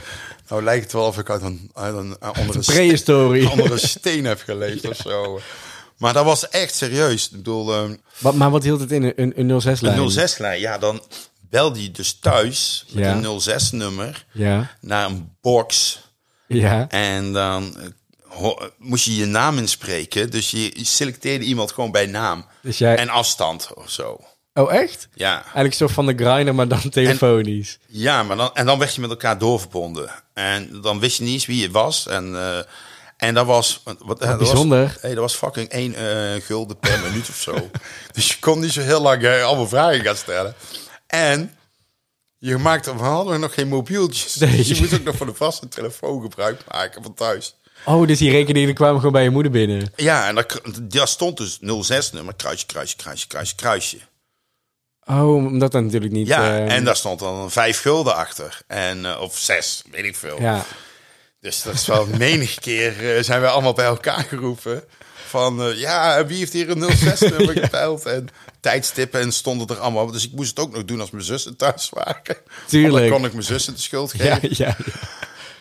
Nou 0.48 0.62
lijkt 0.62 0.82
het 0.82 0.92
wel 0.92 1.06
of 1.06 1.18
ik 1.18 1.30
uit 1.30 1.42
een, 1.42 1.70
uit 1.74 1.94
een, 1.94 2.18
andere, 2.18 2.58
prehistorie. 2.58 3.48
andere 3.56 3.78
steen 3.78 4.24
heb 4.24 4.40
geleefd 4.40 4.82
ja. 4.82 4.88
of 4.88 4.96
zo. 4.96 5.40
Maar 5.96 6.12
dat 6.12 6.24
was 6.24 6.48
echt 6.48 6.74
serieus. 6.74 7.24
Ik 7.24 7.30
bedoel, 7.30 7.74
um, 7.74 8.00
wat, 8.18 8.34
maar 8.34 8.50
wat 8.50 8.62
hield 8.62 8.80
het 8.80 8.92
in, 8.92 9.12
een, 9.16 9.32
een 9.36 9.62
06-lijn? 9.62 9.98
Een 9.98 10.28
06-lijn, 10.28 10.60
ja, 10.60 10.78
dan 10.78 11.02
belde 11.40 11.82
je 11.82 11.90
dus 11.90 12.18
thuis 12.18 12.84
met 12.90 13.04
ja. 13.04 13.14
een 13.14 13.40
06-nummer 13.40 14.26
ja. 14.32 14.76
naar 14.80 15.06
een 15.06 15.36
box. 15.40 16.00
Ja. 16.48 16.88
En 16.88 17.32
dan 17.32 17.76
moest 18.78 19.04
je 19.04 19.16
je 19.16 19.24
naam 19.24 19.58
inspreken. 19.58 20.30
Dus 20.30 20.50
je 20.50 20.72
selecteerde 20.74 21.44
iemand 21.44 21.72
gewoon 21.72 21.90
bij 21.90 22.06
naam 22.06 22.46
dus 22.62 22.78
jij... 22.78 22.96
en 22.96 23.08
afstand 23.08 23.74
of 23.74 23.90
zo. 23.90 24.20
Oh, 24.56 24.72
echt? 24.72 25.08
Ja. 25.14 25.42
Eigenlijk 25.42 25.74
zo 25.74 25.86
van 25.86 26.06
de 26.06 26.14
grinder, 26.14 26.54
maar 26.54 26.68
dan 26.68 26.88
telefonisch. 26.90 27.78
ja, 27.86 28.22
maar 28.22 28.36
dan, 28.36 28.50
en 28.54 28.66
dan 28.66 28.78
werd 28.78 28.94
je 28.94 29.00
met 29.00 29.10
elkaar 29.10 29.38
doorverbonden. 29.38 30.10
En 30.34 30.80
dan 30.82 31.00
wist 31.00 31.18
je 31.18 31.24
niet 31.24 31.32
eens 31.32 31.46
wie 31.46 31.62
het 31.62 31.72
was. 31.72 32.06
En, 32.06 32.30
uh, 32.32 32.58
en 33.16 33.34
dat 33.34 33.46
was... 33.46 33.82
Wat, 33.98 34.20
dat 34.20 34.38
bijzonder. 34.38 34.82
Was, 34.82 34.96
hey, 35.00 35.10
dat 35.10 35.18
was 35.18 35.34
fucking 35.34 35.68
één 35.68 35.92
uh, 35.92 36.42
gulden 36.42 36.78
per 36.78 37.00
minuut 37.00 37.28
of 37.28 37.36
zo. 37.36 37.54
Dus 38.12 38.28
je 38.28 38.38
kon 38.38 38.60
niet 38.60 38.72
zo 38.72 38.80
heel 38.80 39.00
lang 39.00 39.22
uh, 39.22 39.44
allemaal 39.44 39.68
vragen 39.68 40.04
gaan 40.04 40.16
stellen. 40.16 40.54
En 41.06 41.56
je 42.38 42.58
maakte, 42.58 42.96
we 42.96 43.02
hadden 43.02 43.40
nog 43.40 43.54
geen 43.54 43.68
mobieltjes. 43.68 44.32
Dus 44.32 44.68
je 44.68 44.76
moet 44.80 44.94
ook 44.94 45.04
nog 45.04 45.16
van 45.16 45.26
de 45.26 45.34
vaste 45.34 45.68
telefoon 45.68 46.22
gebruik 46.22 46.60
maken 46.68 47.02
van 47.02 47.14
thuis. 47.14 47.56
Oh, 47.84 48.06
dus 48.06 48.18
die 48.18 48.30
rekeningen 48.30 48.74
kwamen 48.74 48.96
gewoon 48.96 49.12
bij 49.12 49.22
je 49.22 49.30
moeder 49.30 49.52
binnen? 49.52 49.92
Ja, 49.96 50.28
en 50.28 50.46
daar 50.82 51.08
stond 51.08 51.36
dus 51.36 51.58
06-nummer, 51.60 52.34
kruisje, 52.34 52.66
kruisje, 52.66 52.96
kruisje, 52.96 53.26
kruisje, 53.26 53.54
kruisje. 53.54 53.98
Oh, 55.06 55.34
omdat 55.34 55.72
dat 55.72 55.82
natuurlijk 55.82 56.12
niet... 56.12 56.26
Ja, 56.26 56.50
uh... 56.50 56.72
en 56.72 56.84
daar 56.84 56.96
stond 56.96 57.18
dan 57.18 57.50
vijf 57.50 57.80
gulden 57.80 58.14
achter. 58.14 58.60
En, 58.66 58.98
uh, 58.98 59.20
of 59.20 59.38
zes, 59.38 59.82
weet 59.90 60.04
ik 60.04 60.16
veel. 60.16 60.40
Ja. 60.40 60.64
Dus 61.40 61.62
dat 61.62 61.74
is 61.74 61.86
wel 61.86 62.06
menig 62.18 62.54
keer 62.54 63.16
uh, 63.16 63.22
zijn 63.22 63.40
we 63.40 63.46
allemaal 63.46 63.72
bij 63.72 63.84
elkaar 63.84 64.24
geroepen. 64.24 64.84
Van, 65.26 65.72
ja, 65.76 66.26
wie 66.26 66.38
heeft 66.38 66.52
hier 66.52 66.70
een 66.70 66.82
06-nummer 66.82 67.58
gepeild? 67.64 68.06
En 68.06 68.28
tijdstippen 68.60 69.20
en 69.20 69.32
stonden 69.32 69.66
er 69.66 69.78
allemaal. 69.78 70.10
Dus 70.10 70.24
ik 70.24 70.32
moest 70.32 70.50
het 70.50 70.58
ook 70.58 70.72
nog 70.72 70.84
doen 70.84 71.00
als 71.00 71.10
mijn 71.10 71.24
zussen 71.24 71.56
thuis 71.56 71.90
waren. 71.90 72.22
Tuurlijk. 72.66 73.08
Dan 73.08 73.16
kon 73.16 73.26
ik 73.26 73.32
mijn 73.32 73.44
zussen 73.44 73.74
de 73.74 73.80
schuld 73.80 74.10
geven. 74.10 74.38
Ja, 74.42 74.48
ja, 74.66 74.76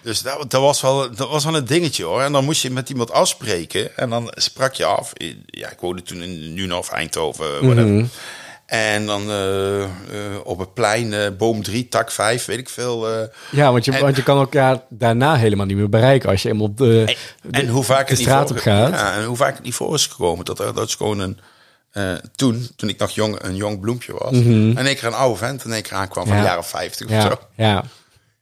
Dus 0.01 0.21
dat, 0.21 0.51
dat, 0.51 0.62
was 0.62 0.81
wel, 0.81 1.15
dat 1.15 1.29
was 1.29 1.43
wel 1.43 1.55
een 1.55 1.65
dingetje 1.65 2.03
hoor. 2.03 2.21
En 2.21 2.31
dan 2.31 2.45
moest 2.45 2.62
je 2.62 2.69
met 2.69 2.89
iemand 2.89 3.12
afspreken. 3.12 3.97
En 3.97 4.10
dan 4.10 4.31
sprak 4.36 4.73
je 4.73 4.86
af. 4.86 5.13
Ja, 5.45 5.71
ik 5.71 5.79
woonde 5.79 6.01
toen 6.01 6.21
in 6.21 6.53
Nuna 6.53 6.77
of 6.77 6.89
Eindhoven. 6.89 7.65
Mm 7.65 8.10
En 8.65 9.06
dan 9.06 9.30
uh, 9.30 9.80
uh, 9.80 9.88
op 10.43 10.60
het 10.60 10.73
plein, 10.73 11.12
uh, 11.12 11.28
boom 11.38 11.63
3, 11.63 11.88
tak 11.88 12.12
5, 12.12 12.45
weet 12.45 12.58
ik 12.58 12.69
veel. 12.69 13.10
ja, 13.51 13.71
want 13.71 13.86
je, 13.86 13.91
en, 13.91 14.01
want 14.01 14.15
je 14.15 14.23
kan 14.23 14.38
elkaar 14.38 14.82
daarna 14.89 15.36
helemaal 15.36 15.65
niet 15.65 15.78
meer 15.78 15.89
bereiken 15.89 16.30
als 16.30 16.41
je 16.41 16.60
op 16.60 16.78
de, 16.78 17.04
en, 17.06 17.51
de, 17.51 17.60
en 17.60 17.67
hoe 17.67 17.84
vaak 17.84 18.08
de 18.08 18.15
straat 18.15 18.51
op 18.51 18.58
gaat. 18.58 18.91
Ja, 18.91 19.15
en 19.15 19.25
hoe 19.25 19.38
vaak 19.38 19.56
het 19.56 19.63
niet 19.63 19.73
voor 19.73 19.93
is 19.93 20.08
gekomen. 20.08 20.45
Dat, 20.45 20.58
dat 20.58 20.88
is 20.88 20.95
gewoon 20.95 21.19
een 21.19 21.39
toen, 22.36 22.67
toen 22.75 22.89
ik 22.89 22.97
nog 22.97 23.10
jong, 23.10 23.43
een 23.43 23.56
jong 23.56 23.80
bloempje 23.80 24.13
was. 24.13 24.32
Mm 24.32 24.43
-hmm. 24.43 24.78
En 24.78 24.86
ik 24.86 24.99
er 24.99 25.08
een 25.08 25.13
oude 25.13 25.38
vent 25.38 25.63
en 25.63 25.71
ik 25.71 25.91
aankwam 25.91 26.28
van 26.28 26.38
de 26.38 26.43
jaren 26.43 26.63
50 26.63 27.10
ja. 27.10 27.17
of 27.17 27.23
zo. 27.23 27.39
Ja. 27.56 27.84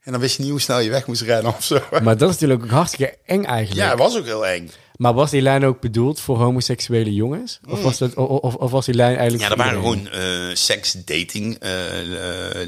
En 0.02 0.12
dan 0.12 0.20
wist 0.20 0.36
je 0.36 0.42
niet 0.42 0.50
hoe 0.50 0.60
snel 0.60 0.80
je 0.80 0.90
weg 0.90 1.06
moest 1.06 1.22
rennen 1.22 1.54
of 1.56 1.64
zo. 1.64 1.80
Maar 2.02 2.16
dat 2.16 2.28
is 2.28 2.34
natuurlijk 2.34 2.62
ook 2.62 2.70
hartstikke 2.70 3.16
eng 3.24 3.44
eigenlijk. 3.44 3.86
Ja, 3.86 3.90
het 3.90 3.98
was 3.98 4.18
ook 4.18 4.24
heel 4.24 4.46
eng. 4.46 4.70
Maar 4.96 5.14
was 5.14 5.30
die 5.30 5.42
lijn 5.42 5.64
ook 5.64 5.80
bedoeld 5.80 6.20
voor 6.20 6.38
homoseksuele 6.38 7.14
jongens? 7.14 7.60
Of, 7.68 7.82
was, 7.82 7.98
dat, 7.98 8.14
of, 8.14 8.54
of 8.54 8.70
was 8.70 8.86
die 8.86 8.94
lijn 8.94 9.16
eigenlijk... 9.16 9.42
Ja, 9.42 9.50
er 9.50 9.56
waren 9.56 9.80
gewoon 9.80 10.08
uh, 10.14 10.54
seks-dating 10.54 11.64
uh, 11.64 11.70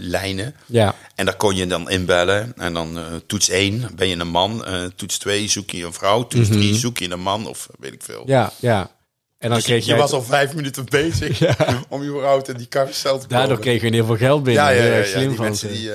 lijnen. 0.01 0.55
Ja. 0.67 0.95
En 1.15 1.25
daar 1.25 1.37
kon 1.37 1.57
je 1.57 1.67
dan 1.67 1.91
inbellen. 1.91 2.53
En 2.57 2.75
dan 2.75 2.99
toets 3.27 3.49
1, 3.49 3.89
ben 3.97 4.09
je 4.09 4.17
een 4.17 4.29
man. 4.29 4.65
toets 4.97 5.19
2, 5.19 5.49
zoek 5.49 5.71
je 5.71 5.85
een 5.85 5.93
vrouw. 5.93 6.27
Toets 6.27 6.49
3, 6.49 6.61
mm 6.61 6.69
-hmm. 6.69 6.79
zoek 6.79 6.99
je 6.99 7.11
een 7.11 7.21
man. 7.21 7.47
Of 7.47 7.69
weet 7.79 7.93
ik 7.93 8.03
veel. 8.03 8.23
Ja, 8.27 8.53
ja. 8.61 8.91
En 9.39 9.49
dan 9.49 9.59
dus 9.59 9.67
kreeg 9.67 9.85
je, 9.85 9.93
je 9.93 9.99
was 9.99 10.13
al 10.13 10.23
vijf 10.23 10.55
minuten 10.55 10.85
bezig 10.85 11.39
ja. 11.47 11.57
om 11.89 12.03
überhaupt 12.03 12.49
in 12.49 12.57
die 12.57 12.69
carousel 12.69 13.19
te 13.19 13.27
Daardoor 13.29 13.59
kreeg 13.59 13.81
je 13.81 13.87
in 13.87 13.93
ieder 13.93 14.01
geval 14.01 14.27
geld 14.27 14.43
binnen. 14.43 14.65
Ja, 14.65 14.71
ja, 14.71 14.85
ja, 14.85 15.05
ja 15.05 15.29
die, 15.29 15.41
mensen, 15.41 15.73
die, 15.73 15.91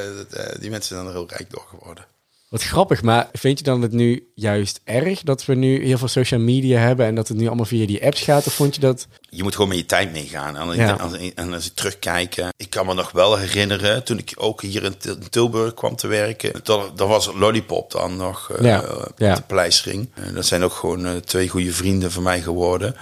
die 0.59 0.69
mensen 0.69 0.95
zijn 0.95 1.07
er 1.07 1.13
heel 1.13 1.27
rijk 1.29 1.49
door 1.49 1.65
geworden. 1.69 2.05
Wat 2.51 2.63
grappig, 2.63 3.01
maar 3.01 3.29
vind 3.33 3.57
je 3.57 3.63
dan 3.63 3.81
het 3.81 3.91
nu 3.91 4.31
juist 4.35 4.81
erg 4.83 5.21
dat 5.21 5.45
we 5.45 5.55
nu 5.55 5.85
heel 5.85 5.97
veel 5.97 6.07
social 6.07 6.39
media 6.39 6.79
hebben 6.79 7.05
en 7.05 7.15
dat 7.15 7.27
het 7.27 7.37
nu 7.37 7.47
allemaal 7.47 7.65
via 7.65 7.85
die 7.85 8.05
apps 8.05 8.21
gaat? 8.21 8.47
Of 8.47 8.53
vond 8.53 8.75
je 8.75 8.81
dat... 8.81 9.07
Je 9.29 9.43
moet 9.43 9.53
gewoon 9.53 9.69
met 9.69 9.77
je 9.77 9.85
tijd 9.85 10.11
meegaan. 10.11 10.57
En, 10.57 10.75
ja. 10.75 10.91
als, 10.91 11.13
en 11.35 11.53
als 11.53 11.65
ik 11.65 11.75
terugkijk, 11.75 12.35
ik 12.57 12.69
kan 12.69 12.85
me 12.85 12.93
nog 12.93 13.11
wel 13.11 13.37
herinneren, 13.37 14.03
toen 14.03 14.17
ik 14.17 14.33
ook 14.35 14.61
hier 14.61 14.83
in 14.83 14.95
Tilburg 15.29 15.73
kwam 15.73 15.95
te 15.95 16.07
werken, 16.07 16.51
dat, 16.63 16.97
dat 16.97 17.07
was 17.07 17.29
Lollipop 17.33 17.91
dan 17.91 18.15
nog, 18.15 18.51
uh, 18.51 18.65
ja. 18.65 18.83
Ja. 19.17 19.35
de 19.35 19.41
pleistering. 19.41 20.09
Uh, 20.15 20.35
dat 20.35 20.45
zijn 20.45 20.63
ook 20.63 20.73
gewoon 20.73 21.05
uh, 21.05 21.15
twee 21.15 21.49
goede 21.49 21.73
vrienden 21.73 22.11
van 22.11 22.23
mij 22.23 22.41
geworden. 22.41 22.95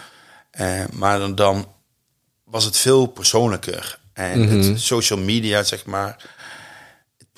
Maar 0.91 1.19
dan, 1.19 1.35
dan, 1.35 1.67
was 2.43 2.63
het 2.63 2.77
veel 2.77 3.05
persoonlijker. 3.05 3.99
En 4.13 4.39
mm 4.39 4.47
-hmm. 4.47 4.61
het 4.61 4.81
social 4.81 5.19
media, 5.19 5.63
zeg 5.63 5.85
maar, 5.85 6.37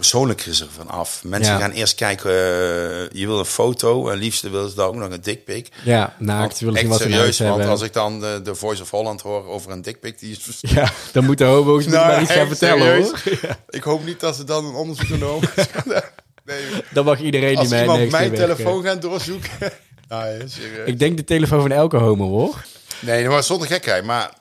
het 0.01 0.09
persoonlijke 0.09 0.49
is 0.49 0.59
er 0.59 0.67
van 0.71 0.89
af. 0.89 1.23
Mensen 1.23 1.53
ja. 1.53 1.59
gaan 1.59 1.71
eerst 1.71 1.95
kijken, 1.95 2.31
uh, 2.31 3.09
je 3.11 3.25
wil 3.25 3.39
een 3.39 3.45
foto, 3.45 4.09
en 4.09 4.17
liefst 4.17 4.41
willen 4.41 4.69
ze 4.69 4.75
daar 4.75 4.87
ook 4.87 4.95
nog 4.95 5.11
een 5.11 5.21
dikpik. 5.21 5.69
Ja, 5.83 6.15
naakt 6.17 6.59
willen 6.59 6.79
ze 6.79 6.87
wat 6.87 6.99
serieus, 6.99 7.39
want 7.39 7.49
hebben. 7.49 7.69
als 7.69 7.81
ik 7.81 7.93
dan 7.93 8.19
de, 8.19 8.39
de, 8.43 8.55
Voice 8.55 8.81
of 8.81 8.89
Holland 8.89 9.21
hoor 9.21 9.47
over 9.47 9.71
een 9.71 9.81
dikpik, 9.81 10.19
die 10.19 10.31
is... 10.31 10.59
Ja, 10.75 10.91
dan 11.11 11.25
moeten 11.25 11.47
homo's 11.47 11.85
nou, 11.85 12.07
maar 12.07 12.21
iets 12.21 12.31
gaan 12.31 12.47
vertellen, 12.47 12.95
hoor. 12.95 13.21
Ja. 13.41 13.59
Ik 13.69 13.83
hoop 13.83 14.05
niet 14.05 14.19
dat 14.19 14.35
ze 14.35 14.43
dan 14.43 14.65
een 14.65 14.73
onderzoek 14.73 15.07
genomen 15.07 15.49
nee. 16.45 16.63
Dan 16.93 17.05
mag 17.05 17.19
iedereen 17.19 17.55
die 17.55 17.69
mij 17.69 17.87
Als 17.87 18.09
mijn 18.09 18.33
telefoon 18.33 18.83
gaan 18.83 18.99
doorzoeken... 18.99 19.71
nou, 20.07 20.25
ja, 20.25 20.83
ik 20.85 20.99
denk 20.99 21.17
de 21.17 21.23
telefoon 21.23 21.61
van 21.61 21.71
elke 21.71 21.97
homo, 21.97 22.27
hoor. 22.27 22.65
Nee, 22.99 23.27
maar 23.27 23.43
zonder 23.43 23.67
gekheid. 23.67 24.03
Maar, 24.03 24.33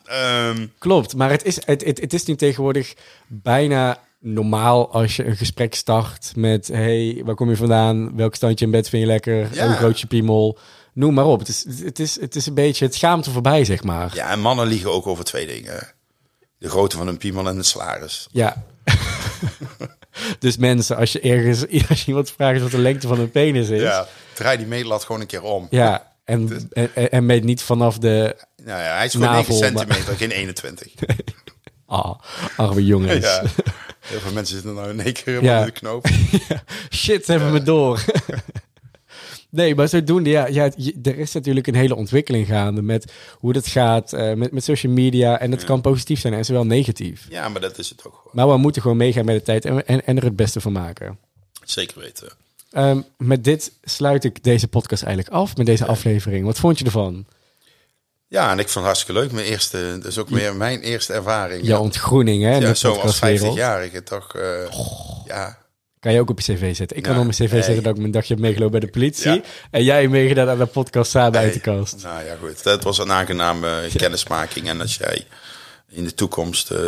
um... 0.49 0.73
Klopt, 0.79 1.16
maar 1.16 1.31
het 1.31 1.44
is, 1.44 1.59
het, 1.64 1.85
het, 1.85 2.01
het 2.01 2.12
is 2.12 2.25
nu 2.25 2.37
tegenwoordig 2.37 2.94
bijna 3.27 3.99
normaal 4.20 4.92
als 4.92 5.16
je 5.16 5.24
een 5.24 5.37
gesprek 5.37 5.74
start 5.74 6.33
met... 6.37 6.68
hey, 6.68 7.22
waar 7.24 7.35
kom 7.35 7.48
je 7.48 7.56
vandaan? 7.56 8.16
Welk 8.16 8.35
standje 8.35 8.64
in 8.64 8.70
bed 8.70 8.88
vind 8.88 9.02
je 9.02 9.09
lekker? 9.09 9.54
Ja. 9.54 9.66
Hoe 9.66 9.76
groot 9.76 10.00
je 10.00 10.06
piemel? 10.06 10.59
Noem 10.92 11.14
maar 11.14 11.26
op. 11.26 11.38
Het 11.38 11.48
is, 11.48 11.64
het, 11.85 11.98
is, 11.98 12.20
het 12.20 12.37
is 12.37 12.46
een 12.46 12.54
beetje 12.54 12.85
het 12.85 12.94
schaamte 12.94 13.30
voorbij, 13.30 13.64
zeg 13.64 13.83
maar. 13.83 14.14
Ja, 14.14 14.30
en 14.30 14.40
mannen 14.40 14.66
liegen 14.66 14.92
ook 14.92 15.06
over 15.06 15.24
twee 15.24 15.46
dingen. 15.46 15.92
De 16.59 16.68
grootte 16.68 16.96
van 16.96 17.06
hun 17.06 17.18
piemel 17.18 17.48
en 17.48 17.56
de 17.56 17.62
salaris. 17.62 18.28
Ja. 18.30 18.64
dus 20.38 20.56
mensen, 20.56 20.96
als 20.96 21.12
je 21.12 21.20
ergens 21.20 21.61
als 21.88 22.00
je 22.00 22.06
iemand 22.06 22.30
vraagt 22.30 22.61
wat 22.61 22.70
de 22.70 22.78
lengte 22.78 23.09
van 23.09 23.20
een 23.20 23.30
penis 23.30 23.68
is... 23.68 23.80
Ja, 23.80 24.06
draai 24.35 24.56
die 24.56 24.66
meetlat 24.66 25.04
gewoon 25.04 25.20
een 25.20 25.26
keer 25.26 25.42
om. 25.42 25.66
Ja, 25.70 26.12
en, 26.24 26.46
dus... 26.46 26.62
en, 26.72 27.11
en 27.11 27.26
meet 27.26 27.44
niet 27.44 27.62
vanaf 27.62 27.98
de 27.98 28.37
Nou 28.64 28.80
ja, 28.80 28.96
hij 28.96 29.06
is 29.06 29.12
gewoon 29.12 29.33
9 29.33 29.54
centimeter, 29.54 30.04
maar... 30.06 30.16
geen 30.16 30.30
21. 30.30 30.92
Ah, 31.90 32.14
arme 32.57 32.85
jongens. 32.85 33.24
Ja. 33.24 33.42
Heel 34.00 34.20
veel 34.20 34.33
mensen 34.33 34.55
zitten 34.55 34.74
nou 34.74 34.90
in 34.90 35.00
één 35.00 35.12
keer 35.12 35.42
ja. 35.42 35.59
in 35.59 35.64
de 35.64 35.70
knoop. 35.70 36.07
Shit, 36.90 37.24
ze 37.24 37.31
hebben 37.31 37.48
ja. 37.48 37.59
me 37.59 37.62
door. 37.62 38.05
nee, 39.50 39.74
maar 39.74 39.88
zodoende, 39.88 40.31
ja, 40.31 40.46
ja, 40.46 40.70
er 41.03 41.18
is 41.18 41.33
natuurlijk 41.33 41.66
een 41.66 41.74
hele 41.74 41.94
ontwikkeling 41.94 42.46
gaande 42.46 42.83
met 42.83 43.12
hoe 43.38 43.53
dat 43.53 43.66
gaat 43.66 44.12
uh, 44.12 44.33
met, 44.33 44.53
met 44.53 44.64
social 44.64 44.92
media. 44.92 45.38
En 45.38 45.50
het 45.50 45.61
ja. 45.61 45.66
kan 45.66 45.81
positief 45.81 46.20
zijn 46.20 46.35
en 46.35 46.44
zowel 46.44 46.66
negatief. 46.66 47.26
Ja, 47.29 47.48
maar 47.48 47.61
dat 47.61 47.79
is 47.79 47.88
het 47.88 48.05
ook 48.07 48.14
gewoon. 48.14 48.33
Maar 48.33 48.48
we 48.48 48.57
moeten 48.57 48.83
gewoon 48.83 48.96
meegaan 48.96 49.24
met 49.24 49.37
de 49.37 49.42
tijd 49.42 49.64
en, 49.64 49.87
en, 49.87 50.07
en 50.07 50.16
er 50.16 50.24
het 50.24 50.37
beste 50.37 50.61
van 50.61 50.72
maken. 50.72 51.18
Zeker 51.64 52.00
weten. 52.00 52.33
Um, 52.72 53.05
met 53.16 53.44
dit 53.44 53.72
sluit 53.83 54.24
ik 54.24 54.44
deze 54.44 54.68
podcast 54.68 55.03
eigenlijk 55.03 55.35
af, 55.35 55.57
met 55.57 55.66
deze 55.66 55.87
aflevering. 55.87 56.44
Wat 56.44 56.59
vond 56.59 56.79
je 56.79 56.85
ervan? 56.85 57.26
Ja, 58.31 58.51
en 58.51 58.59
ik 58.59 58.69
vond 58.69 58.75
het 58.75 58.85
hartstikke 58.85 59.21
leuk. 59.21 59.33
Mijn 59.33 59.47
eerste, 59.47 59.99
dat 60.01 60.11
is 60.11 60.19
ook 60.19 60.31
meer 60.31 60.57
mijn 60.57 60.81
eerste 60.81 61.12
ervaring. 61.12 61.66
Ja, 61.66 61.79
ontgroening, 61.79 62.43
hè? 62.43 62.57
Ja, 62.57 62.75
zo 62.75 62.93
als 62.93 63.16
50-jarige 63.16 64.03
toch, 64.03 64.37
uh, 64.37 64.43
oh. 64.71 65.27
ja. 65.27 65.59
Kan 66.01 66.12
je 66.12 66.21
ook 66.21 66.31
op 66.31 66.40
je 66.40 66.55
cv 66.55 66.77
zetten. 66.77 66.97
Ik 66.97 67.03
kan 67.03 67.16
op 67.16 67.23
mijn 67.23 67.35
cv 67.35 67.53
nee. 67.53 67.62
zeggen 67.62 67.83
dat 67.83 67.95
ik 67.95 68.01
mijn 68.01 68.12
dagje 68.12 68.35
heb 68.35 68.43
meegelopen 68.43 68.81
bij 68.81 68.88
de 68.88 68.99
politie. 68.99 69.31
Ja. 69.31 69.40
En 69.71 69.85
jij 69.85 70.09
meegedaan 70.09 70.49
aan 70.49 70.59
de 70.59 70.66
podcast 70.66 71.11
samen 71.11 71.33
nee. 71.33 71.43
uit 71.43 71.53
de 71.53 71.61
kast. 71.61 72.03
Nou 72.03 72.25
ja, 72.25 72.37
goed. 72.40 72.62
Dat 72.62 72.83
was 72.83 72.99
een 72.99 73.12
aangename 73.12 73.88
kennismaking. 73.97 74.69
En 74.69 74.81
als 74.81 74.97
jij 74.97 75.27
in 75.90 76.05
de 76.05 76.14
toekomst 76.14 76.70
uh, 76.70 76.79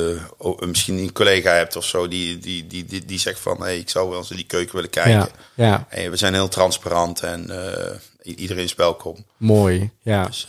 misschien 0.61 0.99
een 0.99 1.13
collega 1.13 1.55
hebt 1.55 1.77
of 1.77 1.85
zo 1.85 2.09
die, 2.09 2.39
die, 2.39 2.67
die, 2.67 2.85
die, 2.85 3.05
die 3.05 3.19
zegt 3.19 3.41
van 3.41 3.63
hey, 3.63 3.79
ik 3.79 3.89
zou 3.89 4.09
wel 4.09 4.19
eens 4.19 4.31
in 4.31 4.37
die 4.37 4.47
keuken 4.47 4.75
willen 4.75 4.91
kijken. 4.91 5.29
Ja, 5.55 5.87
we 6.11 6.17
zijn 6.17 6.35
heel 6.35 6.49
transparant 6.49 7.21
en 7.21 7.47
uh, 7.51 8.37
iedereen 8.37 8.65
is 8.65 8.75
welkom. 8.75 9.25
Mooi, 9.37 9.91
ja. 10.03 10.27
Dus, 10.27 10.47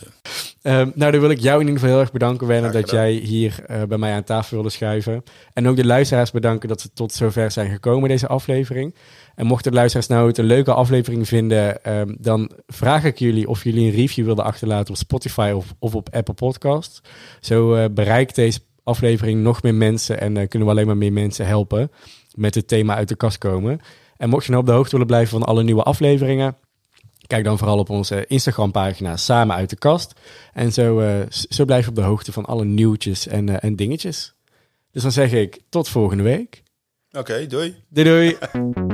uh, 0.62 0.72
nou, 0.94 1.12
dan 1.12 1.20
wil 1.20 1.30
ik 1.30 1.40
jou 1.40 1.60
in 1.60 1.66
ieder 1.66 1.80
geval 1.80 1.94
heel 1.94 2.04
erg 2.04 2.12
bedanken, 2.12 2.46
Werner, 2.46 2.72
dat 2.72 2.90
jij 2.90 3.12
hier 3.12 3.64
bij 3.88 3.98
mij 3.98 4.12
aan 4.12 4.24
tafel 4.24 4.54
wilde 4.54 4.70
schuiven. 4.70 5.24
En 5.52 5.68
ook 5.68 5.76
de 5.76 5.86
luisteraars 5.86 6.30
bedanken 6.30 6.68
dat 6.68 6.80
ze 6.80 6.90
tot 6.94 7.12
zover 7.12 7.50
zijn 7.50 7.70
gekomen, 7.70 8.08
deze 8.08 8.26
aflevering. 8.26 8.94
En 9.34 9.46
mochten 9.46 9.70
de 9.70 9.76
luisteraars 9.76 10.08
nou 10.08 10.26
het 10.26 10.38
een 10.38 10.44
leuke 10.44 10.72
aflevering 10.72 11.28
vinden, 11.28 11.92
um, 11.98 12.16
dan 12.20 12.50
vraag 12.66 13.04
ik 13.04 13.18
jullie 13.18 13.48
of 13.48 13.64
jullie 13.64 13.86
een 13.86 13.96
review 13.96 14.24
wilden 14.24 14.44
achterlaten 14.44 14.90
op 14.90 14.96
Spotify 14.96 15.52
of, 15.54 15.74
of 15.78 15.94
op 15.94 16.08
Apple 16.14 16.34
Podcasts. 16.34 17.00
Zo 17.40 17.76
uh, 17.76 17.84
bereikt 17.90 18.34
deze 18.34 18.60
aflevering 18.82 19.42
nog 19.42 19.62
meer 19.62 19.74
mensen 19.74 20.20
en 20.20 20.36
uh, 20.36 20.48
kunnen 20.48 20.68
we 20.68 20.74
alleen 20.74 20.86
maar 20.86 20.96
meer 20.96 21.12
mensen 21.12 21.46
helpen 21.46 21.90
met 22.34 22.54
het 22.54 22.68
thema 22.68 22.94
uit 22.94 23.08
de 23.08 23.16
kast 23.16 23.38
komen. 23.38 23.80
En 24.16 24.28
mocht 24.28 24.44
je 24.44 24.50
nou 24.50 24.62
op 24.62 24.68
de 24.68 24.74
hoogte 24.74 24.90
willen 24.90 25.06
blijven 25.06 25.38
van 25.38 25.48
alle 25.48 25.62
nieuwe 25.62 25.82
afleveringen, 25.82 26.56
kijk 27.26 27.44
dan 27.44 27.58
vooral 27.58 27.78
op 27.78 27.90
onze 27.90 28.26
Instagram 28.26 28.70
pagina 28.70 29.16
Samen 29.16 29.56
uit 29.56 29.70
de 29.70 29.76
Kast. 29.76 30.20
En 30.52 30.72
zo, 30.72 31.00
uh, 31.00 31.20
zo 31.28 31.64
blijf 31.64 31.84
je 31.84 31.90
op 31.90 31.96
de 31.96 32.02
hoogte 32.02 32.32
van 32.32 32.44
alle 32.44 32.64
nieuwtjes 32.64 33.26
en, 33.26 33.60
en 33.60 33.76
dingetjes. 33.76 34.34
Dus 34.90 35.02
dan 35.02 35.12
zeg 35.12 35.32
ik 35.32 35.60
tot 35.68 35.88
volgende 35.88 36.22
week. 36.22 36.62
Oké, 37.10 37.18
okay, 37.18 37.46
doei. 37.46 37.74
Doei 37.88 38.08
doei. 38.08 38.36